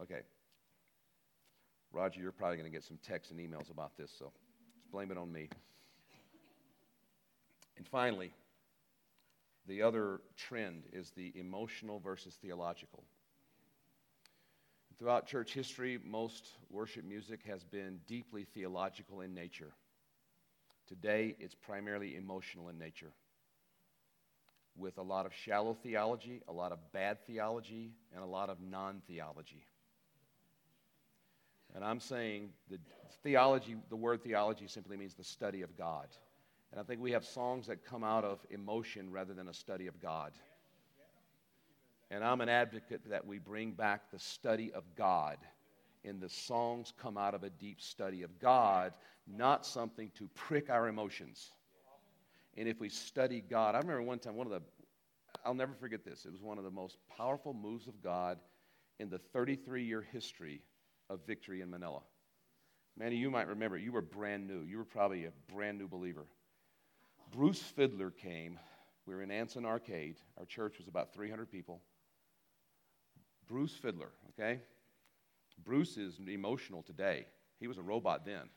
Okay. 0.01 0.21
Roger, 1.91 2.21
you're 2.21 2.31
probably 2.31 2.57
going 2.57 2.69
to 2.69 2.75
get 2.75 2.83
some 2.83 2.99
texts 3.01 3.31
and 3.31 3.39
emails 3.39 3.71
about 3.71 3.97
this, 3.97 4.11
so 4.17 4.31
just 4.75 4.91
blame 4.91 5.09
it 5.11 5.17
on 5.17 5.31
me. 5.31 5.49
And 7.77 7.87
finally, 7.87 8.33
the 9.67 9.81
other 9.81 10.21
trend 10.35 10.83
is 10.91 11.11
the 11.11 11.31
emotional 11.35 11.99
versus 11.99 12.37
theological. 12.41 13.03
Throughout 14.97 15.27
church 15.27 15.53
history, 15.53 15.99
most 16.03 16.49
worship 16.69 17.05
music 17.05 17.41
has 17.47 17.63
been 17.63 17.99
deeply 18.07 18.45
theological 18.45 19.21
in 19.21 19.33
nature. 19.33 19.73
Today, 20.87 21.35
it's 21.39 21.55
primarily 21.55 22.15
emotional 22.15 22.69
in 22.69 22.77
nature 22.77 23.11
with 24.77 24.97
a 24.97 25.01
lot 25.01 25.25
of 25.25 25.33
shallow 25.33 25.73
theology, 25.73 26.41
a 26.47 26.53
lot 26.53 26.71
of 26.71 26.79
bad 26.91 27.25
theology, 27.25 27.91
and 28.13 28.23
a 28.23 28.27
lot 28.27 28.49
of 28.49 28.57
non 28.61 29.01
theology. 29.07 29.65
And 31.75 31.83
I'm 31.83 31.99
saying 31.99 32.49
the 32.69 32.79
theology, 33.23 33.75
the 33.89 33.95
word 33.95 34.23
theology 34.23 34.67
simply 34.67 34.97
means 34.97 35.13
the 35.13 35.23
study 35.23 35.61
of 35.61 35.75
God. 35.75 36.07
And 36.71 36.79
I 36.79 36.83
think 36.83 37.01
we 37.01 37.11
have 37.11 37.25
songs 37.25 37.67
that 37.67 37.85
come 37.85 38.03
out 38.03 38.23
of 38.23 38.39
emotion 38.49 39.11
rather 39.11 39.33
than 39.33 39.47
a 39.47 39.53
study 39.53 39.87
of 39.87 39.99
God. 40.01 40.31
And 42.09 42.23
I'm 42.23 42.41
an 42.41 42.49
advocate 42.49 43.01
that 43.09 43.25
we 43.25 43.37
bring 43.37 43.71
back 43.71 44.11
the 44.11 44.19
study 44.19 44.71
of 44.71 44.83
God. 44.95 45.37
And 46.03 46.21
the 46.21 46.29
songs 46.29 46.93
come 46.97 47.17
out 47.17 47.33
of 47.33 47.43
a 47.43 47.49
deep 47.49 47.81
study 47.81 48.23
of 48.23 48.39
God, 48.39 48.93
not 49.27 49.65
something 49.65 50.11
to 50.15 50.29
prick 50.35 50.69
our 50.69 50.87
emotions. 50.87 51.51
And 52.55 52.67
if 52.67 52.79
we 52.79 52.89
study 52.89 53.41
God, 53.41 53.75
I 53.75 53.79
remember 53.79 54.01
one 54.03 54.19
time, 54.19 54.35
one 54.35 54.47
of 54.47 54.53
the, 54.53 54.61
I'll 55.45 55.53
never 55.53 55.73
forget 55.73 56.03
this. 56.05 56.25
It 56.25 56.31
was 56.31 56.41
one 56.41 56.57
of 56.57 56.63
the 56.63 56.71
most 56.71 56.97
powerful 57.15 57.53
moves 57.53 57.87
of 57.87 58.01
God 58.01 58.39
in 58.99 59.09
the 59.09 59.19
33 59.19 59.83
year 59.83 60.01
history 60.01 60.61
of 61.09 61.19
victory 61.27 61.61
in 61.61 61.69
Manila. 61.69 62.01
Manny, 62.97 63.15
you 63.15 63.29
might 63.29 63.47
remember, 63.47 63.77
you 63.77 63.91
were 63.91 64.01
brand 64.01 64.47
new. 64.47 64.61
You 64.61 64.77
were 64.77 64.85
probably 64.85 65.25
a 65.25 65.31
brand 65.53 65.77
new 65.77 65.87
believer. 65.87 66.25
Bruce 67.31 67.61
Fiddler 67.61 68.09
came. 68.09 68.57
We 69.05 69.13
were 69.13 69.21
in 69.21 69.29
Anson 69.29 69.65
Arcade. 69.65 70.17
Our 70.37 70.45
church 70.45 70.79
was 70.79 70.87
about 70.87 71.13
300 71.13 71.51
people. 71.51 71.81
Bruce 73.47 73.73
Fiddler, 73.73 74.09
okay? 74.29 74.59
Bruce 75.63 75.97
is 75.97 76.19
emotional 76.27 76.83
today. 76.83 77.25
He 77.59 77.67
was 77.67 77.77
a 77.77 77.81
robot 77.81 78.25
then. 78.25 78.49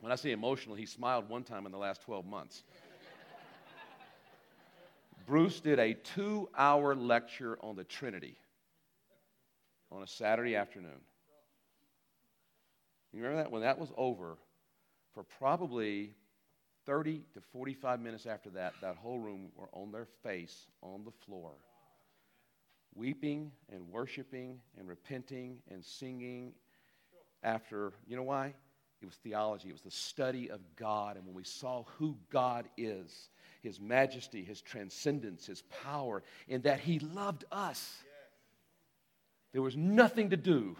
When 0.00 0.12
I 0.12 0.14
say 0.14 0.30
emotional, 0.30 0.76
he 0.76 0.86
smiled 0.86 1.28
one 1.28 1.42
time 1.42 1.66
in 1.66 1.72
the 1.72 1.78
last 1.78 2.02
12 2.02 2.24
months. 2.24 2.62
Bruce 5.26 5.60
did 5.60 5.78
a 5.78 5.92
two 5.92 6.48
hour 6.56 6.94
lecture 6.94 7.58
on 7.60 7.76
the 7.76 7.84
Trinity 7.84 8.36
on 9.90 10.02
a 10.02 10.06
Saturday 10.06 10.56
afternoon. 10.56 11.00
You 13.12 13.22
remember 13.22 13.42
that? 13.42 13.50
When 13.50 13.62
that 13.62 13.78
was 13.78 13.90
over, 13.96 14.38
for 15.14 15.24
probably 15.24 16.14
30 16.86 17.22
to 17.34 17.40
45 17.52 18.00
minutes 18.00 18.26
after 18.26 18.50
that, 18.50 18.74
that 18.80 18.96
whole 18.96 19.18
room 19.18 19.48
were 19.56 19.68
on 19.72 19.90
their 19.92 20.06
face 20.22 20.66
on 20.82 21.04
the 21.04 21.10
floor, 21.10 21.52
weeping 22.98 23.52
and 23.72 23.88
worshiping 23.88 24.58
and 24.76 24.88
repenting 24.88 25.58
and 25.70 25.84
singing 25.84 26.52
after, 27.42 27.92
you 28.06 28.16
know 28.16 28.24
why? 28.24 28.52
It 29.00 29.06
was 29.06 29.14
theology. 29.14 29.68
It 29.68 29.72
was 29.72 29.82
the 29.82 29.90
study 29.90 30.50
of 30.50 30.60
God. 30.74 31.16
And 31.16 31.24
when 31.24 31.34
we 31.34 31.44
saw 31.44 31.84
who 31.98 32.16
God 32.30 32.68
is, 32.76 33.30
His 33.62 33.80
majesty, 33.80 34.42
His 34.42 34.60
transcendence, 34.60 35.46
His 35.46 35.62
power, 35.84 36.24
and 36.48 36.64
that 36.64 36.80
He 36.80 36.98
loved 36.98 37.44
us, 37.52 37.96
there 39.52 39.62
was 39.62 39.76
nothing 39.76 40.30
to 40.30 40.36
do 40.36 40.76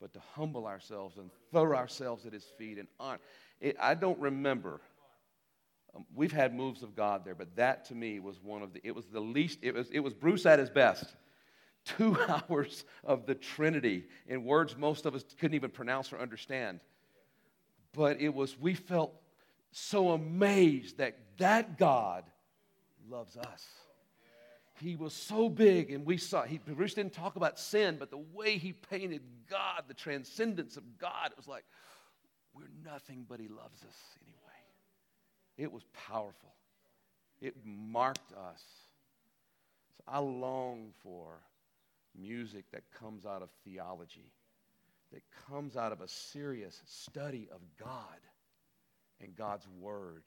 but 0.00 0.14
to 0.14 0.20
humble 0.34 0.66
ourselves 0.66 1.18
and 1.18 1.30
throw 1.50 1.74
ourselves 1.74 2.24
at 2.24 2.32
His 2.32 2.44
feet 2.56 2.78
and 2.78 2.88
honor. 2.98 3.20
It, 3.60 3.76
I 3.78 3.94
don't 3.94 4.18
remember. 4.18 4.80
Um, 5.94 6.06
we've 6.14 6.32
had 6.32 6.54
moves 6.54 6.82
of 6.82 6.96
God 6.96 7.22
there, 7.26 7.34
but 7.34 7.54
that 7.56 7.84
to 7.86 7.94
me 7.94 8.18
was 8.18 8.40
one 8.42 8.62
of 8.62 8.72
the, 8.72 8.80
it 8.82 8.94
was 8.94 9.04
the 9.06 9.20
least, 9.20 9.58
it 9.60 9.74
was, 9.74 9.90
it 9.90 10.00
was 10.00 10.14
Bruce 10.14 10.46
at 10.46 10.58
his 10.58 10.70
best 10.70 11.14
two 11.84 12.16
hours 12.48 12.84
of 13.04 13.26
the 13.26 13.34
Trinity 13.34 14.04
in 14.26 14.44
words 14.44 14.76
most 14.76 15.06
of 15.06 15.14
us 15.14 15.24
couldn't 15.38 15.54
even 15.54 15.70
pronounce 15.70 16.12
or 16.12 16.18
understand 16.18 16.80
but 17.94 18.20
it 18.20 18.34
was, 18.34 18.58
we 18.58 18.74
felt 18.74 19.14
so 19.70 20.10
amazed 20.10 20.98
that 20.98 21.16
that 21.38 21.78
God 21.78 22.24
loves 23.08 23.36
us. 23.36 23.66
He 24.80 24.96
was 24.96 25.12
so 25.12 25.48
big, 25.48 25.90
and 25.92 26.04
we 26.04 26.16
saw, 26.16 26.42
he, 26.42 26.58
Bruce 26.58 26.94
didn't 26.94 27.12
talk 27.12 27.36
about 27.36 27.58
sin, 27.58 27.96
but 27.98 28.10
the 28.10 28.22
way 28.32 28.58
he 28.58 28.72
painted 28.72 29.22
God, 29.48 29.84
the 29.86 29.94
transcendence 29.94 30.76
of 30.76 30.98
God, 30.98 31.30
it 31.30 31.36
was 31.36 31.46
like, 31.46 31.64
we're 32.54 32.64
nothing, 32.84 33.24
but 33.28 33.38
he 33.38 33.48
loves 33.48 33.82
us 33.82 33.96
anyway. 34.20 34.38
It 35.56 35.72
was 35.72 35.84
powerful, 36.08 36.54
it 37.40 37.54
marked 37.64 38.32
us. 38.32 38.62
So 39.96 40.04
I 40.08 40.18
long 40.18 40.92
for 41.02 41.34
music 42.18 42.64
that 42.72 42.82
comes 42.92 43.26
out 43.26 43.42
of 43.42 43.50
theology 43.64 44.32
that 45.12 45.22
comes 45.48 45.76
out 45.76 45.92
of 45.92 46.00
a 46.00 46.08
serious 46.08 46.80
study 46.86 47.48
of 47.52 47.60
God 47.78 48.18
and 49.20 49.36
God's 49.36 49.66
Word. 49.80 50.24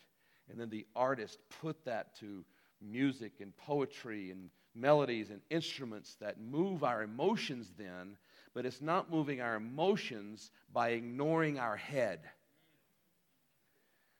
And 0.49 0.59
then 0.59 0.69
the 0.69 0.85
artist 0.95 1.39
put 1.61 1.83
that 1.85 2.15
to 2.19 2.45
music 2.81 3.33
and 3.41 3.55
poetry 3.57 4.31
and 4.31 4.49
melodies 4.75 5.31
and 5.31 5.41
instruments 5.49 6.15
that 6.21 6.39
move 6.39 6.83
our 6.83 7.01
emotions 7.01 7.73
then, 7.77 8.17
but 8.53 8.65
it's 8.65 8.81
not 8.81 9.11
moving 9.11 9.41
our 9.41 9.55
emotions 9.55 10.51
by 10.71 10.89
ignoring 10.89 11.57
our 11.57 11.75
head. 11.75 12.19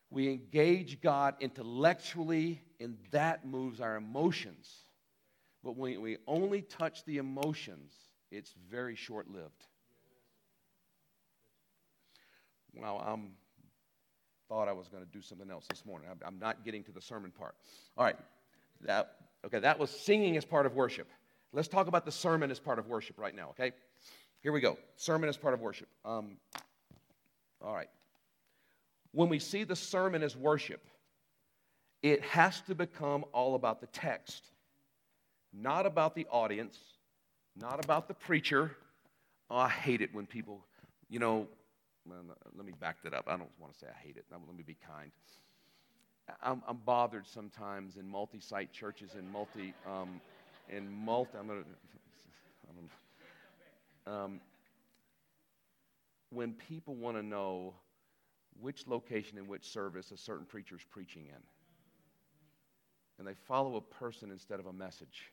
We 0.10 0.30
engage 0.30 1.02
God 1.02 1.36
intellectually, 1.42 2.62
and 2.80 2.98
that 3.12 3.46
moves 3.46 3.82
our 3.82 3.98
emotions. 3.98 4.85
But 5.66 5.78
when 5.78 6.00
we 6.00 6.18
only 6.28 6.62
touch 6.62 7.04
the 7.06 7.18
emotions, 7.18 7.92
it's 8.30 8.54
very 8.70 8.96
short 8.96 9.28
lived. 9.32 9.66
Well, 12.76 13.00
I 13.00 13.18
thought 14.48 14.68
I 14.68 14.74
was 14.74 14.88
going 14.90 15.04
to 15.04 15.10
do 15.12 15.24
something 15.24 15.50
else 15.50 15.66
this 15.68 15.84
morning. 15.84 16.08
I'm 16.24 16.38
not 16.38 16.64
getting 16.64 16.84
to 16.84 16.92
the 16.92 17.02
sermon 17.02 17.32
part. 17.32 17.56
All 17.98 18.06
right. 18.06 18.16
That, 18.82 19.16
okay, 19.44 19.58
that 19.58 19.80
was 19.80 19.90
singing 19.90 20.38
as 20.38 20.46
part 20.46 20.68
of 20.68 20.76
worship. 20.76 21.10
Let's 21.52 21.68
talk 21.68 21.88
about 21.88 22.06
the 22.06 22.12
sermon 22.12 22.52
as 22.52 22.60
part 22.60 22.78
of 22.78 22.88
worship 22.88 23.18
right 23.18 23.34
now, 23.34 23.50
okay? 23.52 23.72
Here 24.42 24.52
we 24.52 24.62
go. 24.62 24.78
Sermon 24.98 25.30
as 25.30 25.38
part 25.38 25.56
of 25.56 25.62
worship. 25.62 25.88
Um, 26.04 26.38
all 27.60 27.74
right. 27.74 27.90
When 29.14 29.30
we 29.30 29.40
see 29.40 29.64
the 29.64 29.76
sermon 29.76 30.22
as 30.22 30.38
worship, 30.38 30.86
it 32.04 32.22
has 32.22 32.62
to 32.68 32.76
become 32.76 33.26
all 33.32 33.56
about 33.56 33.82
the 33.82 33.88
text, 33.88 34.52
not 35.58 35.86
about 35.86 36.16
the 36.16 36.26
audience, 36.30 36.78
not 37.56 37.84
about 37.84 38.08
the 38.08 38.14
preacher. 38.14 38.72
Oh, 39.50 39.58
I 39.58 39.70
hate 39.70 40.02
it 40.02 40.14
when 40.14 40.26
people, 40.26 40.66
you 41.10 41.20
know, 41.20 41.48
let 42.56 42.66
me 42.66 42.74
back 42.80 42.98
that 43.04 43.14
up. 43.14 43.26
I 43.28 43.38
don't 43.38 43.50
want 43.60 43.74
to 43.74 43.80
say 43.80 43.88
I 43.88 44.06
hate 44.06 44.18
it. 44.18 44.26
Let 44.32 44.42
me 44.56 44.64
be 44.64 44.76
kind. 44.88 45.12
I'm, 46.42 46.62
I'm 46.68 46.78
bothered 46.78 47.28
sometimes 47.28 47.98
in 47.98 48.08
multi 48.08 48.40
site 48.40 48.72
churches 48.74 49.16
and 49.16 49.30
multi, 49.30 49.74
um, 49.86 50.22
multi, 50.90 51.38
I'm 51.38 51.48
going 51.48 51.64
to, 51.64 51.70
I 52.70 52.74
don't 52.74 54.16
know. 54.18 54.24
um, 54.24 54.40
when 56.32 56.54
people 56.54 56.96
want 56.96 57.18
to 57.18 57.24
know 57.24 57.74
which 58.60 58.88
location 58.88 59.38
in 59.38 59.48
which 59.48 59.70
service 59.70 60.12
a 60.12 60.18
certain 60.18 60.46
preacher 60.46 60.76
is 60.76 60.82
preaching 60.90 61.26
in. 61.28 61.42
And 63.20 63.28
they 63.28 63.34
follow 63.48 63.76
a 63.78 63.82
person 63.82 64.32
instead 64.32 64.60
of 64.60 64.66
a 64.66 64.74
message. 64.74 65.32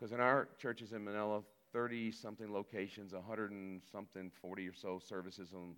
Because 0.00 0.12
in 0.12 0.20
our 0.20 0.48
churches 0.58 0.92
in 0.92 1.04
Manila, 1.04 1.42
30 1.74 2.10
something 2.12 2.50
locations, 2.50 3.12
100 3.12 3.50
and 3.50 3.82
something, 3.92 4.30
40 4.40 4.66
or 4.66 4.72
so 4.72 4.98
services, 4.98 5.52
and 5.52 5.74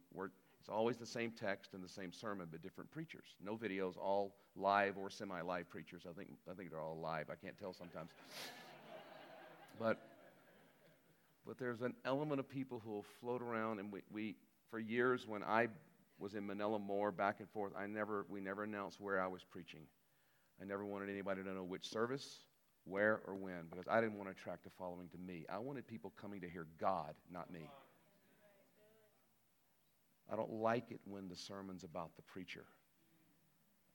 it's 0.60 0.68
always 0.68 0.96
the 0.96 1.06
same 1.06 1.32
text 1.32 1.74
and 1.74 1.82
the 1.82 1.88
same 1.88 2.12
sermon, 2.12 2.46
but 2.48 2.62
different 2.62 2.88
preachers. 2.92 3.34
No 3.44 3.56
videos, 3.56 3.98
all 3.98 4.36
live 4.54 4.96
or 4.96 5.10
semi 5.10 5.40
live 5.40 5.68
preachers. 5.68 6.02
I 6.08 6.12
think, 6.12 6.28
I 6.48 6.54
think 6.54 6.70
they're 6.70 6.80
all 6.80 7.00
live. 7.02 7.30
I 7.30 7.34
can't 7.34 7.58
tell 7.58 7.72
sometimes. 7.72 8.10
but, 9.80 9.98
but 11.44 11.58
there's 11.58 11.82
an 11.82 11.94
element 12.04 12.38
of 12.38 12.48
people 12.48 12.80
who 12.84 12.92
will 12.92 13.06
float 13.20 13.42
around, 13.42 13.80
and 13.80 13.92
we, 13.92 14.02
we 14.12 14.36
for 14.70 14.78
years 14.78 15.26
when 15.26 15.42
I 15.42 15.66
was 16.20 16.34
in 16.34 16.46
Manila 16.46 16.78
more 16.78 17.10
back 17.10 17.40
and 17.40 17.50
forth, 17.50 17.72
I 17.76 17.88
never, 17.88 18.24
we 18.28 18.40
never 18.40 18.62
announced 18.62 19.00
where 19.00 19.20
I 19.20 19.26
was 19.26 19.42
preaching. 19.42 19.80
I 20.60 20.64
never 20.64 20.84
wanted 20.84 21.10
anybody 21.10 21.42
to 21.42 21.52
know 21.52 21.64
which 21.64 21.88
service, 21.88 22.44
where, 22.84 23.20
or 23.26 23.34
when, 23.34 23.66
because 23.70 23.86
I 23.88 24.00
didn't 24.00 24.16
want 24.16 24.28
to 24.28 24.32
attract 24.32 24.66
a 24.66 24.70
following 24.70 25.08
to 25.08 25.18
me. 25.18 25.44
I 25.48 25.58
wanted 25.58 25.86
people 25.86 26.12
coming 26.20 26.40
to 26.40 26.48
hear 26.48 26.66
God, 26.80 27.14
not 27.30 27.52
me. 27.52 27.68
I 30.32 30.36
don't 30.36 30.52
like 30.52 30.90
it 30.90 31.00
when 31.04 31.28
the 31.28 31.36
sermon's 31.36 31.84
about 31.84 32.16
the 32.16 32.22
preacher. 32.22 32.64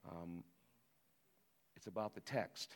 Um, 0.08 0.44
it's 1.76 1.86
about 1.86 2.14
the 2.14 2.20
text. 2.20 2.74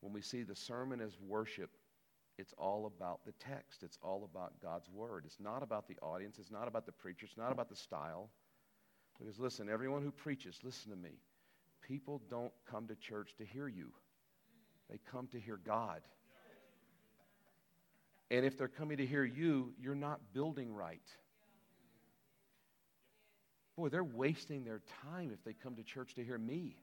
When 0.00 0.12
we 0.12 0.20
see 0.20 0.42
the 0.42 0.56
sermon 0.56 1.00
as 1.00 1.12
worship, 1.20 1.70
it's 2.38 2.54
all 2.56 2.86
about 2.86 3.24
the 3.24 3.32
text. 3.32 3.82
It's 3.82 3.98
all 4.02 4.28
about 4.30 4.60
God's 4.60 4.88
word. 4.90 5.24
It's 5.26 5.38
not 5.38 5.62
about 5.62 5.86
the 5.86 5.96
audience. 6.02 6.38
It's 6.38 6.50
not 6.50 6.66
about 6.66 6.86
the 6.86 6.92
preacher. 6.92 7.26
It's 7.26 7.36
not 7.36 7.52
about 7.52 7.68
the 7.68 7.76
style. 7.76 8.30
Because 9.18 9.38
listen, 9.38 9.68
everyone 9.68 10.02
who 10.02 10.10
preaches, 10.10 10.58
listen 10.62 10.90
to 10.90 10.96
me. 10.96 11.20
People 11.82 12.22
don't 12.30 12.52
come 12.68 12.86
to 12.88 12.94
church 12.94 13.34
to 13.38 13.44
hear 13.44 13.68
you, 13.68 13.92
they 14.92 14.98
come 15.10 15.26
to 15.28 15.40
hear 15.40 15.56
God. 15.56 16.02
And 18.30 18.44
if 18.44 18.58
they're 18.58 18.68
coming 18.68 18.98
to 18.98 19.06
hear 19.06 19.24
you, 19.24 19.72
you're 19.80 19.94
not 19.94 20.20
building 20.34 20.74
right. 20.74 21.00
Boy, 23.76 23.88
they're 23.88 24.04
wasting 24.04 24.64
their 24.64 24.82
time 25.02 25.30
if 25.32 25.42
they 25.44 25.54
come 25.54 25.76
to 25.76 25.82
church 25.82 26.14
to 26.16 26.24
hear 26.24 26.36
me. 26.36 26.76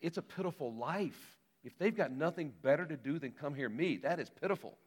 It's 0.00 0.16
a 0.16 0.22
pitiful 0.22 0.74
life. 0.74 1.38
If 1.62 1.76
they've 1.78 1.94
got 1.94 2.10
nothing 2.10 2.52
better 2.62 2.86
to 2.86 2.96
do 2.96 3.18
than 3.18 3.32
come 3.32 3.54
hear 3.54 3.68
me, 3.68 3.98
that 3.98 4.18
is 4.18 4.30
pitiful. 4.40 4.78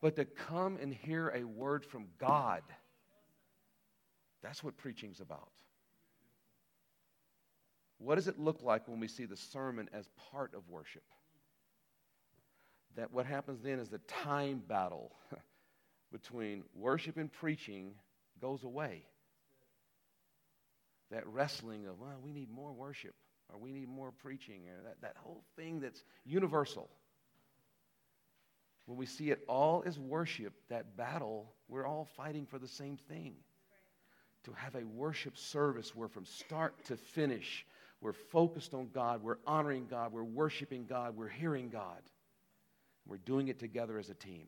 But 0.00 0.16
to 0.16 0.24
come 0.24 0.78
and 0.80 0.92
hear 0.92 1.28
a 1.34 1.44
word 1.44 1.84
from 1.84 2.06
God, 2.18 2.62
that's 4.42 4.64
what 4.64 4.76
preaching's 4.78 5.20
about. 5.20 5.48
What 8.04 8.16
does 8.16 8.28
it 8.28 8.38
look 8.38 8.62
like 8.62 8.86
when 8.86 9.00
we 9.00 9.08
see 9.08 9.24
the 9.24 9.36
sermon 9.36 9.88
as 9.92 10.06
part 10.30 10.54
of 10.54 10.68
worship? 10.68 11.04
That 12.96 13.12
what 13.12 13.26
happens 13.26 13.62
then 13.62 13.78
is 13.78 13.88
the 13.88 13.98
time 13.98 14.62
battle 14.68 15.12
between 16.12 16.64
worship 16.74 17.16
and 17.16 17.32
preaching 17.32 17.94
goes 18.40 18.62
away. 18.62 19.06
That 21.10 21.26
wrestling 21.26 21.86
of, 21.86 21.98
well, 21.98 22.20
we 22.22 22.32
need 22.32 22.50
more 22.50 22.72
worship 22.72 23.14
or 23.52 23.58
we 23.58 23.72
need 23.72 23.88
more 23.88 24.10
preaching, 24.10 24.62
or 24.68 24.82
that, 24.84 25.00
that 25.02 25.16
whole 25.18 25.44
thing 25.56 25.80
that's 25.80 26.02
universal. 26.24 26.88
When 28.86 28.98
we 28.98 29.06
see 29.06 29.30
it 29.30 29.42
all 29.48 29.82
as 29.86 29.98
worship, 29.98 30.52
that 30.68 30.96
battle, 30.96 31.52
we're 31.68 31.86
all 31.86 32.08
fighting 32.16 32.46
for 32.46 32.58
the 32.58 32.68
same 32.68 32.96
thing. 33.08 33.34
To 34.44 34.52
have 34.52 34.74
a 34.74 34.84
worship 34.84 35.38
service 35.38 35.94
where 35.94 36.08
from 36.08 36.26
start 36.26 36.74
to 36.86 36.96
finish, 36.96 37.64
we're 38.00 38.12
focused 38.12 38.74
on 38.74 38.90
God, 38.92 39.22
we're 39.22 39.38
honoring 39.46 39.86
God, 39.88 40.12
we're 40.12 40.22
worshiping 40.22 40.86
God, 40.86 41.16
we're 41.16 41.28
hearing 41.28 41.70
God. 41.70 42.02
We're 43.06 43.18
doing 43.18 43.48
it 43.48 43.58
together 43.58 43.98
as 43.98 44.08
a 44.08 44.14
team. 44.14 44.46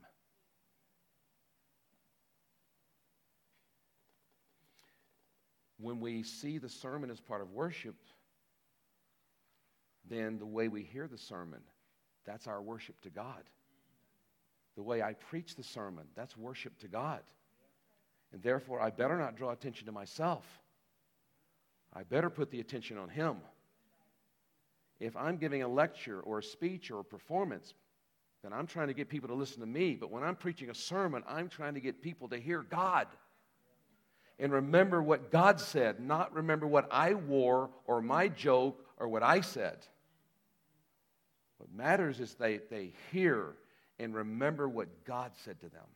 When 5.78 6.00
we 6.00 6.22
see 6.22 6.56
the 6.58 6.70
sermon 6.70 7.10
as 7.10 7.20
part 7.20 7.42
of 7.42 7.52
worship, 7.52 7.96
then 10.08 10.38
the 10.38 10.46
way 10.46 10.68
we 10.68 10.82
hear 10.82 11.06
the 11.06 11.18
sermon, 11.18 11.60
that's 12.24 12.46
our 12.46 12.62
worship 12.62 12.98
to 13.02 13.10
God. 13.10 13.42
The 14.76 14.82
way 14.82 15.02
I 15.02 15.12
preach 15.12 15.54
the 15.54 15.62
sermon, 15.62 16.04
that's 16.14 16.36
worship 16.36 16.78
to 16.80 16.88
God. 16.88 17.20
And 18.32 18.42
therefore, 18.42 18.80
I 18.80 18.90
better 18.90 19.18
not 19.18 19.36
draw 19.36 19.50
attention 19.50 19.86
to 19.86 19.92
myself. 19.92 20.44
I 21.96 22.02
better 22.02 22.28
put 22.28 22.50
the 22.50 22.60
attention 22.60 22.98
on 22.98 23.08
Him. 23.08 23.36
If 25.00 25.16
I'm 25.16 25.36
giving 25.36 25.62
a 25.62 25.68
lecture 25.68 26.20
or 26.20 26.38
a 26.38 26.42
speech 26.42 26.90
or 26.90 27.00
a 27.00 27.04
performance, 27.04 27.74
then 28.42 28.52
I'm 28.52 28.66
trying 28.66 28.88
to 28.88 28.94
get 28.94 29.08
people 29.08 29.28
to 29.28 29.34
listen 29.34 29.60
to 29.60 29.66
me. 29.66 29.94
But 29.94 30.10
when 30.10 30.22
I'm 30.22 30.36
preaching 30.36 30.70
a 30.70 30.74
sermon, 30.74 31.22
I'm 31.26 31.48
trying 31.48 31.74
to 31.74 31.80
get 31.80 32.02
people 32.02 32.28
to 32.28 32.38
hear 32.38 32.62
God 32.62 33.06
and 34.38 34.52
remember 34.52 35.02
what 35.02 35.30
God 35.30 35.60
said, 35.60 36.00
not 36.00 36.34
remember 36.34 36.66
what 36.66 36.88
I 36.90 37.14
wore 37.14 37.70
or 37.86 38.02
my 38.02 38.28
joke 38.28 38.84
or 38.98 39.08
what 39.08 39.22
I 39.22 39.40
said. 39.40 39.78
What 41.58 41.72
matters 41.74 42.20
is 42.20 42.34
they, 42.34 42.60
they 42.70 42.92
hear 43.10 43.54
and 43.98 44.14
remember 44.14 44.68
what 44.68 45.04
God 45.04 45.32
said 45.44 45.58
to 45.60 45.68
them. 45.70 45.86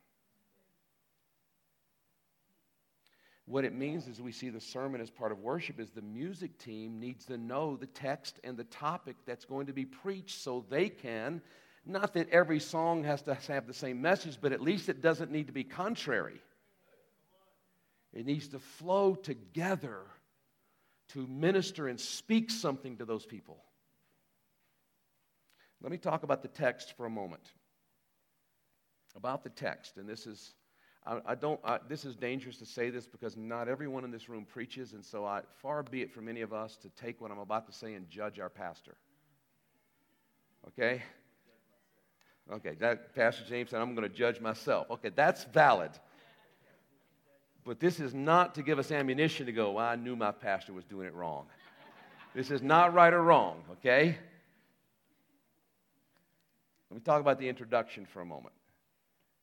What 3.51 3.65
it 3.65 3.75
means 3.75 4.07
is 4.07 4.23
we 4.23 4.31
see 4.31 4.49
the 4.49 4.61
sermon 4.61 5.01
as 5.01 5.11
part 5.11 5.33
of 5.33 5.41
worship 5.41 5.81
is 5.81 5.91
the 5.91 6.03
music 6.03 6.57
team 6.59 7.01
needs 7.01 7.25
to 7.25 7.37
know 7.37 7.77
the 7.77 7.89
text 7.89 8.39
and 8.45 8.57
the 8.57 8.63
topic 8.63 9.17
that's 9.27 9.45
going 9.45 9.67
to 9.67 9.73
be 9.73 9.85
preached 9.85 10.41
so 10.41 10.65
they 10.71 10.89
can, 10.89 11.43
not 11.85 12.15
that 12.15 12.29
every 12.29 12.61
song 12.61 13.03
has 13.03 13.23
to 13.23 13.35
have 13.49 13.67
the 13.67 13.75
same 13.75 14.01
message, 14.01 14.39
but 14.41 14.53
at 14.53 14.61
least 14.61 14.89
it 14.89 15.03
doesn't 15.03 15.33
need 15.33 15.49
to 15.49 15.53
be 15.53 15.65
contrary. 15.65 16.41
It 18.13 18.25
needs 18.25 18.47
to 18.49 18.61
flow 18.61 19.17
together 19.17 19.99
to 21.09 21.27
minister 21.27 21.89
and 21.89 21.99
speak 21.99 22.53
something 22.53 22.99
to 22.99 23.05
those 23.05 23.27
people. 23.27 23.65
Let 25.83 25.91
me 25.91 25.99
talk 25.99 26.23
about 26.23 26.43
the 26.43 26.49
text 26.49 26.97
for 26.97 27.05
a 27.05 27.11
moment. 27.11 27.51
About 29.17 29.43
the 29.43 29.51
text, 29.51 29.97
and 29.97 30.09
this 30.09 30.29
is, 30.29 30.55
I, 31.07 31.21
I 31.27 31.35
don't, 31.35 31.61
I, 31.65 31.79
this 31.89 32.05
is 32.05 32.15
dangerous 32.17 32.59
to 32.59 32.67
say 32.67 32.91
this 32.91 33.07
because 33.07 33.37
not 33.37 33.69
everyone 33.69 34.05
in 34.05 34.11
this 34.11 34.29
room 34.29 34.45
preaches, 34.45 34.93
and 34.93 35.05
so 35.05 35.25
I, 35.25 35.43
far 35.63 35.83
be 35.83 36.03
it 36.03 36.13
from 36.13 36.29
any 36.29 36.43
of 36.43 36.53
us 36.53 36.77
to 36.79 36.89
take 36.91 37.21
what 37.21 37.31
I'm 37.31 37.39
about 37.39 37.67
to 37.67 37.73
say 37.73 37.95
and 37.95 38.09
judge 38.11 38.39
our 38.39 38.51
pastor. 38.51 38.97
Okay? 40.69 41.03
Okay, 42.53 42.75
that 42.81 43.15
Pastor 43.15 43.45
James 43.49 43.71
said, 43.71 43.81
I'm 43.81 43.95
going 43.95 44.09
to 44.09 44.15
judge 44.15 44.41
myself. 44.41 44.91
Okay, 44.91 45.11
that's 45.15 45.45
valid. 45.45 45.93
But 47.65 47.79
this 47.79 48.01
is 48.01 48.13
not 48.15 48.55
to 48.57 48.63
give 48.63 48.79
us 48.79 48.91
ammunition 48.91 49.47
to 49.47 49.53
go, 49.53 49.73
well, 49.73 49.87
I 49.87 49.97
knew 49.97 50.17
my 50.17 50.33
pastor 50.33 50.73
was 50.73 50.85
doing 50.85 51.07
it 51.07 51.15
wrong. 51.15 51.47
this 52.35 52.51
is 52.51 52.63
not 52.63 52.93
right 52.93 53.13
or 53.13 53.23
wrong, 53.23 53.63
okay? 53.73 54.17
Let 56.91 56.95
me 56.95 57.01
talk 57.05 57.21
about 57.21 57.39
the 57.39 57.49
introduction 57.49 58.05
for 58.05 58.21
a 58.21 58.27
moment. 58.27 58.55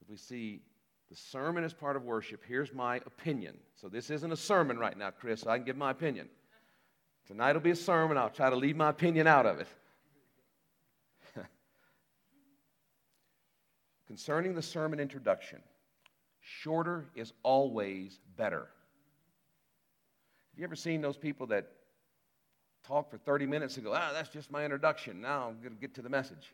If 0.01 0.09
we 0.09 0.17
see 0.17 0.61
the 1.09 1.15
sermon 1.15 1.63
is 1.63 1.73
part 1.73 1.95
of 1.95 2.03
worship, 2.03 2.43
here's 2.47 2.73
my 2.73 2.97
opinion. 2.97 3.57
So 3.75 3.87
this 3.87 4.09
isn't 4.09 4.31
a 4.31 4.37
sermon 4.37 4.77
right 4.77 4.97
now, 4.97 5.11
Chris, 5.11 5.41
so 5.41 5.49
I 5.49 5.57
can 5.57 5.65
give 5.65 5.77
my 5.77 5.91
opinion. 5.91 6.27
Tonight 7.27 7.53
will 7.53 7.61
be 7.61 7.71
a 7.71 7.75
sermon. 7.75 8.17
I'll 8.17 8.29
try 8.29 8.49
to 8.49 8.55
leave 8.55 8.75
my 8.75 8.89
opinion 8.89 9.27
out 9.27 9.45
of 9.45 9.59
it. 9.59 9.67
Concerning 14.07 14.55
the 14.55 14.61
sermon 14.61 14.99
introduction, 14.99 15.59
shorter 16.41 17.05
is 17.15 17.33
always 17.43 18.19
better. 18.37 18.67
Have 20.51 20.59
you 20.59 20.63
ever 20.63 20.75
seen 20.75 21.01
those 21.01 21.17
people 21.17 21.47
that 21.47 21.67
talk 22.85 23.11
for 23.11 23.17
30 23.17 23.45
minutes 23.45 23.75
and 23.75 23.85
go, 23.85 23.93
ah, 23.93 24.11
that's 24.13 24.29
just 24.29 24.49
my 24.49 24.63
introduction. 24.63 25.21
Now 25.21 25.47
I'm 25.47 25.59
going 25.61 25.75
to 25.75 25.79
get 25.79 25.95
to 25.95 26.01
the 26.01 26.09
message? 26.09 26.53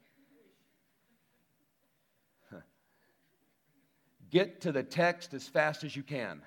Get 4.33 4.61
to 4.61 4.71
the 4.71 4.81
text 4.81 5.35
as 5.35 5.47
fast 5.47 5.83
as 5.83 5.95
you 5.95 6.01
can. 6.01 6.41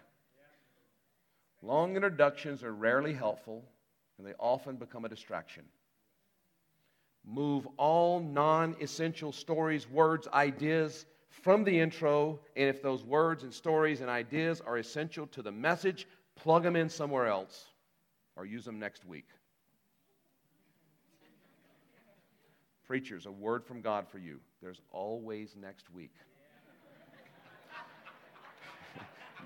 Long 1.62 1.94
introductions 1.94 2.64
are 2.64 2.74
rarely 2.74 3.14
helpful, 3.14 3.64
and 4.18 4.26
they 4.26 4.32
often 4.40 4.74
become 4.74 5.04
a 5.04 5.08
distraction. 5.08 5.62
Move 7.24 7.68
all 7.76 8.18
non 8.18 8.74
essential 8.80 9.30
stories, 9.30 9.88
words, 9.88 10.26
ideas 10.34 11.06
from 11.30 11.62
the 11.62 11.78
intro, 11.78 12.40
and 12.56 12.68
if 12.68 12.82
those 12.82 13.04
words 13.04 13.44
and 13.44 13.54
stories 13.54 14.00
and 14.00 14.10
ideas 14.10 14.60
are 14.60 14.78
essential 14.78 15.28
to 15.28 15.40
the 15.40 15.52
message, 15.52 16.08
plug 16.34 16.64
them 16.64 16.74
in 16.74 16.88
somewhere 16.88 17.28
else 17.28 17.66
or 18.34 18.46
use 18.46 18.64
them 18.64 18.80
next 18.80 19.04
week. 19.04 19.28
Preachers, 22.84 23.26
a 23.26 23.30
word 23.30 23.64
from 23.64 23.80
God 23.80 24.08
for 24.08 24.18
you. 24.18 24.40
There's 24.60 24.80
always 24.90 25.54
next 25.54 25.88
week. 25.92 26.14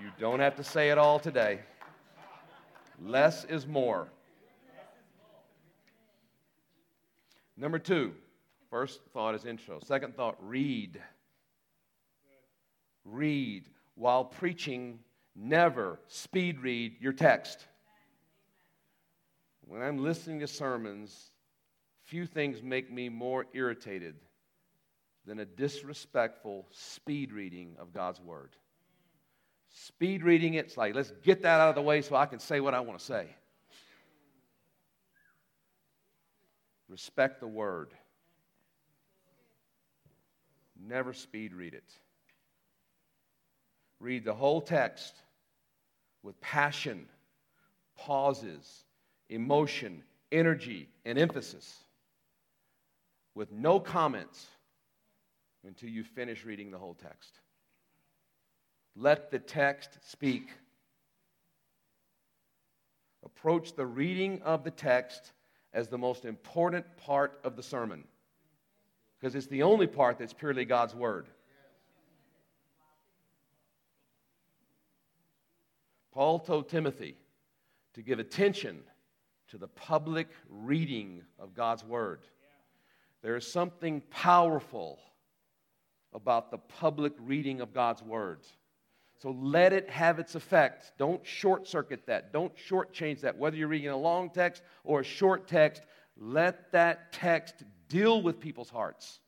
You 0.01 0.11
don't 0.19 0.39
have 0.39 0.55
to 0.55 0.63
say 0.63 0.89
it 0.89 0.97
all 0.97 1.19
today. 1.19 1.59
Less 2.99 3.45
is 3.45 3.67
more. 3.67 4.07
Number 7.55 7.77
two, 7.77 8.13
first 8.71 9.01
thought 9.13 9.35
is 9.35 9.45
intro. 9.45 9.79
Second 9.85 10.15
thought, 10.15 10.37
read. 10.39 10.99
Read. 13.05 13.65
While 13.95 14.25
preaching, 14.25 14.99
never 15.35 15.99
speed 16.07 16.59
read 16.59 16.95
your 16.99 17.13
text. 17.13 17.67
When 19.67 19.83
I'm 19.83 19.99
listening 19.99 20.39
to 20.39 20.47
sermons, 20.47 21.31
few 22.03 22.25
things 22.25 22.63
make 22.63 22.91
me 22.91 23.09
more 23.09 23.45
irritated 23.53 24.15
than 25.25 25.39
a 25.39 25.45
disrespectful 25.45 26.67
speed 26.71 27.31
reading 27.31 27.75
of 27.79 27.93
God's 27.93 28.19
Word. 28.19 28.55
Speed 29.73 30.23
reading 30.23 30.55
it's 30.55 30.75
like, 30.77 30.95
let's 30.95 31.11
get 31.23 31.43
that 31.43 31.61
out 31.61 31.69
of 31.69 31.75
the 31.75 31.81
way 31.81 32.01
so 32.01 32.15
I 32.15 32.25
can 32.25 32.39
say 32.39 32.59
what 32.59 32.73
I 32.73 32.81
want 32.81 32.99
to 32.99 33.05
say. 33.05 33.27
Respect 36.89 37.39
the 37.39 37.47
Word. 37.47 37.93
Never 40.77 41.13
speed 41.13 41.53
read 41.53 41.73
it. 41.73 41.93
Read 43.99 44.25
the 44.25 44.33
whole 44.33 44.61
text 44.61 45.13
with 46.23 46.39
passion, 46.41 47.07
pauses, 47.95 48.83
emotion, 49.29 50.03
energy, 50.31 50.89
and 51.05 51.17
emphasis 51.17 51.85
with 53.35 53.51
no 53.51 53.79
comments 53.79 54.47
until 55.65 55.89
you 55.89 56.03
finish 56.03 56.43
reading 56.43 56.71
the 56.71 56.77
whole 56.77 56.95
text. 56.95 57.39
Let 58.95 59.31
the 59.31 59.39
text 59.39 59.97
speak. 60.09 60.49
Approach 63.23 63.75
the 63.75 63.85
reading 63.85 64.41
of 64.43 64.63
the 64.63 64.71
text 64.71 65.31
as 65.73 65.87
the 65.87 65.97
most 65.97 66.25
important 66.25 66.85
part 66.97 67.39
of 67.43 67.55
the 67.55 67.63
sermon 67.63 68.03
because 69.21 69.35
it's 69.35 69.47
the 69.47 69.63
only 69.63 69.85
part 69.85 70.17
that's 70.17 70.33
purely 70.33 70.65
God's 70.65 70.95
Word. 70.95 71.27
Paul 76.11 76.39
told 76.39 76.67
Timothy 76.69 77.15
to 77.93 78.01
give 78.01 78.19
attention 78.19 78.79
to 79.49 79.57
the 79.57 79.67
public 79.67 80.27
reading 80.49 81.21
of 81.37 81.53
God's 81.53 81.85
Word. 81.85 82.21
There 83.21 83.35
is 83.35 83.49
something 83.49 84.01
powerful 84.09 84.99
about 86.13 86.49
the 86.49 86.57
public 86.57 87.13
reading 87.19 87.61
of 87.61 87.73
God's 87.73 88.01
Word. 88.01 88.39
So 89.21 89.37
let 89.39 89.71
it 89.71 89.87
have 89.89 90.17
its 90.17 90.33
effect. 90.33 90.93
Don't 90.97 91.23
short 91.25 91.67
circuit 91.67 92.07
that. 92.07 92.33
Don't 92.33 92.53
shortchange 92.55 93.21
that. 93.21 93.37
Whether 93.37 93.55
you're 93.55 93.67
reading 93.67 93.89
a 93.89 93.97
long 93.97 94.31
text 94.31 94.63
or 94.83 95.01
a 95.01 95.03
short 95.03 95.47
text, 95.47 95.83
let 96.17 96.71
that 96.71 97.13
text 97.13 97.63
deal 97.87 98.23
with 98.23 98.39
people's 98.39 98.71
hearts. 98.71 99.19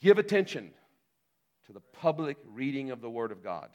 Give 0.00 0.18
attention 0.18 0.70
to 1.66 1.72
the 1.72 1.80
public 1.80 2.38
reading 2.46 2.92
of 2.92 3.02
the 3.02 3.10
Word 3.10 3.30
of 3.30 3.44
God. 3.44 3.68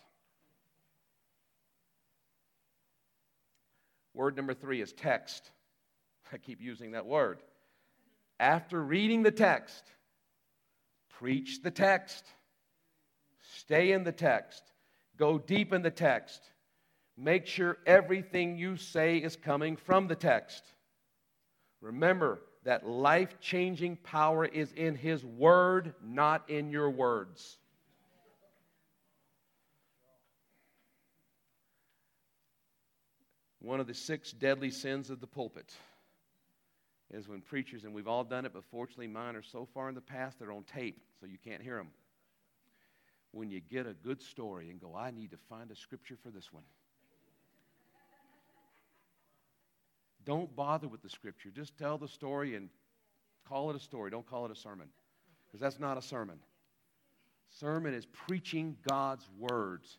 Word 4.16 4.36
number 4.36 4.56
three 4.56 4.82
is 4.82 4.94
text. 4.94 5.52
I 6.34 6.38
keep 6.38 6.60
using 6.60 6.92
that 6.92 7.06
word. 7.06 7.40
After 8.40 8.84
reading 8.84 9.22
the 9.22 9.32
text, 9.32 9.84
preach 11.20 11.62
the 11.62 11.72
text, 11.72 12.26
stay 13.66 13.94
in 13.94 14.04
the 14.04 14.12
text, 14.12 14.62
go 15.18 15.38
deep 15.38 15.72
in 15.72 15.82
the 15.82 15.92
text, 15.92 16.42
make 17.18 17.48
sure 17.48 17.78
everything 17.86 18.58
you 18.58 18.76
say 18.76 19.18
is 19.18 19.38
coming 19.38 19.78
from 19.78 20.08
the 20.08 20.16
text. 20.16 20.64
Remember 21.80 22.42
that 22.66 22.86
life 22.86 23.40
changing 23.40 23.96
power 23.98 24.46
is 24.46 24.74
in 24.74 24.96
His 24.96 25.24
Word, 25.24 25.94
not 26.04 26.50
in 26.50 26.72
your 26.72 26.90
words. 26.90 27.58
One 33.60 33.80
of 33.80 33.88
the 33.88 33.94
six 33.94 34.34
deadly 34.34 34.72
sins 34.72 35.10
of 35.10 35.22
the 35.22 35.28
pulpit 35.28 35.74
is 37.12 37.30
when 37.30 37.40
preachers, 37.40 37.86
and 37.86 37.94
we've 37.94 38.10
all 38.10 38.26
done 38.26 38.46
it, 38.46 38.52
but 38.54 38.66
fortunately 38.66 39.08
mine 39.08 39.38
are 39.38 39.42
so 39.42 39.66
far 39.74 39.88
in 39.88 39.96
the 39.96 40.02
past 40.02 40.38
they're 40.38 40.52
on 40.52 40.64
tape, 40.64 41.02
so 41.22 41.28
you 41.28 41.38
can't 41.42 41.62
hear 41.62 41.78
them. 41.78 41.88
When 43.34 43.50
you 43.50 43.60
get 43.60 43.86
a 43.86 43.94
good 43.94 44.22
story 44.22 44.70
and 44.70 44.80
go, 44.80 44.96
I 44.96 45.12
need 45.12 45.32
to 45.32 45.38
find 45.50 45.70
a 45.72 45.76
scripture 45.76 46.16
for 46.22 46.30
this 46.30 46.54
one. 46.54 46.64
Don't 50.26 50.56
bother 50.56 50.88
with 50.88 51.02
the 51.02 51.10
scripture. 51.10 51.50
Just 51.50 51.78
tell 51.78 51.98
the 51.98 52.08
story 52.08 52.56
and 52.56 52.70
call 53.46 53.70
it 53.70 53.76
a 53.76 53.80
story. 53.80 54.10
Don't 54.10 54.26
call 54.26 54.46
it 54.46 54.52
a 54.52 54.56
sermon, 54.56 54.88
because 55.46 55.60
that's 55.60 55.80
not 55.80 55.98
a 55.98 56.02
sermon. 56.02 56.40
Sermon 57.50 57.94
is 57.94 58.06
preaching 58.06 58.78
God's 58.88 59.28
words 59.38 59.98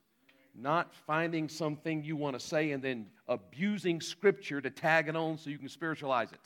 not 0.55 0.95
finding 0.95 1.49
something 1.49 2.05
you 2.05 2.17
want 2.17 2.39
to 2.39 2.41
say 2.41 2.71
and 2.71 2.83
then 2.83 3.07
abusing 3.29 4.01
Scripture 4.01 4.61
to 4.61 4.71
tag 4.71 5.09
it 5.09 5.17
on 5.17 5.37
so 5.37 5.51
you 5.51 5.59
can 5.59 5.69
spiritualize 5.69 6.33
it. 6.33 6.39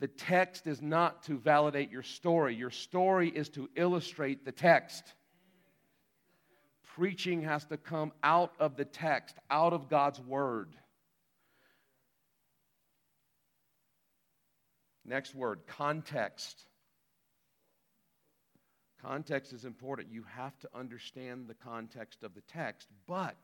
The 0.00 0.08
text 0.08 0.66
is 0.66 0.82
not 0.82 1.22
to 1.24 1.38
validate 1.38 1.90
your 1.90 2.02
story, 2.02 2.54
your 2.54 2.70
story 2.70 3.28
is 3.28 3.48
to 3.50 3.68
illustrate 3.76 4.44
the 4.44 4.52
text. 4.52 5.14
Preaching 6.94 7.42
has 7.42 7.64
to 7.66 7.76
come 7.76 8.12
out 8.22 8.52
of 8.60 8.76
the 8.76 8.84
text, 8.84 9.36
out 9.50 9.72
of 9.72 9.88
God's 9.88 10.20
Word. 10.20 10.76
Next 15.04 15.34
word, 15.34 15.60
context. 15.66 16.64
Context 19.02 19.52
is 19.52 19.64
important. 19.64 20.08
You 20.10 20.24
have 20.34 20.58
to 20.60 20.68
understand 20.74 21.46
the 21.46 21.54
context 21.54 22.22
of 22.22 22.34
the 22.34 22.40
text. 22.42 22.88
But 23.06 23.36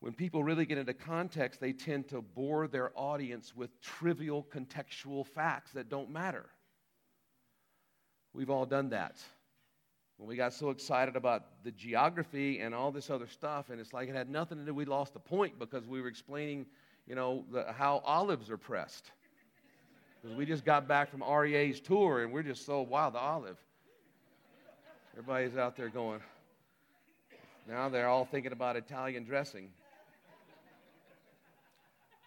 when 0.00 0.12
people 0.12 0.44
really 0.44 0.64
get 0.64 0.78
into 0.78 0.94
context, 0.94 1.60
they 1.60 1.72
tend 1.72 2.08
to 2.08 2.22
bore 2.22 2.68
their 2.68 2.92
audience 2.94 3.54
with 3.56 3.80
trivial 3.80 4.46
contextual 4.54 5.26
facts 5.26 5.72
that 5.72 5.88
don't 5.88 6.10
matter. 6.10 6.46
We've 8.32 8.50
all 8.50 8.66
done 8.66 8.90
that. 8.90 9.16
When 10.18 10.28
we 10.28 10.36
got 10.36 10.52
so 10.52 10.70
excited 10.70 11.16
about 11.16 11.64
the 11.64 11.72
geography 11.72 12.60
and 12.60 12.74
all 12.74 12.92
this 12.92 13.10
other 13.10 13.26
stuff, 13.26 13.70
and 13.70 13.80
it's 13.80 13.92
like 13.92 14.08
it 14.08 14.14
had 14.14 14.30
nothing 14.30 14.58
to 14.58 14.64
do, 14.64 14.74
we 14.74 14.84
lost 14.84 15.14
the 15.14 15.20
point 15.20 15.58
because 15.58 15.86
we 15.86 16.00
were 16.00 16.08
explaining, 16.08 16.66
you 17.06 17.14
know, 17.14 17.44
the, 17.52 17.72
how 17.72 18.02
olives 18.04 18.50
are 18.50 18.56
pressed. 18.56 19.10
Because 20.20 20.36
we 20.36 20.44
just 20.44 20.64
got 20.64 20.86
back 20.86 21.10
from 21.10 21.22
REA's 21.22 21.80
tour 21.80 22.22
and 22.22 22.32
we're 22.32 22.42
just 22.42 22.66
so 22.66 22.82
wild, 22.82 23.14
the 23.14 23.18
olive. 23.18 23.58
Everybody's 25.12 25.56
out 25.56 25.76
there 25.76 25.88
going, 25.88 26.20
now 27.68 27.88
they're 27.88 28.08
all 28.08 28.24
thinking 28.24 28.52
about 28.52 28.76
Italian 28.76 29.24
dressing. 29.24 29.70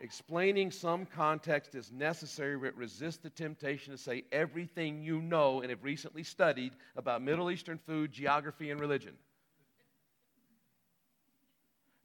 Explaining 0.02 0.72
some 0.72 1.06
context 1.06 1.76
is 1.76 1.92
necessary, 1.92 2.58
but 2.58 2.76
resist 2.76 3.22
the 3.22 3.30
temptation 3.30 3.92
to 3.92 4.00
say 4.00 4.24
everything 4.32 5.04
you 5.04 5.22
know 5.22 5.62
and 5.62 5.70
have 5.70 5.84
recently 5.84 6.24
studied 6.24 6.74
about 6.96 7.22
Middle 7.22 7.52
Eastern 7.52 7.78
food, 7.78 8.12
geography, 8.12 8.72
and 8.72 8.80
religion. 8.80 9.14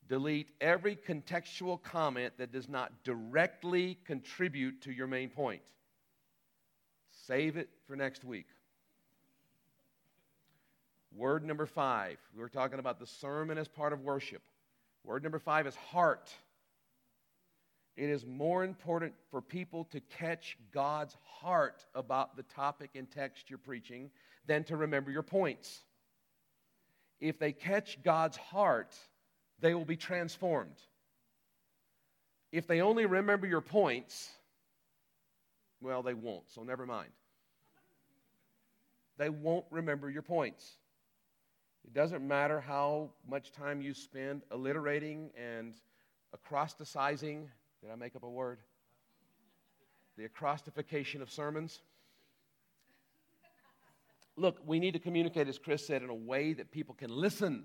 Delete 0.09 0.51
every 0.61 0.95
contextual 0.95 1.83
comment 1.83 2.35
that 2.37 2.53
does 2.53 2.69
not 2.69 2.93
directly 3.03 3.97
contribute 4.05 4.83
to 4.83 4.93
your 4.93 5.07
main 5.07 5.31
point. 5.31 5.63
Save 7.27 7.57
it 7.57 7.71
for 7.87 7.97
next 7.97 8.25
week. 8.25 8.47
Word 11.17 11.47
number 11.47 11.65
five. 11.65 12.19
We 12.35 12.43
were 12.43 12.51
talking 12.51 12.79
about 12.79 13.01
the 13.01 13.07
sermon 13.07 13.57
as 13.57 13.69
part 13.69 13.95
of 13.95 14.03
worship. 14.03 14.43
Word 15.03 15.23
number 15.23 15.39
five 15.39 15.67
is 15.67 15.75
heart. 15.75 16.31
It 17.97 18.11
is 18.11 18.27
more 18.27 18.63
important 18.63 19.15
for 19.31 19.41
people 19.41 19.85
to 19.87 20.01
catch 20.01 20.59
God's 20.73 21.17
heart 21.25 21.85
about 21.95 22.37
the 22.37 22.43
topic 22.43 22.91
and 22.95 23.11
text 23.11 23.49
you're 23.49 23.59
preaching 23.59 24.11
than 24.47 24.65
to 24.65 24.77
remember 24.77 25.11
your 25.11 25.23
points. 25.23 25.81
If 27.21 27.39
they 27.39 27.53
catch 27.53 28.03
God's 28.03 28.37
heart, 28.37 28.95
they 29.61 29.75
will 29.75 29.87
be 29.87 29.97
transformed. 29.97 30.77
If 32.53 32.67
they 32.67 32.83
only 32.83 33.07
remember 33.07 33.47
your 33.47 33.63
points, 33.63 34.31
well, 35.81 36.03
they 36.03 36.15
won't, 36.15 36.51
so 36.51 36.63
never 36.63 36.87
mind. 36.87 37.11
They 39.19 39.31
won't 39.31 39.65
remember 39.71 40.11
your 40.11 40.23
points. 40.23 40.77
It 41.85 41.95
doesn't 41.95 42.27
matter 42.27 42.61
how 42.61 43.11
much 43.29 43.53
time 43.53 43.81
you 43.81 43.95
spend 43.95 44.43
alliterating 44.51 45.31
and 45.37 45.75
acrosticizing. 46.37 47.47
Did 47.83 47.91
I 47.91 47.97
make 47.97 48.17
up 48.17 48.23
a 48.23 48.29
word? 48.29 48.59
The 50.17 50.25
acrostification 50.25 51.23
of 51.23 51.31
sermons. 51.31 51.81
Look, 54.37 54.61
we 54.67 54.79
need 54.79 54.93
to 54.93 54.99
communicate, 54.99 55.49
as 55.49 55.59
Chris 55.59 55.87
said, 55.87 56.03
in 56.03 56.11
a 56.11 56.15
way 56.15 56.53
that 56.53 56.71
people 56.71 56.95
can 56.95 57.11
listen. 57.11 57.65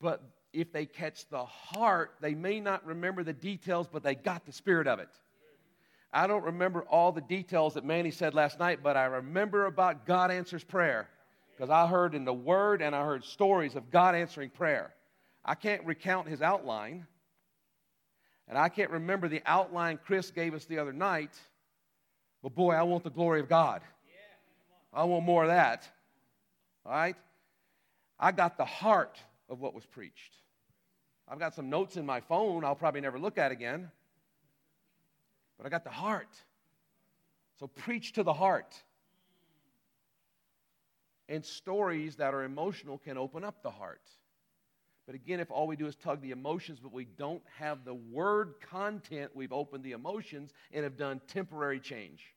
But 0.00 0.22
if 0.52 0.72
they 0.72 0.86
catch 0.86 1.28
the 1.28 1.44
heart, 1.44 2.16
they 2.20 2.34
may 2.34 2.60
not 2.60 2.84
remember 2.86 3.22
the 3.22 3.32
details, 3.32 3.88
but 3.90 4.02
they 4.02 4.14
got 4.14 4.46
the 4.46 4.52
spirit 4.52 4.86
of 4.86 4.98
it. 4.98 5.10
I 6.12 6.26
don't 6.26 6.44
remember 6.44 6.82
all 6.82 7.12
the 7.12 7.20
details 7.20 7.74
that 7.74 7.84
Manny 7.84 8.10
said 8.10 8.34
last 8.34 8.58
night, 8.58 8.80
but 8.82 8.96
I 8.96 9.04
remember 9.04 9.66
about 9.66 10.06
God 10.06 10.30
answers 10.30 10.64
prayer 10.64 11.08
because 11.56 11.70
I 11.70 11.86
heard 11.86 12.14
in 12.14 12.24
the 12.24 12.34
Word 12.34 12.82
and 12.82 12.96
I 12.96 13.04
heard 13.04 13.24
stories 13.24 13.76
of 13.76 13.90
God 13.90 14.14
answering 14.14 14.50
prayer. 14.50 14.92
I 15.44 15.54
can't 15.54 15.84
recount 15.84 16.28
his 16.28 16.42
outline, 16.42 17.06
and 18.50 18.58
I 18.58 18.68
can't 18.68 18.90
remember 18.90 19.28
the 19.28 19.42
outline 19.46 20.00
Chris 20.04 20.32
gave 20.32 20.54
us 20.54 20.64
the 20.64 20.80
other 20.80 20.92
night, 20.92 21.38
but 22.42 22.52
boy, 22.52 22.72
I 22.72 22.82
want 22.82 23.04
the 23.04 23.10
glory 23.10 23.38
of 23.38 23.48
God. 23.48 23.80
I 24.92 25.04
want 25.04 25.24
more 25.24 25.44
of 25.44 25.50
that. 25.50 25.88
All 26.84 26.90
right? 26.90 27.14
I 28.18 28.32
got 28.32 28.56
the 28.56 28.64
heart 28.64 29.20
of 29.48 29.60
what 29.60 29.72
was 29.72 29.86
preached. 29.86 30.34
I've 31.28 31.38
got 31.38 31.54
some 31.54 31.70
notes 31.70 31.96
in 31.96 32.04
my 32.04 32.18
phone 32.18 32.64
I'll 32.64 32.74
probably 32.74 33.00
never 33.00 33.20
look 33.20 33.38
at 33.38 33.52
again, 33.52 33.88
but 35.56 35.64
I 35.64 35.70
got 35.70 35.84
the 35.84 35.90
heart. 35.90 36.36
So 37.60 37.68
preach 37.68 38.14
to 38.14 38.24
the 38.24 38.32
heart. 38.32 38.74
And 41.28 41.44
stories 41.44 42.16
that 42.16 42.34
are 42.34 42.42
emotional 42.42 42.98
can 42.98 43.16
open 43.16 43.44
up 43.44 43.62
the 43.62 43.70
heart. 43.70 44.02
But 45.10 45.16
again, 45.16 45.40
if 45.40 45.50
all 45.50 45.66
we 45.66 45.74
do 45.74 45.88
is 45.88 45.96
tug 45.96 46.22
the 46.22 46.30
emotions, 46.30 46.78
but 46.80 46.92
we 46.92 47.04
don't 47.04 47.42
have 47.58 47.84
the 47.84 47.94
word 47.94 48.54
content, 48.70 49.32
we've 49.34 49.52
opened 49.52 49.82
the 49.82 49.90
emotions 49.90 50.52
and 50.70 50.84
have 50.84 50.96
done 50.96 51.20
temporary 51.26 51.80
change. 51.80 52.32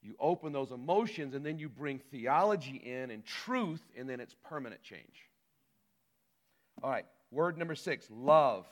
You 0.00 0.14
open 0.18 0.54
those 0.54 0.70
emotions 0.70 1.34
and 1.34 1.44
then 1.44 1.58
you 1.58 1.68
bring 1.68 1.98
theology 1.98 2.76
in 2.76 3.10
and 3.10 3.26
truth, 3.26 3.82
and 3.94 4.08
then 4.08 4.20
it's 4.20 4.34
permanent 4.42 4.82
change. 4.82 5.28
All 6.82 6.88
right, 6.88 7.04
word 7.30 7.58
number 7.58 7.74
six 7.74 8.08
love. 8.10 8.64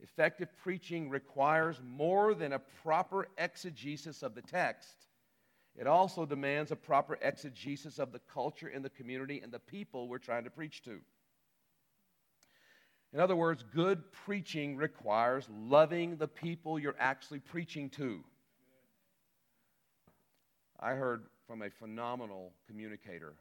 Effective 0.00 0.50
preaching 0.62 1.08
requires 1.08 1.80
more 1.82 2.34
than 2.34 2.52
a 2.52 2.58
proper 2.58 3.28
exegesis 3.38 4.22
of 4.22 4.34
the 4.34 4.42
text. 4.42 4.94
It 5.74 5.86
also 5.86 6.26
demands 6.26 6.70
a 6.70 6.76
proper 6.76 7.18
exegesis 7.22 7.98
of 7.98 8.12
the 8.12 8.20
culture 8.30 8.68
and 8.68 8.84
the 8.84 8.90
community 8.90 9.40
and 9.42 9.50
the 9.50 9.58
people 9.58 10.06
we're 10.06 10.18
trying 10.18 10.44
to 10.44 10.50
preach 10.50 10.82
to. 10.82 11.00
In 13.14 13.20
other 13.20 13.36
words, 13.36 13.64
good 13.72 14.02
preaching 14.10 14.76
requires 14.76 15.48
loving 15.56 16.16
the 16.16 16.26
people 16.26 16.80
you're 16.80 16.96
actually 16.98 17.38
preaching 17.38 17.88
to. 17.90 18.24
I 20.80 20.94
heard 20.94 21.22
from 21.46 21.62
a 21.62 21.70
phenomenal 21.70 22.52
communicator, 22.66 23.34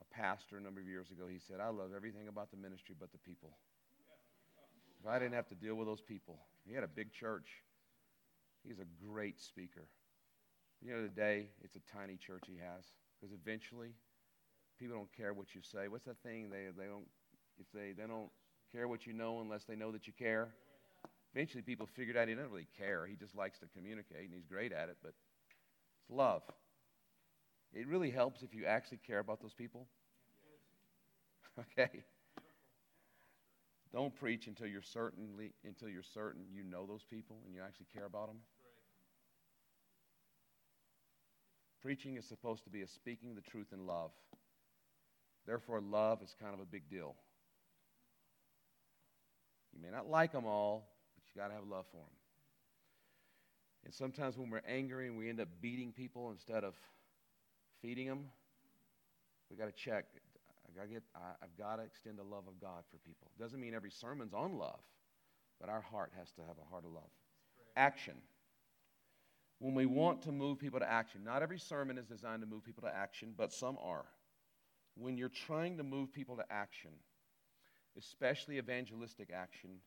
a 0.00 0.14
pastor 0.14 0.56
a 0.56 0.62
number 0.62 0.80
of 0.80 0.86
years 0.86 1.10
ago. 1.10 1.24
He 1.30 1.38
said, 1.38 1.60
I 1.60 1.68
love 1.68 1.90
everything 1.94 2.26
about 2.26 2.50
the 2.50 2.56
ministry 2.56 2.94
but 2.98 3.12
the 3.12 3.18
people. 3.18 3.50
If 5.02 5.06
I 5.06 5.18
didn't 5.18 5.34
have 5.34 5.48
to 5.48 5.54
deal 5.54 5.74
with 5.74 5.86
those 5.86 6.00
people, 6.00 6.38
he 6.66 6.72
had 6.72 6.84
a 6.84 6.88
big 6.88 7.12
church. 7.12 7.48
He's 8.66 8.78
a 8.78 9.06
great 9.06 9.42
speaker. 9.42 9.88
You 10.80 10.92
know, 10.92 10.96
of 10.98 11.02
the 11.02 11.20
day, 11.20 11.48
it's 11.62 11.76
a 11.76 11.80
tiny 11.94 12.16
church 12.16 12.44
he 12.46 12.56
has 12.56 12.86
because 13.20 13.34
eventually 13.34 13.90
people 14.78 14.96
don't 14.96 15.12
care 15.12 15.34
what 15.34 15.54
you 15.54 15.60
say. 15.60 15.88
What's 15.88 16.06
that 16.06 16.22
thing? 16.22 16.48
They, 16.48 16.68
they 16.76 16.86
don't, 16.86 17.06
if 17.58 17.66
they, 17.72 17.92
they 17.92 18.06
don't 18.06 18.30
care 18.72 18.88
what 18.88 19.06
you 19.06 19.12
know 19.12 19.40
unless 19.40 19.64
they 19.64 19.76
know 19.76 19.92
that 19.92 20.06
you 20.06 20.12
care. 20.12 20.48
Eventually 21.34 21.62
people 21.62 21.86
figured 21.86 22.16
out 22.16 22.28
he 22.28 22.34
doesn't 22.34 22.50
really 22.50 22.68
care. 22.78 23.06
He 23.06 23.16
just 23.16 23.34
likes 23.34 23.58
to 23.60 23.66
communicate 23.74 24.24
and 24.24 24.34
he's 24.34 24.44
great 24.44 24.72
at 24.72 24.88
it, 24.88 24.96
but 25.02 25.14
it's 26.00 26.10
love. 26.10 26.42
It 27.72 27.86
really 27.86 28.10
helps 28.10 28.42
if 28.42 28.54
you 28.54 28.66
actually 28.66 28.98
care 29.06 29.18
about 29.18 29.40
those 29.40 29.54
people. 29.54 29.86
Okay? 31.58 32.02
Don't 33.92 34.14
preach 34.14 34.46
until 34.46 34.66
you're 34.66 34.80
certainly 34.80 35.52
until 35.66 35.90
you're 35.90 36.02
certain 36.02 36.46
you 36.50 36.64
know 36.64 36.86
those 36.86 37.04
people 37.04 37.36
and 37.44 37.54
you 37.54 37.60
actually 37.60 37.88
care 37.92 38.06
about 38.06 38.28
them. 38.28 38.38
Preaching 41.82 42.16
is 42.16 42.24
supposed 42.24 42.64
to 42.64 42.70
be 42.70 42.80
a 42.80 42.86
speaking 42.86 43.34
the 43.34 43.42
truth 43.42 43.66
in 43.72 43.86
love. 43.86 44.12
Therefore, 45.46 45.80
love 45.80 46.22
is 46.22 46.34
kind 46.40 46.54
of 46.54 46.60
a 46.60 46.64
big 46.64 46.88
deal. 46.88 47.16
You 49.74 49.80
may 49.82 49.90
not 49.90 50.08
like 50.08 50.32
them 50.32 50.44
all, 50.44 50.88
but 51.14 51.24
you 51.26 51.40
got 51.40 51.48
to 51.48 51.54
have 51.54 51.66
love 51.66 51.86
for 51.90 51.98
them. 51.98 52.06
And 53.84 53.92
sometimes 53.92 54.38
when 54.38 54.50
we're 54.50 54.62
angry 54.66 55.08
and 55.08 55.18
we 55.18 55.28
end 55.28 55.40
up 55.40 55.48
beating 55.60 55.92
people 55.92 56.30
instead 56.30 56.62
of 56.64 56.74
feeding 57.80 58.06
them, 58.06 58.26
we 59.50 59.56
got 59.56 59.66
to 59.66 59.72
check. 59.72 60.04
I 60.72 60.78
gotta 60.78 60.88
get, 60.88 61.02
I, 61.14 61.32
I've 61.42 61.56
got 61.58 61.76
to 61.76 61.82
extend 61.82 62.18
the 62.18 62.22
love 62.22 62.44
of 62.48 62.60
God 62.60 62.84
for 62.90 62.96
people. 62.98 63.30
Doesn't 63.38 63.60
mean 63.60 63.74
every 63.74 63.90
sermon's 63.90 64.32
on 64.32 64.56
love, 64.56 64.80
but 65.60 65.68
our 65.68 65.80
heart 65.80 66.12
has 66.18 66.30
to 66.32 66.40
have 66.42 66.56
a 66.64 66.70
heart 66.70 66.84
of 66.84 66.92
love. 66.92 67.10
Action. 67.76 68.14
When 69.58 69.74
we 69.74 69.86
want 69.86 70.22
to 70.22 70.32
move 70.32 70.58
people 70.58 70.80
to 70.80 70.90
action, 70.90 71.22
not 71.24 71.42
every 71.42 71.58
sermon 71.58 71.98
is 71.98 72.06
designed 72.06 72.42
to 72.42 72.48
move 72.48 72.64
people 72.64 72.82
to 72.82 72.94
action, 72.94 73.34
but 73.36 73.52
some 73.52 73.76
are. 73.82 74.06
When 74.96 75.16
you're 75.16 75.28
trying 75.28 75.76
to 75.76 75.84
move 75.84 76.12
people 76.12 76.36
to 76.36 76.44
action, 76.50 76.90
especially 77.98 78.58
evangelistic 78.58 79.30
action, 79.34 79.78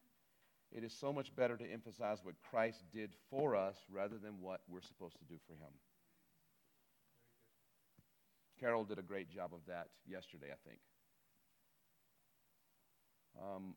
it 0.72 0.84
is 0.84 0.94
so 0.94 1.14
much 1.14 1.36
better 1.36 1.58
to 1.58 1.72
emphasize 1.72 2.20
what 2.24 2.36
Christ 2.50 2.84
did 2.92 3.12
for 3.30 3.56
us 3.56 3.78
rather 3.92 4.18
than 4.18 4.42
what 4.42 4.62
we're 4.68 4.82
supposed 4.82 5.18
to 5.20 5.26
do 5.26 5.40
for 5.48 5.54
him. 5.54 5.72
Carol 8.60 8.84
did 8.84 9.00
a 9.00 9.04
great 9.04 9.30
job 9.30 9.54
of 9.54 9.60
that 9.68 9.88
yesterday, 10.08 10.48
I 10.52 10.68
think. 10.68 10.80
Um, 13.42 13.76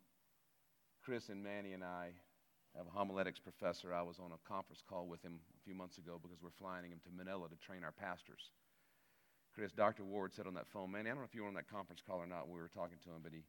Chris 1.03 1.29
and 1.29 1.43
Manny 1.43 1.73
and 1.73 1.83
I 1.83 2.11
have 2.77 2.87
a 2.87 2.91
homiletics 2.91 3.41
professor. 3.41 3.93
I 3.93 4.03
was 4.03 4.19
on 4.19 4.31
a 4.31 4.49
conference 4.49 4.83
call 4.89 5.07
with 5.07 5.23
him 5.23 5.41
a 5.57 5.65
few 5.65 5.75
months 5.75 5.99
ago 5.99 6.21
because 6.23 6.39
we're 6.43 6.55
flying 6.59 6.91
him 6.91 7.01
to 7.05 7.11
Manila 7.11 7.49
to 7.49 7.57
train 7.57 7.83
our 7.83 7.93
pastors. 7.93 8.51
Chris, 9.55 9.73
Dr. 9.73 10.05
Ward 10.05 10.33
said 10.33 10.47
on 10.47 10.55
that 10.55 10.69
phone, 10.69 10.93
Manny, 10.93 11.11
I 11.11 11.13
don't 11.13 11.19
know 11.19 11.27
if 11.29 11.35
you 11.35 11.43
were 11.43 11.49
on 11.49 11.55
that 11.55 11.69
conference 11.69 12.01
call 12.07 12.19
or 12.19 12.27
not. 12.27 12.49
We 12.49 12.61
were 12.61 12.71
talking 12.71 12.99
to 13.03 13.11
him, 13.11 13.21
but 13.23 13.33
he, 13.33 13.43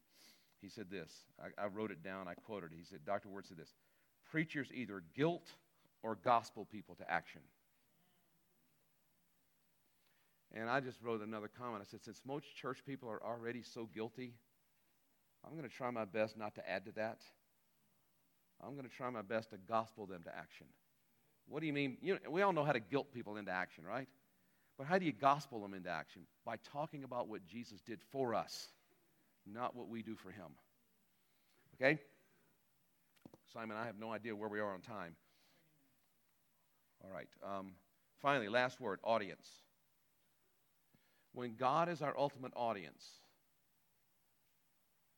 he 0.60 0.68
said 0.68 0.90
this. 0.90 1.10
I, 1.40 1.64
I 1.64 1.66
wrote 1.66 1.90
it 1.90 2.02
down. 2.02 2.28
I 2.28 2.34
quoted 2.34 2.72
it. 2.72 2.76
He 2.78 2.84
said, 2.84 3.00
Dr. 3.04 3.28
Ward 3.28 3.46
said 3.46 3.56
this 3.56 3.72
Preachers 4.30 4.68
either 4.72 5.02
guilt 5.14 5.48
or 6.02 6.16
gospel 6.16 6.64
people 6.64 6.94
to 6.96 7.10
action. 7.10 7.40
And 10.52 10.68
I 10.68 10.80
just 10.80 11.00
wrote 11.02 11.22
another 11.22 11.48
comment. 11.48 11.84
I 11.86 11.90
said, 11.90 12.02
since 12.02 12.20
most 12.26 12.44
church 12.56 12.78
people 12.84 13.08
are 13.08 13.22
already 13.22 13.62
so 13.62 13.88
guilty, 13.94 14.34
I'm 15.44 15.56
going 15.56 15.68
to 15.68 15.74
try 15.74 15.90
my 15.90 16.04
best 16.04 16.36
not 16.36 16.56
to 16.56 16.68
add 16.68 16.86
to 16.86 16.92
that. 16.92 17.22
I'm 18.62 18.74
going 18.74 18.88
to 18.88 18.94
try 18.94 19.08
my 19.10 19.22
best 19.22 19.50
to 19.50 19.56
gospel 19.56 20.06
them 20.06 20.22
to 20.24 20.36
action. 20.36 20.66
What 21.48 21.60
do 21.60 21.66
you 21.66 21.72
mean? 21.72 21.96
You 22.02 22.14
know, 22.14 22.30
we 22.30 22.42
all 22.42 22.52
know 22.52 22.64
how 22.64 22.72
to 22.72 22.80
guilt 22.80 23.12
people 23.12 23.36
into 23.36 23.52
action, 23.52 23.84
right? 23.84 24.08
But 24.76 24.86
how 24.86 24.98
do 24.98 25.06
you 25.06 25.12
gospel 25.12 25.60
them 25.60 25.72
into 25.72 25.88
action? 25.88 26.22
By 26.44 26.56
talking 26.72 27.04
about 27.04 27.28
what 27.28 27.46
Jesus 27.46 27.80
did 27.80 28.00
for 28.10 28.34
us 28.34 28.68
not 29.46 29.74
what 29.74 29.88
we 29.88 30.02
do 30.02 30.16
for 30.16 30.30
him. 30.30 30.46
Okay? 31.74 31.98
Simon, 33.52 33.76
I 33.76 33.86
have 33.86 33.98
no 33.98 34.12
idea 34.12 34.34
where 34.34 34.48
we 34.48 34.60
are 34.60 34.72
on 34.72 34.80
time. 34.80 35.16
All 37.02 37.10
right. 37.10 37.28
Um, 37.44 37.72
finally, 38.20 38.48
last 38.48 38.80
word 38.80 39.00
audience. 39.02 39.48
When 41.32 41.54
God 41.56 41.88
is 41.88 42.02
our 42.02 42.16
ultimate 42.16 42.52
audience, 42.54 43.04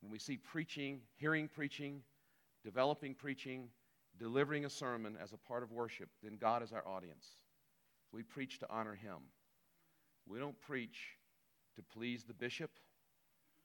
when 0.00 0.10
we 0.10 0.18
see 0.18 0.36
preaching, 0.36 1.00
hearing 1.16 1.48
preaching, 1.48 2.02
developing 2.64 3.14
preaching, 3.14 3.68
delivering 4.18 4.64
a 4.64 4.70
sermon 4.70 5.16
as 5.22 5.32
a 5.32 5.36
part 5.36 5.62
of 5.62 5.72
worship, 5.72 6.08
then 6.22 6.36
God 6.40 6.62
is 6.62 6.72
our 6.72 6.86
audience. 6.86 7.26
We 8.12 8.22
preach 8.22 8.58
to 8.60 8.66
honor 8.70 8.94
Him. 8.94 9.18
We 10.26 10.38
don't 10.38 10.60
preach 10.60 11.16
to 11.76 11.82
please 11.82 12.24
the 12.24 12.34
bishop 12.34 12.70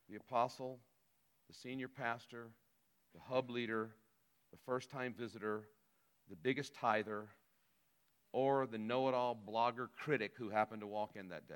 the 0.09 0.15
apostle, 0.15 0.79
the 1.47 1.53
senior 1.53 1.87
pastor, 1.87 2.47
the 3.13 3.21
hub 3.21 3.49
leader, 3.49 3.91
the 4.51 4.57
first 4.65 4.89
time 4.89 5.13
visitor, 5.17 5.63
the 6.29 6.35
biggest 6.35 6.73
tither, 6.73 7.25
or 8.33 8.67
the 8.67 8.77
know 8.77 9.07
it 9.07 9.13
all 9.13 9.35
blogger 9.35 9.87
critic 9.97 10.33
who 10.37 10.49
happened 10.49 10.81
to 10.81 10.87
walk 10.87 11.15
in 11.15 11.29
that 11.29 11.47
day. 11.47 11.55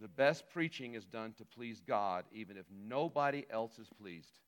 The 0.00 0.08
best 0.08 0.44
preaching 0.50 0.94
is 0.94 1.04
done 1.04 1.34
to 1.38 1.44
please 1.44 1.82
God, 1.86 2.24
even 2.32 2.56
if 2.56 2.64
nobody 2.70 3.44
else 3.50 3.78
is 3.78 3.88
pleased. 4.00 4.40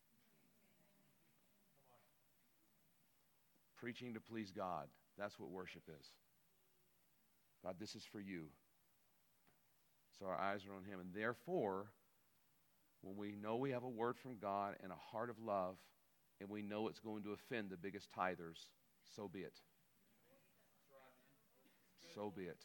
preaching 3.82 4.14
to 4.14 4.20
please 4.20 4.52
God. 4.52 4.86
That's 5.18 5.40
what 5.40 5.50
worship 5.50 5.82
is. 5.88 6.06
God, 7.64 7.74
this 7.80 7.96
is 7.96 8.04
for 8.04 8.20
you. 8.20 8.44
So 10.22 10.28
our 10.28 10.40
eyes 10.40 10.60
are 10.66 10.74
on 10.74 10.84
Him. 10.84 11.00
And 11.00 11.12
therefore, 11.12 11.86
when 13.00 13.16
we 13.16 13.34
know 13.34 13.56
we 13.56 13.72
have 13.72 13.82
a 13.82 13.88
word 13.88 14.16
from 14.16 14.38
God 14.40 14.76
and 14.80 14.92
a 14.92 15.10
heart 15.10 15.30
of 15.30 15.36
love, 15.44 15.74
and 16.40 16.48
we 16.48 16.62
know 16.62 16.86
it's 16.86 17.00
going 17.00 17.24
to 17.24 17.32
offend 17.32 17.70
the 17.70 17.76
biggest 17.76 18.08
tithers, 18.16 18.68
so 19.16 19.28
be 19.28 19.40
it. 19.40 19.58
So 22.14 22.32
be 22.36 22.44
it. 22.44 22.64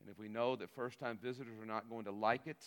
And 0.00 0.08
if 0.08 0.18
we 0.18 0.28
know 0.28 0.54
that 0.56 0.70
first 0.70 1.00
time 1.00 1.18
visitors 1.20 1.58
are 1.60 1.66
not 1.66 1.90
going 1.90 2.04
to 2.04 2.12
like 2.12 2.46
it, 2.46 2.64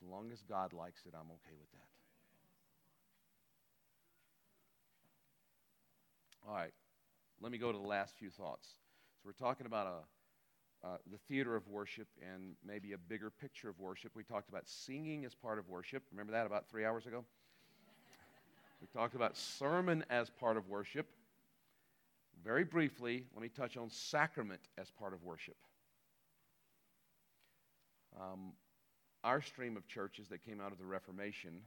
as 0.00 0.08
long 0.08 0.30
as 0.32 0.42
God 0.48 0.72
likes 0.72 1.02
it, 1.06 1.14
I'm 1.14 1.30
okay 1.30 1.56
with 1.58 1.70
that. 1.72 1.88
All 6.48 6.54
right, 6.54 6.72
let 7.40 7.50
me 7.50 7.58
go 7.58 7.72
to 7.72 7.78
the 7.78 7.86
last 7.86 8.14
few 8.16 8.30
thoughts. 8.30 8.68
So 9.16 9.22
we're 9.26 9.32
talking 9.32 9.66
about 9.66 9.86
a, 9.86 9.96
uh, 10.84 10.96
the 11.10 11.18
theater 11.28 11.56
of 11.56 11.66
worship 11.68 12.08
and 12.20 12.54
maybe 12.64 12.92
a 12.92 12.98
bigger 12.98 13.30
picture 13.30 13.68
of 13.68 13.78
worship. 13.80 14.12
We 14.14 14.22
talked 14.22 14.50
about 14.50 14.68
singing 14.68 15.24
as 15.24 15.34
part 15.34 15.58
of 15.58 15.68
worship. 15.68 16.02
Remember 16.10 16.32
that 16.32 16.46
about 16.46 16.68
three 16.68 16.84
hours 16.84 17.06
ago? 17.06 17.24
we 18.80 18.86
talked 18.88 19.14
about 19.14 19.36
sermon 19.36 20.04
as 20.10 20.28
part 20.28 20.56
of 20.56 20.68
worship. 20.68 21.06
Very 22.44 22.64
briefly, 22.64 23.24
let 23.34 23.42
me 23.42 23.48
touch 23.48 23.78
on 23.78 23.88
sacrament 23.88 24.60
as 24.76 24.90
part 24.90 25.14
of 25.14 25.22
worship. 25.22 25.56
Um, 28.20 28.52
our 29.22 29.40
stream 29.40 29.78
of 29.78 29.88
churches 29.88 30.28
that 30.28 30.44
came 30.44 30.60
out 30.60 30.70
of 30.70 30.78
the 30.78 30.84
Reformation 30.84 31.62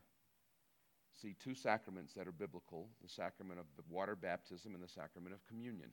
see 1.19 1.35
two 1.43 1.55
sacraments 1.55 2.13
that 2.13 2.27
are 2.27 2.31
biblical 2.31 2.87
the 3.01 3.09
sacrament 3.09 3.59
of 3.59 3.65
water 3.89 4.15
baptism 4.15 4.75
and 4.75 4.83
the 4.83 4.87
sacrament 4.87 5.33
of 5.33 5.45
communion. 5.47 5.89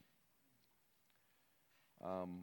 Um, 2.05 2.43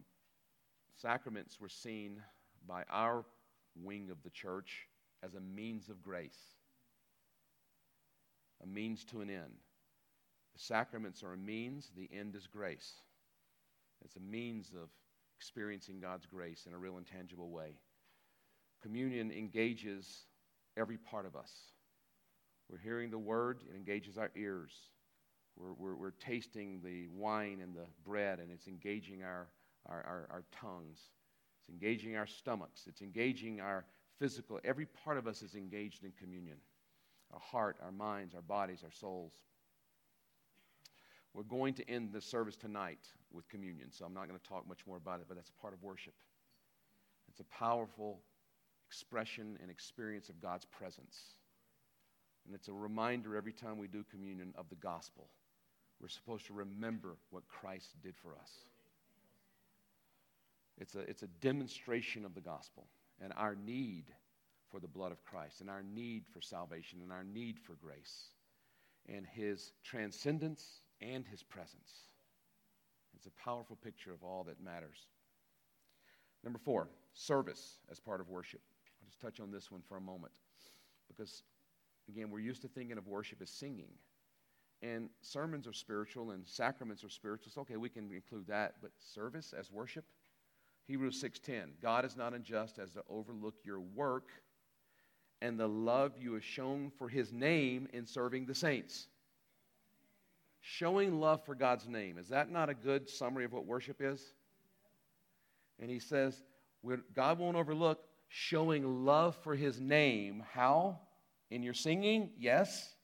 sacraments 0.95 1.59
were 1.59 1.69
seen 1.69 2.21
by 2.67 2.83
our 2.89 3.25
wing 3.75 4.09
of 4.11 4.21
the 4.23 4.29
church 4.29 4.87
as 5.23 5.35
a 5.35 5.39
means 5.39 5.89
of 5.89 6.01
grace, 6.01 6.39
a 8.63 8.67
means 8.67 9.03
to 9.05 9.21
an 9.21 9.29
end. 9.29 9.59
The 10.53 10.59
sacraments 10.59 11.23
are 11.23 11.33
a 11.33 11.37
means, 11.37 11.91
the 11.95 12.09
end 12.11 12.35
is 12.35 12.47
grace. 12.47 12.93
It's 14.03 14.15
a 14.15 14.19
means 14.19 14.71
of 14.73 14.89
experiencing 15.37 15.99
God's 15.99 16.25
grace 16.25 16.65
in 16.67 16.73
a 16.73 16.77
real 16.77 16.97
and 16.97 17.05
tangible 17.05 17.49
way. 17.49 17.77
Communion 18.81 19.31
engages 19.31 20.25
every 20.77 20.97
part 20.97 21.25
of 21.25 21.35
us. 21.35 21.51
We're 22.69 22.79
hearing 22.79 23.11
the 23.11 23.19
word, 23.19 23.61
it 23.69 23.75
engages 23.75 24.17
our 24.17 24.31
ears. 24.35 24.71
We're, 25.57 25.73
we're, 25.73 25.95
we're 25.95 26.11
tasting 26.11 26.79
the 26.83 27.07
wine 27.07 27.59
and 27.61 27.75
the 27.75 27.85
bread, 28.05 28.39
and 28.39 28.51
it's 28.51 28.67
engaging 28.67 29.23
our, 29.23 29.47
our, 29.87 29.97
our, 29.97 30.27
our 30.31 30.43
tongues. 30.51 30.99
It's 31.59 31.69
engaging 31.69 32.15
our 32.15 32.27
stomachs. 32.27 32.85
It's 32.87 33.01
engaging 33.01 33.61
our 33.61 33.85
physical. 34.19 34.59
Every 34.63 34.85
part 34.85 35.17
of 35.17 35.27
us 35.27 35.41
is 35.41 35.55
engaged 35.55 36.03
in 36.03 36.11
communion 36.19 36.57
our 37.33 37.39
heart, 37.39 37.77
our 37.81 37.93
minds, 37.93 38.35
our 38.35 38.41
bodies, 38.41 38.79
our 38.83 38.91
souls. 38.91 39.31
We're 41.33 41.43
going 41.43 41.73
to 41.75 41.89
end 41.89 42.11
the 42.11 42.19
service 42.19 42.57
tonight 42.57 43.07
with 43.31 43.47
communion, 43.47 43.89
so 43.91 44.03
I'm 44.03 44.13
not 44.13 44.27
going 44.27 44.37
to 44.37 44.49
talk 44.49 44.67
much 44.67 44.85
more 44.85 44.97
about 44.97 45.21
it, 45.21 45.27
but 45.29 45.37
that's 45.37 45.51
part 45.61 45.73
of 45.73 45.81
worship. 45.81 46.13
It's 47.29 47.39
a 47.39 47.45
powerful 47.45 48.19
expression 48.85 49.57
and 49.61 49.71
experience 49.71 50.27
of 50.27 50.41
God's 50.41 50.65
presence. 50.65 51.17
And 52.45 52.53
it's 52.53 52.67
a 52.67 52.73
reminder 52.73 53.37
every 53.37 53.53
time 53.53 53.77
we 53.77 53.87
do 53.87 54.03
communion 54.11 54.53
of 54.57 54.67
the 54.69 54.75
gospel. 54.75 55.29
We're 56.01 56.09
supposed 56.09 56.47
to 56.47 56.53
remember 56.53 57.15
what 57.29 57.47
Christ 57.47 57.95
did 58.03 58.15
for 58.17 58.31
us. 58.31 58.51
It's 60.81 60.95
a, 60.95 60.99
it's 61.01 61.23
a 61.23 61.27
demonstration 61.39 62.25
of 62.25 62.35
the 62.35 62.41
gospel 62.41 62.87
and 63.21 63.31
our 63.37 63.55
need 63.55 64.05
for 64.69 64.79
the 64.79 64.87
blood 64.87 65.11
of 65.11 65.23
Christ 65.23 65.61
and 65.61 65.69
our 65.69 65.83
need 65.83 66.25
for 66.33 66.41
salvation 66.41 66.99
and 67.01 67.11
our 67.11 67.23
need 67.23 67.59
for 67.59 67.75
grace 67.75 68.31
and 69.07 69.25
his 69.25 69.71
transcendence 69.83 70.81
and 70.99 71.25
his 71.25 71.43
presence. 71.43 72.09
It's 73.15 73.27
a 73.27 73.43
powerful 73.43 73.77
picture 73.77 74.11
of 74.11 74.23
all 74.23 74.43
that 74.45 74.61
matters. 74.61 75.07
Number 76.43 76.59
four, 76.59 76.89
service 77.13 77.77
as 77.89 77.99
part 77.99 78.19
of 78.19 78.29
worship. 78.29 78.61
I'll 79.01 79.07
just 79.07 79.21
touch 79.21 79.39
on 79.39 79.51
this 79.51 79.71
one 79.71 79.81
for 79.87 79.97
a 79.97 80.01
moment 80.01 80.33
because 81.07 81.43
Again, 82.09 82.29
we're 82.29 82.39
used 82.39 82.61
to 82.63 82.67
thinking 82.67 82.97
of 82.97 83.07
worship 83.07 83.41
as 83.41 83.49
singing. 83.49 83.91
And 84.81 85.09
sermons 85.21 85.67
are 85.67 85.73
spiritual 85.73 86.31
and 86.31 86.45
sacraments 86.47 87.03
are 87.03 87.09
spiritual. 87.09 87.51
So, 87.51 87.61
okay, 87.61 87.77
we 87.77 87.89
can 87.89 88.11
include 88.11 88.47
that. 88.47 88.75
But 88.81 88.91
service 88.97 89.53
as 89.57 89.71
worship? 89.71 90.05
Hebrews 90.87 91.23
6.10, 91.23 91.81
God 91.81 92.05
is 92.05 92.17
not 92.17 92.33
unjust 92.33 92.79
as 92.79 92.91
to 92.91 93.03
overlook 93.09 93.55
your 93.63 93.79
work 93.79 94.29
and 95.41 95.59
the 95.59 95.67
love 95.67 96.13
you 96.19 96.33
have 96.33 96.43
shown 96.43 96.91
for 96.97 97.09
his 97.09 97.31
name 97.31 97.87
in 97.93 98.05
serving 98.05 98.45
the 98.45 98.55
saints. 98.55 99.07
Showing 100.59 101.19
love 101.19 101.43
for 101.45 101.55
God's 101.55 101.87
name. 101.87 102.17
Is 102.17 102.29
that 102.29 102.51
not 102.51 102.69
a 102.69 102.73
good 102.75 103.09
summary 103.09 103.45
of 103.45 103.53
what 103.53 103.65
worship 103.65 103.97
is? 103.99 104.21
And 105.79 105.89
he 105.89 105.97
says, 105.97 106.43
God 107.15 107.39
won't 107.39 107.57
overlook 107.57 108.03
showing 108.27 109.03
love 109.05 109.35
for 109.43 109.55
his 109.55 109.79
name. 109.79 110.43
How? 110.53 110.99
In 111.49 111.63
your 111.63 111.73
singing, 111.73 112.29
yes. 112.37 112.95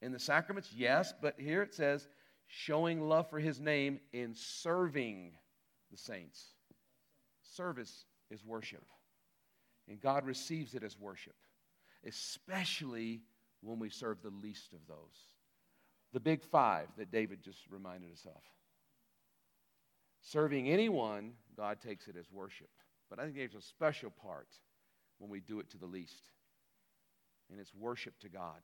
In 0.00 0.12
the 0.12 0.18
sacraments, 0.18 0.70
yes. 0.72 1.12
But 1.20 1.34
here 1.38 1.62
it 1.62 1.74
says, 1.74 2.08
showing 2.46 3.08
love 3.08 3.28
for 3.28 3.40
his 3.40 3.58
name 3.58 3.98
in 4.12 4.34
serving 4.34 5.32
the 5.90 5.96
saints. 5.96 6.46
Service 7.54 8.04
is 8.30 8.44
worship. 8.44 8.84
And 9.88 10.00
God 10.00 10.24
receives 10.24 10.74
it 10.74 10.82
as 10.82 10.98
worship, 10.98 11.34
especially 12.06 13.22
when 13.62 13.78
we 13.78 13.90
serve 13.90 14.22
the 14.22 14.30
least 14.30 14.72
of 14.72 14.80
those. 14.86 15.26
The 16.12 16.20
big 16.20 16.42
five 16.42 16.88
that 16.98 17.10
David 17.10 17.42
just 17.42 17.60
reminded 17.70 18.12
us 18.12 18.26
of. 18.26 18.40
Serving 20.20 20.68
anyone, 20.68 21.32
God 21.56 21.80
takes 21.80 22.06
it 22.06 22.16
as 22.16 22.30
worship. 22.30 22.68
But 23.10 23.18
I 23.18 23.24
think 23.24 23.36
there's 23.36 23.54
a 23.54 23.62
special 23.62 24.10
part 24.10 24.48
when 25.18 25.30
we 25.30 25.40
do 25.40 25.58
it 25.58 25.70
to 25.70 25.78
the 25.78 25.86
least 25.86 26.30
and 27.52 27.60
it's 27.60 27.74
worship 27.74 28.18
to 28.20 28.28
God. 28.28 28.60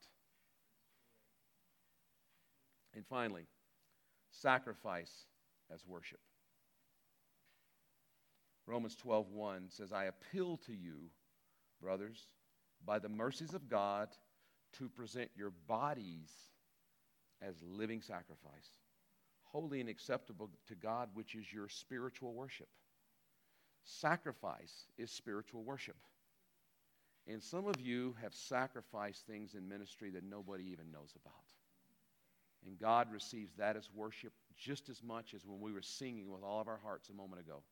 And 2.95 3.05
finally, 3.05 3.47
sacrifice 4.31 5.25
as 5.71 5.85
worship. 5.85 6.19
Romans 8.69 8.95
12:1 8.95 9.71
says, 9.71 9.91
"I 9.91 10.05
appeal 10.05 10.57
to 10.57 10.73
you, 10.75 11.11
brothers, 11.81 12.27
by 12.85 12.99
the 12.99 13.09
mercies 13.09 13.55
of 13.55 13.67
God, 13.67 14.15
to 14.73 14.87
present 14.87 15.35
your 15.35 15.49
bodies 15.49 16.51
as 17.41 17.63
living 17.63 17.99
sacrifice, 17.99 18.75
holy 19.41 19.79
and 19.81 19.89
acceptable 19.89 20.51
to 20.67 20.75
God, 20.75 21.15
which 21.15 21.33
is 21.33 21.51
your 21.51 21.67
spiritual 21.67 22.35
worship." 22.35 22.69
Sacrifice 23.81 24.87
is 24.97 25.11
spiritual 25.11 25.63
worship. 25.63 25.97
And 27.25 27.43
some 27.43 27.65
of 27.65 27.81
you 27.81 28.13
have 28.13 28.35
sacrificed 28.35 29.25
things 29.25 29.55
in 29.55 29.67
ministry 29.67 30.11
that 30.11 30.23
nobody 30.23 30.65
even 30.65 30.91
knows 30.91 31.15
about. 31.15 31.55
And 32.61 32.77
God 32.77 33.11
receives 33.11 33.55
that 33.55 33.75
as 33.75 33.91
worship 33.91 34.33
just 34.55 34.89
as 34.89 35.01
much 35.01 35.33
as 35.33 35.43
when 35.47 35.59
we 35.59 35.71
were 35.71 35.81
singing 35.81 36.29
with 36.29 36.43
all 36.43 36.61
of 36.61 36.67
our 36.67 36.77
hearts 36.77 37.09
a 37.09 37.13
moment 37.13 37.41
ago. 37.41 37.63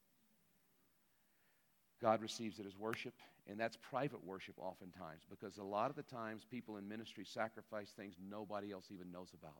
God 2.01 2.21
receives 2.21 2.59
it 2.59 2.65
as 2.65 2.77
worship, 2.77 3.13
and 3.47 3.59
that's 3.59 3.77
private 3.77 4.23
worship 4.23 4.55
oftentimes 4.57 5.23
because 5.29 5.57
a 5.57 5.63
lot 5.63 5.89
of 5.89 5.95
the 5.95 6.03
times 6.03 6.45
people 6.49 6.77
in 6.77 6.87
ministry 6.87 7.25
sacrifice 7.25 7.91
things 7.95 8.15
nobody 8.29 8.71
else 8.71 8.85
even 8.91 9.11
knows 9.11 9.31
about. 9.33 9.53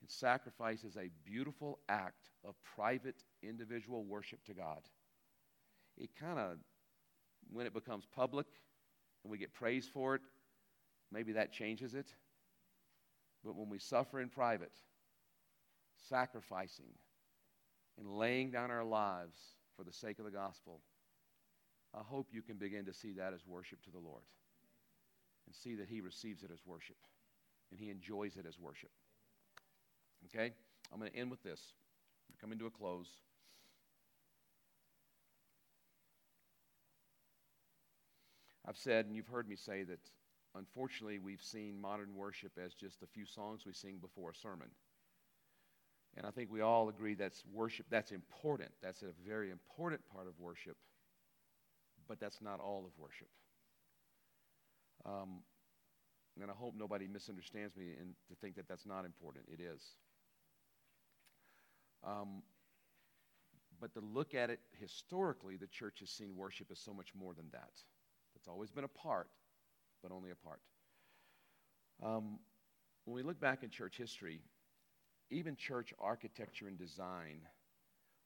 And 0.00 0.10
sacrifice 0.10 0.84
is 0.84 0.96
a 0.96 1.10
beautiful 1.24 1.78
act 1.88 2.30
of 2.44 2.54
private, 2.76 3.22
individual 3.42 4.04
worship 4.04 4.44
to 4.44 4.54
God. 4.54 4.80
It 5.96 6.10
kind 6.18 6.38
of, 6.38 6.58
when 7.50 7.66
it 7.66 7.74
becomes 7.74 8.06
public, 8.14 8.46
and 9.24 9.30
we 9.30 9.38
get 9.38 9.52
praise 9.54 9.88
for 9.92 10.14
it, 10.14 10.22
maybe 11.10 11.32
that 11.32 11.52
changes 11.52 11.94
it. 11.94 12.06
But 13.44 13.56
when 13.56 13.68
we 13.68 13.78
suffer 13.78 14.20
in 14.20 14.28
private, 14.28 14.72
sacrificing 16.08 16.92
and 17.98 18.16
laying 18.16 18.50
down 18.50 18.70
our 18.70 18.84
lives 18.84 19.38
for 19.76 19.84
the 19.84 19.92
sake 19.92 20.18
of 20.18 20.24
the 20.24 20.30
gospel, 20.30 20.80
I 21.96 22.02
hope 22.04 22.28
you 22.30 22.42
can 22.42 22.56
begin 22.56 22.84
to 22.84 22.92
see 22.92 23.12
that 23.14 23.32
as 23.32 23.40
worship 23.46 23.82
to 23.84 23.90
the 23.90 23.98
Lord 23.98 24.22
and 25.46 25.54
see 25.54 25.76
that 25.76 25.88
He 25.88 26.00
receives 26.00 26.42
it 26.42 26.50
as 26.52 26.60
worship 26.66 26.96
and 27.70 27.80
He 27.80 27.90
enjoys 27.90 28.36
it 28.36 28.44
as 28.46 28.58
worship. 28.58 28.90
Okay? 30.26 30.52
I'm 30.92 31.00
going 31.00 31.10
to 31.10 31.16
end 31.16 31.30
with 31.30 31.42
this. 31.42 31.60
We're 32.28 32.40
coming 32.40 32.58
to 32.58 32.66
a 32.66 32.70
close. 32.70 33.08
I've 38.68 38.76
said, 38.76 39.06
and 39.06 39.14
you've 39.14 39.28
heard 39.28 39.48
me 39.48 39.56
say, 39.56 39.84
that 39.84 40.00
unfortunately 40.56 41.18
we've 41.18 41.42
seen 41.42 41.80
modern 41.80 42.14
worship 42.14 42.52
as 42.62 42.74
just 42.74 43.02
a 43.02 43.06
few 43.06 43.24
songs 43.24 43.62
we 43.64 43.72
sing 43.72 43.98
before 44.00 44.30
a 44.30 44.34
sermon. 44.34 44.68
And 46.16 46.26
I 46.26 46.30
think 46.30 46.50
we 46.50 46.62
all 46.62 46.88
agree 46.88 47.14
that's 47.14 47.44
worship, 47.52 47.86
that's 47.90 48.10
important. 48.10 48.70
That's 48.82 49.02
a 49.02 49.12
very 49.26 49.50
important 49.50 50.00
part 50.12 50.26
of 50.26 50.38
worship, 50.40 50.76
but 52.08 52.20
that's 52.20 52.40
not 52.40 52.60
all 52.60 52.84
of 52.86 52.92
worship. 52.98 53.28
Um, 55.04 55.40
and 56.40 56.50
I 56.50 56.54
hope 56.54 56.74
nobody 56.76 57.06
misunderstands 57.06 57.76
me 57.76 57.94
and 57.98 58.14
to 58.28 58.34
think 58.34 58.56
that 58.56 58.68
that's 58.68 58.86
not 58.86 59.04
important. 59.04 59.46
It 59.48 59.60
is. 59.60 59.82
Um, 62.04 62.42
but 63.80 63.92
to 63.94 64.00
look 64.00 64.34
at 64.34 64.50
it 64.50 64.60
historically, 64.78 65.56
the 65.56 65.66
church 65.66 66.00
has 66.00 66.10
seen 66.10 66.34
worship 66.36 66.68
as 66.70 66.78
so 66.78 66.92
much 66.92 67.08
more 67.18 67.34
than 67.34 67.46
that. 67.52 67.70
It's 68.34 68.48
always 68.48 68.70
been 68.70 68.84
a 68.84 68.88
part, 68.88 69.28
but 70.02 70.12
only 70.12 70.30
a 70.30 70.34
part. 70.34 70.60
Um, 72.02 72.38
when 73.04 73.14
we 73.14 73.22
look 73.22 73.40
back 73.40 73.62
in 73.62 73.70
church 73.70 73.96
history, 73.96 74.40
even 75.30 75.56
church 75.56 75.92
architecture 75.98 76.68
and 76.68 76.78
design 76.78 77.40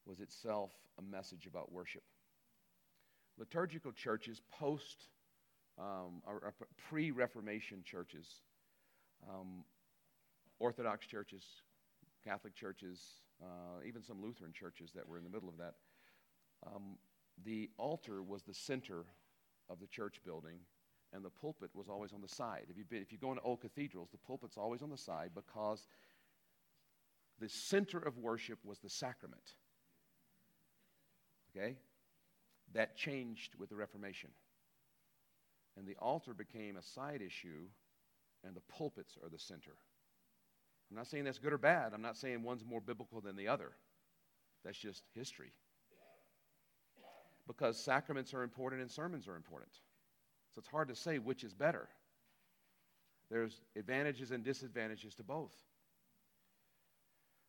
was 0.07 0.21
itself 0.21 0.73
a 0.99 1.03
message 1.03 1.47
about 1.47 1.73
worship. 1.73 2.03
Liturgical 3.41 3.91
churches, 3.91 4.41
post 4.53 5.09
um, 5.79 6.23
or, 6.27 6.35
or 6.35 6.55
pre 6.89 7.11
Reformation 7.11 7.83
churches, 7.85 8.27
um, 9.29 9.65
Orthodox 10.59 11.07
churches, 11.07 11.43
Catholic 12.23 12.55
churches, 12.55 13.01
uh, 13.43 13.83
even 13.87 14.03
some 14.03 14.23
Lutheran 14.23 14.53
churches 14.53 14.93
that 14.95 15.09
were 15.09 15.17
in 15.17 15.25
the 15.25 15.31
middle 15.31 15.49
of 15.49 15.57
that, 15.57 15.75
um, 16.67 16.99
the 17.45 17.71
altar 17.79 18.23
was 18.23 18.43
the 18.43 18.55
center 18.55 19.07
of 19.71 19.81
the 19.81 19.87
church 19.87 20.21
building, 20.25 20.59
and 21.15 21.25
the 21.25 21.31
pulpit 21.31 21.71
was 21.75 21.89
always 21.89 22.13
on 22.13 22.21
the 22.21 22.29
side. 22.29 22.67
If, 22.69 22.77
you've 22.77 22.91
been, 22.91 23.01
if 23.01 23.11
you 23.11 23.19
go 23.19 23.31
into 23.31 23.43
old 23.43 23.63
cathedrals, 23.63 24.11
the 24.11 24.19
pulpit's 24.19 24.59
always 24.59 24.83
on 24.83 24.91
the 24.91 24.99
side 24.99 25.31
because 25.35 25.87
the 27.41 27.49
center 27.49 27.99
of 27.99 28.19
worship 28.19 28.59
was 28.65 28.79
the 28.81 28.91
sacrament. 28.91 29.55
Okay? 31.57 31.77
That 32.75 32.97
changed 32.97 33.55
with 33.59 33.69
the 33.69 33.77
Reformation. 33.77 34.31
And 35.77 35.87
the 35.87 35.97
altar 35.99 36.35
became 36.35 36.77
a 36.77 36.83
side 36.83 37.23
issue, 37.23 37.67
and 38.45 38.55
the 38.55 38.63
pulpits 38.73 39.17
are 39.23 39.29
the 39.29 39.39
center. 39.39 39.73
I'm 40.91 40.97
not 40.97 41.07
saying 41.07 41.25
that's 41.25 41.39
good 41.39 41.53
or 41.53 41.59
bad. 41.59 41.93
I'm 41.95 42.03
not 42.03 42.17
saying 42.17 42.43
one's 42.43 42.65
more 42.65 42.81
biblical 42.81 43.21
than 43.21 43.37
the 43.37 43.49
other. 43.49 43.71
That's 44.65 44.79
just 44.79 45.05
history. 45.15 45.53
Because 47.47 47.79
sacraments 47.79 48.35
are 48.35 48.43
important 48.43 48.83
and 48.83 48.91
sermons 48.91 49.27
are 49.29 49.37
important. 49.37 49.73
So 50.55 50.59
it's 50.59 50.69
hard 50.69 50.89
to 50.89 50.97
say 50.97 51.19
which 51.19 51.45
is 51.45 51.55
better. 51.55 51.89
There's 53.31 53.61
advantages 53.77 54.33
and 54.33 54.43
disadvantages 54.43 55.15
to 55.17 55.23
both. 55.23 55.55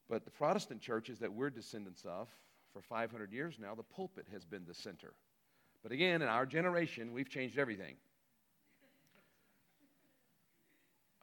But 0.08 0.26
the 0.26 0.32
Protestant 0.32 0.82
churches 0.82 1.20
that 1.20 1.34
we're 1.34 1.50
descendants 1.50 2.04
of 2.06 2.28
for 2.74 2.82
500 2.82 3.32
years 3.32 3.56
now, 3.60 3.76
the 3.76 3.84
pulpit 3.84 4.28
has 4.32 4.46
been 4.46 4.64
the 4.68 4.74
center. 4.74 5.14
But 5.84 5.92
again, 5.92 6.22
in 6.22 6.28
our 6.28 6.46
generation, 6.46 7.12
we've 7.14 7.30
changed 7.30 7.58
everything. 7.58 7.96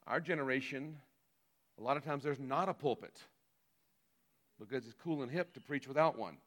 Our 0.06 0.20
generation, 0.20 0.96
a 1.78 1.82
lot 1.82 1.96
of 1.96 2.04
times 2.04 2.24
there's 2.24 2.40
not 2.40 2.68
a 2.68 2.74
pulpit 2.74 3.16
because 4.58 4.86
it's 4.86 4.96
cool 5.02 5.22
and 5.22 5.30
hip 5.30 5.52
to 5.54 5.60
preach 5.60 5.86
without 5.86 6.18
one. 6.18 6.38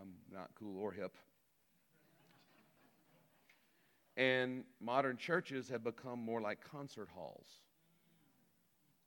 I'm 0.00 0.12
not 0.32 0.50
cool 0.58 0.78
or 0.80 0.92
hip. 0.92 1.16
And 4.16 4.64
modern 4.80 5.16
churches 5.16 5.68
have 5.70 5.82
become 5.82 6.20
more 6.20 6.40
like 6.40 6.58
concert 6.70 7.08
halls 7.12 7.46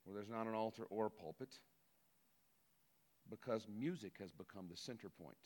where 0.03 0.15
there's 0.15 0.29
not 0.29 0.47
an 0.47 0.53
altar 0.53 0.83
or 0.89 1.07
a 1.07 1.09
pulpit 1.09 1.59
because 3.29 3.67
music 3.67 4.13
has 4.19 4.31
become 4.31 4.67
the 4.69 4.77
center 4.77 5.09
point. 5.09 5.37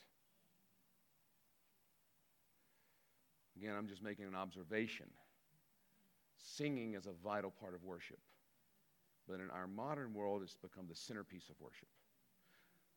Again, 3.57 3.75
I'm 3.77 3.87
just 3.87 4.03
making 4.03 4.25
an 4.25 4.35
observation. 4.35 5.07
Singing 6.37 6.95
is 6.95 7.05
a 7.05 7.13
vital 7.23 7.51
part 7.51 7.75
of 7.75 7.83
worship. 7.83 8.19
But 9.27 9.39
in 9.39 9.49
our 9.51 9.67
modern 9.67 10.13
world, 10.13 10.41
it's 10.43 10.55
become 10.55 10.85
the 10.89 10.95
centerpiece 10.95 11.49
of 11.49 11.55
worship. 11.59 11.87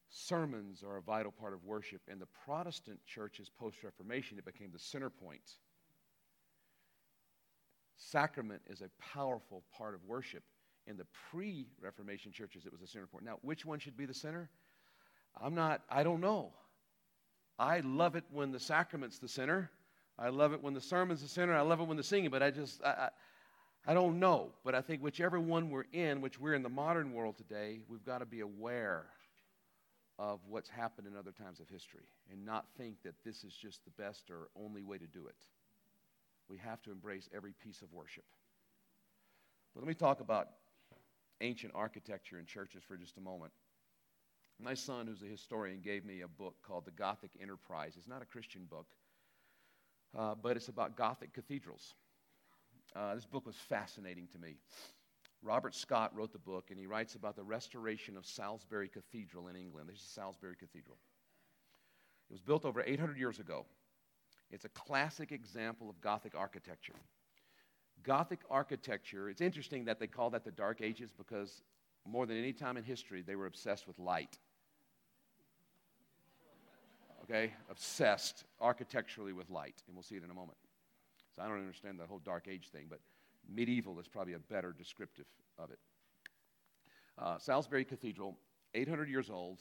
Sermons 0.09 0.83
are 0.83 0.97
a 0.97 1.03
vital 1.03 1.33
part 1.33 1.53
of 1.53 1.65
worship. 1.65 2.01
In 2.11 2.19
the 2.19 2.29
Protestant 2.45 3.01
churches 3.05 3.51
post 3.51 3.83
Reformation, 3.83 4.39
it 4.39 4.45
became 4.45 4.71
the 4.73 4.79
center 4.79 5.11
point. 5.11 5.43
Sacrament 7.97 8.63
is 8.67 8.81
a 8.81 8.91
powerful 9.01 9.65
part 9.77 9.95
of 9.95 10.05
worship. 10.05 10.45
In 10.87 10.97
the 10.97 11.07
pre 11.31 11.67
Reformation 11.81 12.33
churches, 12.33 12.67
it 12.67 12.73
was 12.73 12.81
the 12.81 12.87
center 12.87 13.07
point. 13.07 13.25
Now, 13.25 13.39
which 13.43 13.65
one 13.65 13.79
should 13.79 13.97
be 13.97 14.07
the 14.07 14.15
center? 14.15 14.51
I'm 15.41 15.55
not, 15.55 15.83
I 15.91 16.03
don't 16.03 16.21
know. 16.21 16.53
I 17.59 17.81
love 17.81 18.17
it 18.17 18.25
when 18.31 18.53
the 18.53 18.61
sacrament's 18.61 19.19
the 19.19 19.29
center. 19.29 19.71
I 20.19 20.29
love 20.29 20.53
it 20.53 20.63
when 20.63 20.75
the 20.75 20.81
sermon's 20.81 21.23
the 21.23 21.29
center. 21.29 21.55
I 21.55 21.63
love 21.63 21.81
it 21.81 21.87
when 21.87 21.97
the 21.97 22.03
singing, 22.03 22.31
but 22.31 22.43
I 22.43 22.51
just, 22.51 22.83
I, 22.85 22.89
I, 22.89 23.09
I 23.87 23.95
don't 23.95 24.19
know. 24.19 24.53
But 24.65 24.75
I 24.75 24.81
think 24.81 25.03
whichever 25.03 25.41
one 25.41 25.71
we're 25.71 25.85
in, 25.93 26.21
which 26.21 26.41
we're 26.41 26.55
in 26.55 26.63
the 26.63 26.69
modern 26.69 27.13
world 27.13 27.37
today, 27.37 27.81
we've 27.89 28.05
got 28.05 28.19
to 28.19 28.27
be 28.27 28.41
aware 28.41 29.07
of 30.19 30.41
what's 30.49 30.69
happened 30.69 31.09
in 31.09 31.17
other 31.17 31.33
times 31.33 31.59
of 31.59 31.69
history 31.69 32.07
and 32.31 32.45
not 32.45 32.67
think 32.79 33.03
that 33.03 33.15
this 33.25 33.43
is 33.43 33.53
just 33.53 33.85
the 33.85 33.91
best 34.03 34.31
or 34.31 34.49
only 34.57 34.83
way 34.83 34.97
to 34.99 35.07
do 35.07 35.27
it. 35.27 35.35
We 36.49 36.59
have 36.59 36.83
to 36.83 36.93
embrace 36.93 37.29
every 37.35 37.53
piece 37.53 37.83
of 37.83 37.93
worship. 37.93 38.25
But 39.75 39.81
let 39.81 39.89
me 39.89 39.95
talk 39.95 40.21
about 40.21 40.49
ancient 41.41 41.73
architecture 41.75 42.39
in 42.39 42.47
churches 42.47 42.83
for 42.87 42.97
just 42.97 43.17
a 43.17 43.21
moment. 43.21 43.53
My 44.61 44.75
son, 44.75 45.07
who's 45.07 45.23
a 45.23 45.27
historian, 45.27 45.81
gave 45.81 46.05
me 46.05 46.21
a 46.21 46.29
book 46.29 46.55
called 46.63 46.85
The 46.85 46.93
Gothic 46.93 47.31
Enterprise. 47.41 47.95
It's 47.97 48.09
not 48.09 48.23
a 48.23 48.27
Christian 48.27 48.67
book, 48.71 48.87
uh, 50.17 50.35
but 50.41 50.57
it's 50.57 50.69
about 50.69 50.97
Gothic 50.97 51.33
cathedrals. 51.33 51.95
Uh, 52.95 53.15
this 53.15 53.27
book 53.27 53.47
was 53.47 53.57
fascinating 53.57 54.29
to 54.29 54.39
me. 54.39 54.57
Robert 55.43 55.75
Scott 55.75 56.17
wrote 56.17 56.33
the 56.33 56.39
book, 56.39 56.71
and 56.71 56.79
he 56.79 56.87
writes 56.87 57.17
about 57.17 57.37
the 57.37 57.43
restoration 57.43 58.17
of 58.17 58.25
Salisbury 58.25 58.89
Cathedral 58.89 59.49
in 59.49 59.57
England. 59.57 59.89
This 59.89 59.99
is 59.99 60.09
Salisbury 60.09 60.57
Cathedral. 60.59 60.97
It 62.31 62.33
was 62.33 62.41
built 62.41 62.65
over 62.65 62.83
800 62.83 63.19
years 63.19 63.41
ago. 63.41 63.67
It's 64.51 64.65
a 64.65 64.71
classic 64.71 65.33
example 65.33 65.91
of 65.91 66.01
Gothic 66.01 66.35
architecture. 66.35 66.95
Gothic 68.03 68.41
architecture, 68.51 69.29
it's 69.29 69.41
interesting 69.41 69.85
that 69.87 69.99
they 69.99 70.07
call 70.07 70.31
that 70.31 70.45
the 70.45 70.51
Dark 70.51 70.81
Ages 70.81 71.13
because 71.17 71.63
more 72.07 72.27
than 72.27 72.37
any 72.37 72.53
time 72.53 72.77
in 72.77 72.85
history, 72.85 73.23
they 73.23 73.37
were 73.37 73.47
obsessed 73.47 73.87
with 73.87 73.99
light. 73.99 74.39
Okay? 77.25 77.53
Obsessed 77.71 78.45
architecturally 78.61 79.33
with 79.33 79.51
light. 79.51 79.83
And 79.87 79.97
we'll 79.97 80.03
see 80.03 80.17
it 80.17 80.25
in 80.25 80.31
a 80.31 80.35
moment. 80.35 80.59
So 81.35 81.43
I 81.43 81.49
don't 81.49 81.59
understand 81.59 81.99
the 81.99 82.07
whole 82.07 82.21
Dark 82.25 82.47
Age 82.49 82.69
thing, 82.71 82.87
but 82.89 83.01
medieval 83.53 83.99
is 83.99 84.07
probably 84.07 84.35
a 84.35 84.39
better 84.39 84.73
descriptive 84.77 85.27
of 85.59 85.71
it. 85.71 85.79
Uh, 87.19 87.39
Salisbury 87.39 87.85
Cathedral, 87.85 88.37
800 88.75 89.09
years 89.09 89.31
old. 89.31 89.61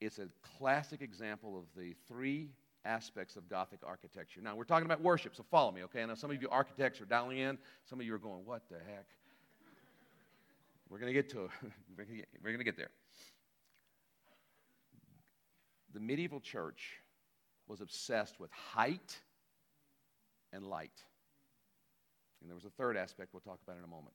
It's 0.00 0.18
a 0.18 0.28
classic 0.58 1.00
example 1.00 1.58
of 1.58 1.64
the 1.80 1.94
three 2.08 2.50
aspects 2.84 3.36
of 3.36 3.48
Gothic 3.48 3.80
architecture. 3.84 4.40
Now, 4.42 4.54
we're 4.54 4.64
talking 4.64 4.86
about 4.86 5.00
worship, 5.00 5.34
so 5.34 5.44
follow 5.50 5.72
me, 5.72 5.82
okay? 5.84 6.04
Now, 6.04 6.14
some 6.14 6.30
of 6.30 6.40
you 6.40 6.48
architects 6.50 7.00
are 7.00 7.06
dialing 7.06 7.38
in. 7.38 7.58
Some 7.88 7.98
of 7.98 8.06
you 8.06 8.14
are 8.14 8.18
going, 8.18 8.44
what 8.44 8.62
the 8.70 8.76
heck? 8.76 9.06
We're 10.88 10.98
going 10.98 11.12
to 11.12 11.14
get 11.14 11.28
to 11.30 11.44
it. 11.44 11.50
we're 11.96 12.04
going 12.44 12.58
to 12.58 12.64
get 12.64 12.76
there. 12.76 12.90
The 15.94 16.00
medieval 16.00 16.40
church 16.40 17.00
was 17.66 17.80
obsessed 17.80 18.38
with 18.38 18.50
height 18.52 19.16
and 20.52 20.64
light. 20.64 21.02
And 22.40 22.50
there 22.50 22.54
was 22.54 22.64
a 22.64 22.70
third 22.70 22.96
aspect 22.96 23.32
we'll 23.32 23.40
talk 23.40 23.60
about 23.66 23.78
in 23.78 23.84
a 23.84 23.88
moment. 23.88 24.14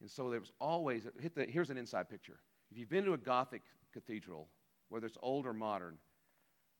And 0.00 0.10
so 0.10 0.30
there 0.30 0.40
was 0.40 0.52
always, 0.60 1.06
the, 1.34 1.44
here's 1.44 1.70
an 1.70 1.76
inside 1.76 2.08
picture. 2.08 2.38
If 2.70 2.78
you've 2.78 2.88
been 2.88 3.04
to 3.04 3.12
a 3.12 3.18
Gothic 3.18 3.62
cathedral, 3.92 4.48
whether 4.88 5.06
it's 5.06 5.18
old 5.22 5.46
or 5.46 5.52
modern, 5.52 5.98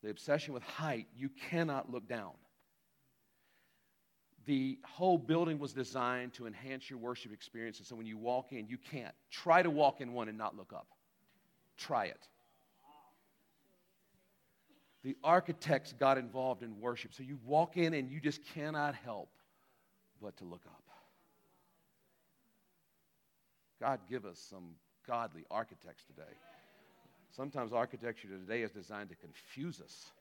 the 0.02 0.10
obsession 0.10 0.54
with 0.54 0.62
height, 0.62 1.06
you 1.16 1.30
cannot 1.50 1.90
look 1.90 2.08
down. 2.08 2.32
The 4.46 4.78
whole 4.84 5.18
building 5.18 5.60
was 5.60 5.72
designed 5.72 6.34
to 6.34 6.46
enhance 6.46 6.90
your 6.90 6.98
worship 6.98 7.32
experience. 7.32 7.78
And 7.78 7.86
so 7.86 7.94
when 7.94 8.06
you 8.06 8.18
walk 8.18 8.52
in, 8.52 8.66
you 8.66 8.76
can't. 8.76 9.14
Try 9.30 9.62
to 9.62 9.70
walk 9.70 10.00
in 10.00 10.12
one 10.12 10.28
and 10.28 10.36
not 10.36 10.56
look 10.56 10.72
up. 10.72 10.88
Try 11.76 12.06
it. 12.06 12.26
The 15.04 15.16
architects 15.24 15.92
got 15.92 16.16
involved 16.16 16.62
in 16.62 16.80
worship. 16.80 17.12
So 17.12 17.22
you 17.22 17.38
walk 17.44 17.76
in 17.76 17.94
and 17.94 18.10
you 18.10 18.20
just 18.20 18.44
cannot 18.54 18.94
help 18.94 19.30
but 20.20 20.36
to 20.36 20.44
look 20.44 20.62
up. 20.66 20.82
God, 23.80 23.98
give 24.08 24.24
us 24.24 24.38
some 24.38 24.76
godly 25.08 25.44
architects 25.50 26.04
today. 26.04 26.30
Sometimes 27.34 27.72
architecture 27.72 28.28
today 28.28 28.62
is 28.62 28.70
designed 28.70 29.08
to 29.08 29.16
confuse 29.16 29.80
us. 29.80 30.12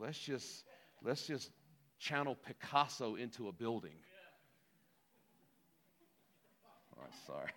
let's 0.00 0.18
just 0.18 0.64
let's 1.02 1.26
just 1.26 1.50
channel 1.98 2.36
Picasso 2.46 3.16
into 3.16 3.48
a 3.48 3.52
building. 3.52 3.96
I'm 7.00 7.10
sorry. 7.26 7.50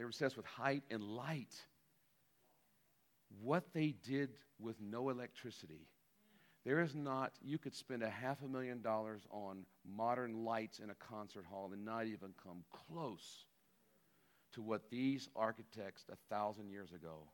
They 0.00 0.04
were 0.04 0.08
obsessed 0.08 0.38
with 0.38 0.46
height 0.46 0.82
and 0.90 1.02
light. 1.02 1.54
What 3.42 3.74
they 3.74 3.94
did 4.02 4.30
with 4.58 4.80
no 4.80 5.10
electricity. 5.10 5.88
There 6.64 6.80
is 6.80 6.94
not, 6.94 7.32
you 7.42 7.58
could 7.58 7.74
spend 7.74 8.02
a 8.02 8.08
half 8.08 8.40
a 8.42 8.48
million 8.48 8.80
dollars 8.80 9.26
on 9.30 9.66
modern 9.86 10.42
lights 10.42 10.78
in 10.78 10.88
a 10.88 10.94
concert 10.94 11.44
hall 11.44 11.68
and 11.74 11.84
not 11.84 12.06
even 12.06 12.30
come 12.42 12.64
close 12.88 13.44
to 14.54 14.62
what 14.62 14.88
these 14.88 15.28
architects 15.36 16.06
a 16.10 16.16
thousand 16.34 16.70
years 16.70 16.92
ago 16.92 17.28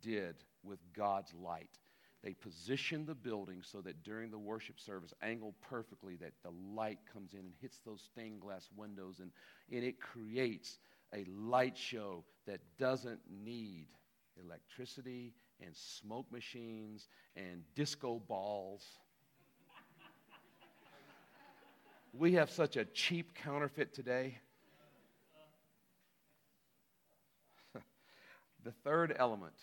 did 0.00 0.36
with 0.62 0.78
God's 0.94 1.34
light. 1.34 1.80
They 2.22 2.34
positioned 2.34 3.08
the 3.08 3.16
building 3.16 3.62
so 3.64 3.80
that 3.80 4.04
during 4.04 4.30
the 4.30 4.38
worship 4.38 4.78
service, 4.78 5.12
angled 5.22 5.54
perfectly, 5.60 6.14
that 6.18 6.34
the 6.44 6.52
light 6.72 7.00
comes 7.12 7.32
in 7.32 7.40
and 7.40 7.54
hits 7.60 7.80
those 7.84 8.00
stained 8.12 8.42
glass 8.42 8.68
windows, 8.76 9.18
and, 9.18 9.32
and 9.72 9.82
it 9.82 10.00
creates 10.00 10.78
a 11.14 11.24
light 11.36 11.76
show 11.76 12.24
that 12.46 12.60
doesn't 12.78 13.20
need 13.28 13.86
electricity 14.42 15.34
and 15.64 15.74
smoke 15.76 16.30
machines 16.32 17.08
and 17.36 17.62
disco 17.74 18.20
balls. 18.28 18.84
we 22.12 22.32
have 22.32 22.50
such 22.50 22.76
a 22.76 22.84
cheap 22.86 23.34
counterfeit 23.34 23.94
today. 23.94 24.38
the 28.64 28.72
third 28.84 29.14
element 29.18 29.54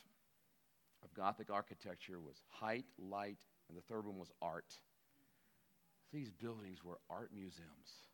of 1.03 1.13
Gothic 1.13 1.49
architecture 1.49 2.19
was 2.19 2.41
height, 2.49 2.85
light, 2.97 3.39
and 3.69 3.77
the 3.77 3.81
third 3.81 4.05
one 4.05 4.17
was 4.17 4.31
art. 4.41 4.73
These 6.13 6.31
buildings 6.31 6.83
were 6.83 6.99
art 7.09 7.31
museums. 7.35 8.07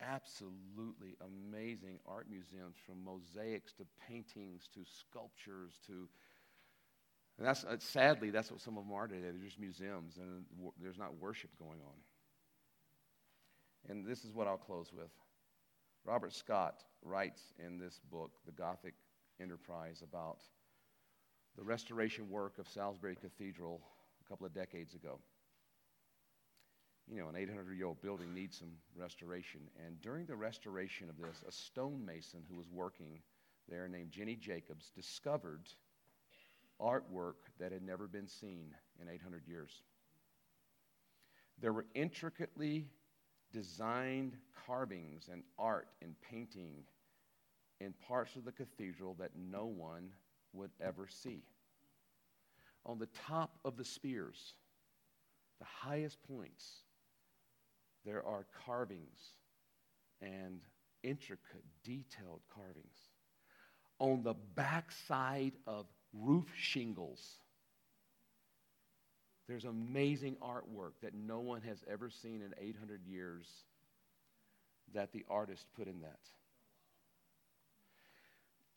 Absolutely 0.00 1.16
amazing 1.20 1.98
art 2.06 2.26
museums 2.30 2.76
from 2.84 3.04
mosaics 3.04 3.72
to 3.74 3.86
paintings 4.08 4.68
to 4.74 4.80
sculptures 4.84 5.78
to. 5.86 6.08
And 7.38 7.46
that's, 7.46 7.64
uh, 7.64 7.76
sadly, 7.78 8.30
that's 8.30 8.50
what 8.50 8.60
some 8.60 8.76
of 8.76 8.84
them 8.84 8.92
are 8.92 9.06
today. 9.06 9.22
They're 9.22 9.44
just 9.44 9.58
museums 9.58 10.18
and 10.18 10.44
there's 10.80 10.98
not 10.98 11.16
worship 11.18 11.50
going 11.58 11.80
on. 11.80 11.94
And 13.88 14.06
this 14.06 14.24
is 14.24 14.32
what 14.32 14.46
I'll 14.46 14.56
close 14.56 14.92
with. 14.92 15.10
Robert 16.04 16.32
Scott 16.32 16.82
writes 17.02 17.40
in 17.64 17.78
this 17.78 18.00
book, 18.10 18.32
The 18.46 18.52
Gothic 18.52 18.94
Enterprise, 19.40 20.02
about 20.02 20.38
the 21.56 21.62
restoration 21.62 22.28
work 22.28 22.58
of 22.58 22.68
Salisbury 22.68 23.16
Cathedral 23.16 23.80
a 24.24 24.28
couple 24.28 24.46
of 24.46 24.54
decades 24.54 24.94
ago. 24.94 25.18
You 27.10 27.20
know, 27.20 27.28
an 27.28 27.36
800 27.36 27.76
year 27.76 27.86
old 27.86 28.00
building 28.00 28.32
needs 28.34 28.58
some 28.58 28.72
restoration. 28.96 29.60
And 29.84 30.00
during 30.00 30.26
the 30.26 30.36
restoration 30.36 31.08
of 31.08 31.18
this, 31.18 31.44
a 31.46 31.52
stonemason 31.52 32.42
who 32.48 32.56
was 32.56 32.70
working 32.70 33.20
there 33.68 33.88
named 33.88 34.10
Jenny 34.10 34.36
Jacobs 34.36 34.90
discovered 34.94 35.68
artwork 36.80 37.34
that 37.58 37.72
had 37.72 37.82
never 37.82 38.06
been 38.06 38.26
seen 38.26 38.74
in 39.00 39.08
800 39.08 39.46
years. 39.46 39.82
There 41.60 41.72
were 41.72 41.86
intricately 41.94 42.88
designed 43.52 44.36
carvings 44.66 45.28
and 45.30 45.42
art 45.58 45.88
and 46.02 46.14
painting 46.20 46.84
in 47.80 47.94
parts 48.06 48.34
of 48.36 48.44
the 48.44 48.52
cathedral 48.52 49.14
that 49.18 49.30
no 49.36 49.66
one 49.66 50.10
would 50.52 50.70
ever 50.80 51.06
see. 51.08 51.42
On 52.86 52.98
the 52.98 53.08
top 53.26 53.58
of 53.64 53.76
the 53.76 53.84
spears, 53.84 54.54
the 55.58 55.64
highest 55.64 56.18
points, 56.26 56.83
there 58.04 58.24
are 58.26 58.46
carvings 58.66 59.18
and 60.20 60.60
intricate, 61.02 61.64
detailed 61.82 62.40
carvings. 62.54 62.96
On 63.98 64.22
the 64.22 64.34
backside 64.54 65.52
of 65.66 65.86
roof 66.12 66.46
shingles, 66.56 67.38
there's 69.46 69.64
amazing 69.64 70.36
artwork 70.42 70.92
that 71.02 71.14
no 71.14 71.40
one 71.40 71.60
has 71.62 71.84
ever 71.90 72.10
seen 72.10 72.42
in 72.42 72.54
800 72.58 73.00
years 73.06 73.46
that 74.94 75.12
the 75.12 75.24
artist 75.28 75.66
put 75.76 75.86
in 75.86 76.00
that 76.00 76.18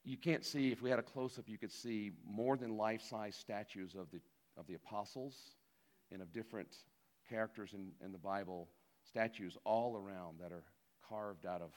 you 0.07 0.15
can't 0.15 0.45
see, 0.45 0.71
if 0.71 0.81
we 0.81 0.89
had 0.89 0.99
a 0.99 1.03
close 1.03 1.37
up, 1.37 1.49
you 1.49 1.57
could 1.57 1.71
see 1.71 2.13
more 2.25 2.55
than 2.55 2.77
life 2.77 3.01
size 3.01 3.35
statues 3.35 3.93
of 3.93 4.09
the, 4.09 4.21
of 4.57 4.65
the 4.65 4.75
apostles 4.75 5.35
and 6.13 6.21
of 6.21 6.31
different 6.31 6.69
characters 7.29 7.71
in, 7.73 7.91
in 8.03 8.13
the 8.13 8.17
Bible, 8.17 8.69
statues 9.07 9.57
all 9.63 9.95
around 9.95 10.39
that 10.41 10.51
are 10.51 10.63
carved 11.07 11.45
out 11.45 11.61
of, 11.61 11.71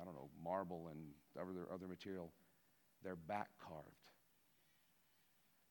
I 0.00 0.04
don't 0.04 0.14
know, 0.14 0.28
marble 0.42 0.88
and 0.90 0.98
other, 1.40 1.66
other 1.72 1.86
material. 1.86 2.32
They're 3.04 3.16
back 3.16 3.48
carved. 3.64 3.86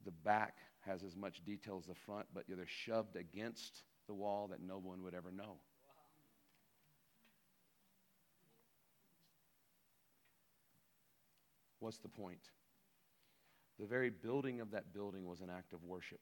The 0.06 0.12
back 0.12 0.56
has 0.82 1.04
as 1.04 1.16
much 1.16 1.44
detail 1.46 1.78
as 1.80 1.86
the 1.86 1.96
front, 1.96 2.28
but 2.34 2.46
they're 2.48 2.66
shoved 2.66 3.16
against 3.16 3.84
the 4.08 4.14
wall 4.14 4.48
that 4.48 4.62
no 4.62 4.78
one 4.78 5.04
would 5.04 5.14
ever 5.14 5.32
know. 5.32 5.58
What's 11.80 11.98
the 11.98 12.10
point? 12.10 12.42
The 13.80 13.86
very 13.86 14.10
building 14.10 14.62
of 14.62 14.72
that 14.72 14.94
building 14.94 15.26
was 15.26 15.42
an 15.42 15.50
act 15.50 15.74
of 15.74 15.84
worship. 15.84 16.22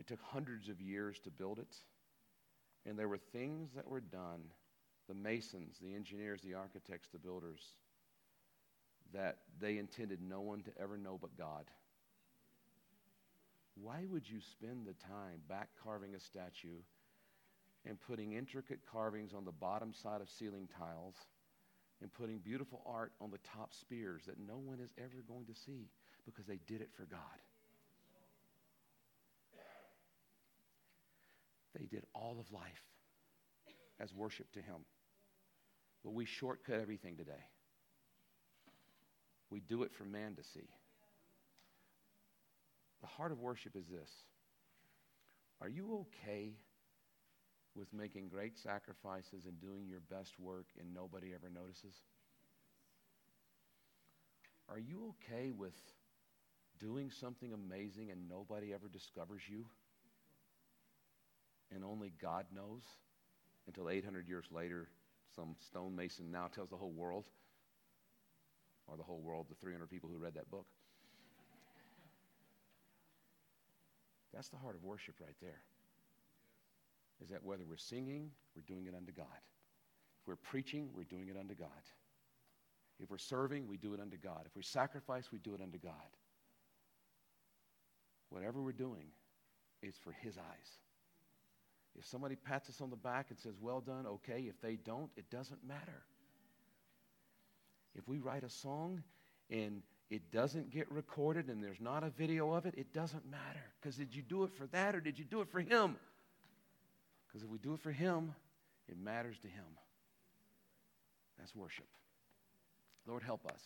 It 0.00 0.06
took 0.06 0.22
hundreds 0.22 0.70
of 0.70 0.80
years 0.80 1.20
to 1.20 1.30
build 1.30 1.58
it, 1.58 1.76
and 2.86 2.98
there 2.98 3.06
were 3.06 3.18
things 3.18 3.74
that 3.76 3.86
were 3.86 4.00
done 4.00 4.40
the 5.08 5.14
masons, 5.14 5.76
the 5.82 5.94
engineers, 5.94 6.40
the 6.40 6.54
architects, 6.54 7.08
the 7.08 7.18
builders 7.18 7.60
that 9.12 9.38
they 9.60 9.76
intended 9.76 10.20
no 10.22 10.40
one 10.40 10.62
to 10.62 10.70
ever 10.80 10.96
know 10.96 11.18
but 11.20 11.36
God. 11.36 11.64
Why 13.74 14.04
would 14.08 14.26
you 14.28 14.40
spend 14.40 14.86
the 14.86 14.94
time 14.94 15.40
back 15.48 15.68
carving 15.82 16.14
a 16.14 16.20
statue 16.20 16.78
and 17.84 18.00
putting 18.00 18.32
intricate 18.32 18.80
carvings 18.90 19.34
on 19.34 19.44
the 19.44 19.52
bottom 19.52 19.92
side 19.92 20.22
of 20.22 20.30
ceiling 20.30 20.68
tiles? 20.78 21.16
and 22.02 22.10
putting 22.10 22.38
beautiful 22.38 22.82
art 22.86 23.12
on 23.20 23.30
the 23.30 23.38
top 23.38 23.74
spears 23.74 24.22
that 24.26 24.38
no 24.38 24.56
one 24.56 24.80
is 24.80 24.94
ever 24.96 25.22
going 25.28 25.44
to 25.44 25.54
see 25.54 25.90
because 26.24 26.46
they 26.46 26.58
did 26.66 26.80
it 26.80 26.88
for 26.96 27.04
God. 27.04 27.20
They 31.78 31.86
did 31.86 32.04
all 32.14 32.38
of 32.40 32.52
life 32.52 32.84
as 34.00 34.14
worship 34.14 34.50
to 34.52 34.60
Him. 34.60 34.84
But 36.02 36.12
we 36.12 36.24
shortcut 36.24 36.80
everything 36.80 37.16
today. 37.16 37.44
We 39.50 39.60
do 39.60 39.82
it 39.82 39.92
for 39.92 40.04
man 40.04 40.36
to 40.36 40.42
see. 40.42 40.68
The 43.00 43.06
heart 43.06 43.32
of 43.32 43.40
worship 43.40 43.76
is 43.76 43.86
this 43.88 44.10
Are 45.60 45.68
you 45.68 46.06
okay 46.06 46.54
with 47.74 47.92
making 47.92 48.28
great 48.28 48.58
sacrifices 48.58 49.44
and 49.46 49.60
doing 49.60 49.86
your 49.86 50.00
best 50.10 50.38
work 50.38 50.66
and 50.78 50.92
nobody 50.94 51.32
ever 51.34 51.50
notices? 51.50 51.94
Are 54.68 54.78
you 54.78 55.14
okay 55.26 55.50
with 55.50 55.74
doing 56.78 57.10
something 57.10 57.52
amazing 57.52 58.10
and 58.10 58.28
nobody 58.28 58.72
ever 58.72 58.88
discovers 58.88 59.42
you? 59.48 59.66
And 61.74 61.84
only 61.84 62.12
God 62.20 62.46
knows? 62.54 62.82
Until 63.66 63.90
800 63.90 64.28
years 64.28 64.46
later, 64.50 64.88
some 65.36 65.54
stonemason 65.60 66.30
now 66.30 66.48
tells 66.48 66.70
the 66.70 66.76
whole 66.76 66.92
world, 66.92 67.24
or 68.86 68.96
the 68.96 69.02
whole 69.02 69.20
world, 69.20 69.46
the 69.48 69.54
300 69.54 69.88
people 69.88 70.10
who 70.12 70.18
read 70.18 70.34
that 70.34 70.50
book. 70.50 70.66
That's 74.32 74.48
the 74.48 74.56
heart 74.56 74.74
of 74.74 74.84
worship 74.84 75.16
right 75.20 75.36
there 75.40 75.62
is 77.22 77.28
that 77.28 77.44
whether 77.44 77.64
we're 77.68 77.76
singing, 77.76 78.30
we're 78.56 78.62
doing 78.62 78.86
it 78.86 78.94
unto 78.94 79.12
God. 79.12 79.26
If 80.22 80.28
we're 80.28 80.36
preaching, 80.36 80.88
we're 80.94 81.04
doing 81.04 81.28
it 81.28 81.36
unto 81.38 81.54
God. 81.54 81.68
If 82.98 83.10
we're 83.10 83.18
serving, 83.18 83.66
we 83.66 83.76
do 83.76 83.94
it 83.94 84.00
unto 84.00 84.16
God. 84.16 84.42
If 84.46 84.56
we 84.56 84.62
sacrifice, 84.62 85.30
we 85.32 85.38
do 85.38 85.54
it 85.54 85.60
unto 85.60 85.78
God. 85.78 85.92
Whatever 88.28 88.62
we're 88.62 88.72
doing 88.72 89.06
is 89.82 89.96
for 90.02 90.12
His 90.12 90.36
eyes. 90.36 90.78
If 91.98 92.06
somebody 92.06 92.36
pats 92.36 92.68
us 92.68 92.80
on 92.80 92.90
the 92.90 92.96
back 92.96 93.26
and 93.30 93.38
says, 93.38 93.54
Well 93.60 93.80
done, 93.80 94.06
okay. 94.06 94.44
If 94.48 94.60
they 94.60 94.76
don't, 94.76 95.10
it 95.16 95.30
doesn't 95.30 95.66
matter. 95.66 96.02
If 97.94 98.06
we 98.08 98.18
write 98.18 98.44
a 98.44 98.48
song 98.48 99.02
and 99.50 99.82
it 100.10 100.30
doesn't 100.30 100.70
get 100.70 100.90
recorded 100.90 101.48
and 101.48 101.62
there's 101.62 101.80
not 101.80 102.02
a 102.02 102.10
video 102.10 102.52
of 102.52 102.66
it, 102.66 102.74
it 102.76 102.92
doesn't 102.92 103.28
matter. 103.28 103.64
Because 103.80 103.96
did 103.96 104.14
you 104.14 104.22
do 104.22 104.44
it 104.44 104.52
for 104.52 104.66
that 104.68 104.94
or 104.94 105.00
did 105.00 105.18
you 105.18 105.24
do 105.24 105.40
it 105.40 105.48
for 105.48 105.60
Him? 105.60 105.96
Because 107.26 107.42
if 107.42 107.48
we 107.48 107.58
do 107.58 107.74
it 107.74 107.80
for 107.80 107.92
Him, 107.92 108.34
it 108.88 108.96
matters 108.98 109.38
to 109.42 109.48
Him. 109.48 109.64
That's 111.38 111.54
worship. 111.54 111.86
Lord, 113.06 113.22
help 113.22 113.46
us. 113.46 113.62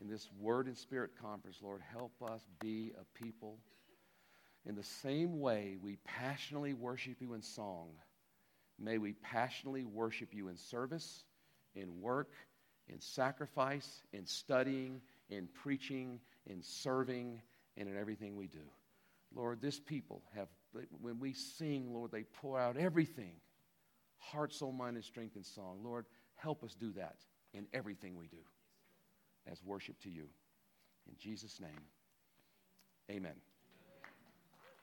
In 0.00 0.08
this 0.08 0.28
Word 0.40 0.66
and 0.66 0.76
Spirit 0.76 1.10
conference, 1.20 1.58
Lord, 1.62 1.80
help 1.92 2.12
us 2.22 2.42
be 2.60 2.92
a 3.00 3.18
people. 3.18 3.58
In 4.68 4.74
the 4.74 4.84
same 4.84 5.40
way 5.40 5.78
we 5.82 5.96
passionately 6.04 6.74
worship 6.74 7.16
you 7.20 7.32
in 7.32 7.40
song, 7.40 7.88
may 8.78 8.98
we 8.98 9.14
passionately 9.14 9.84
worship 9.84 10.34
you 10.34 10.48
in 10.48 10.58
service, 10.58 11.24
in 11.74 12.00
work, 12.02 12.32
in 12.86 13.00
sacrifice, 13.00 14.02
in 14.12 14.26
studying, 14.26 15.00
in 15.30 15.48
preaching, 15.62 16.20
in 16.46 16.62
serving, 16.62 17.40
and 17.78 17.88
in 17.88 17.96
everything 17.96 18.36
we 18.36 18.46
do. 18.46 18.58
Lord, 19.34 19.62
this 19.62 19.80
people 19.80 20.22
have, 20.34 20.48
when 21.00 21.18
we 21.18 21.32
sing, 21.32 21.92
Lord, 21.92 22.12
they 22.12 22.24
pour 22.24 22.58
out 22.60 22.76
everything 22.76 23.36
heart, 24.18 24.52
soul, 24.52 24.72
mind, 24.72 24.96
and 24.96 25.04
strength 25.04 25.36
in 25.36 25.44
song. 25.44 25.78
Lord, 25.82 26.04
help 26.34 26.62
us 26.62 26.74
do 26.74 26.92
that 26.92 27.16
in 27.54 27.66
everything 27.72 28.16
we 28.16 28.26
do 28.26 28.36
as 29.50 29.62
worship 29.64 29.98
to 30.00 30.10
you. 30.10 30.26
In 31.08 31.14
Jesus' 31.18 31.60
name, 31.60 31.80
amen. 33.10 33.47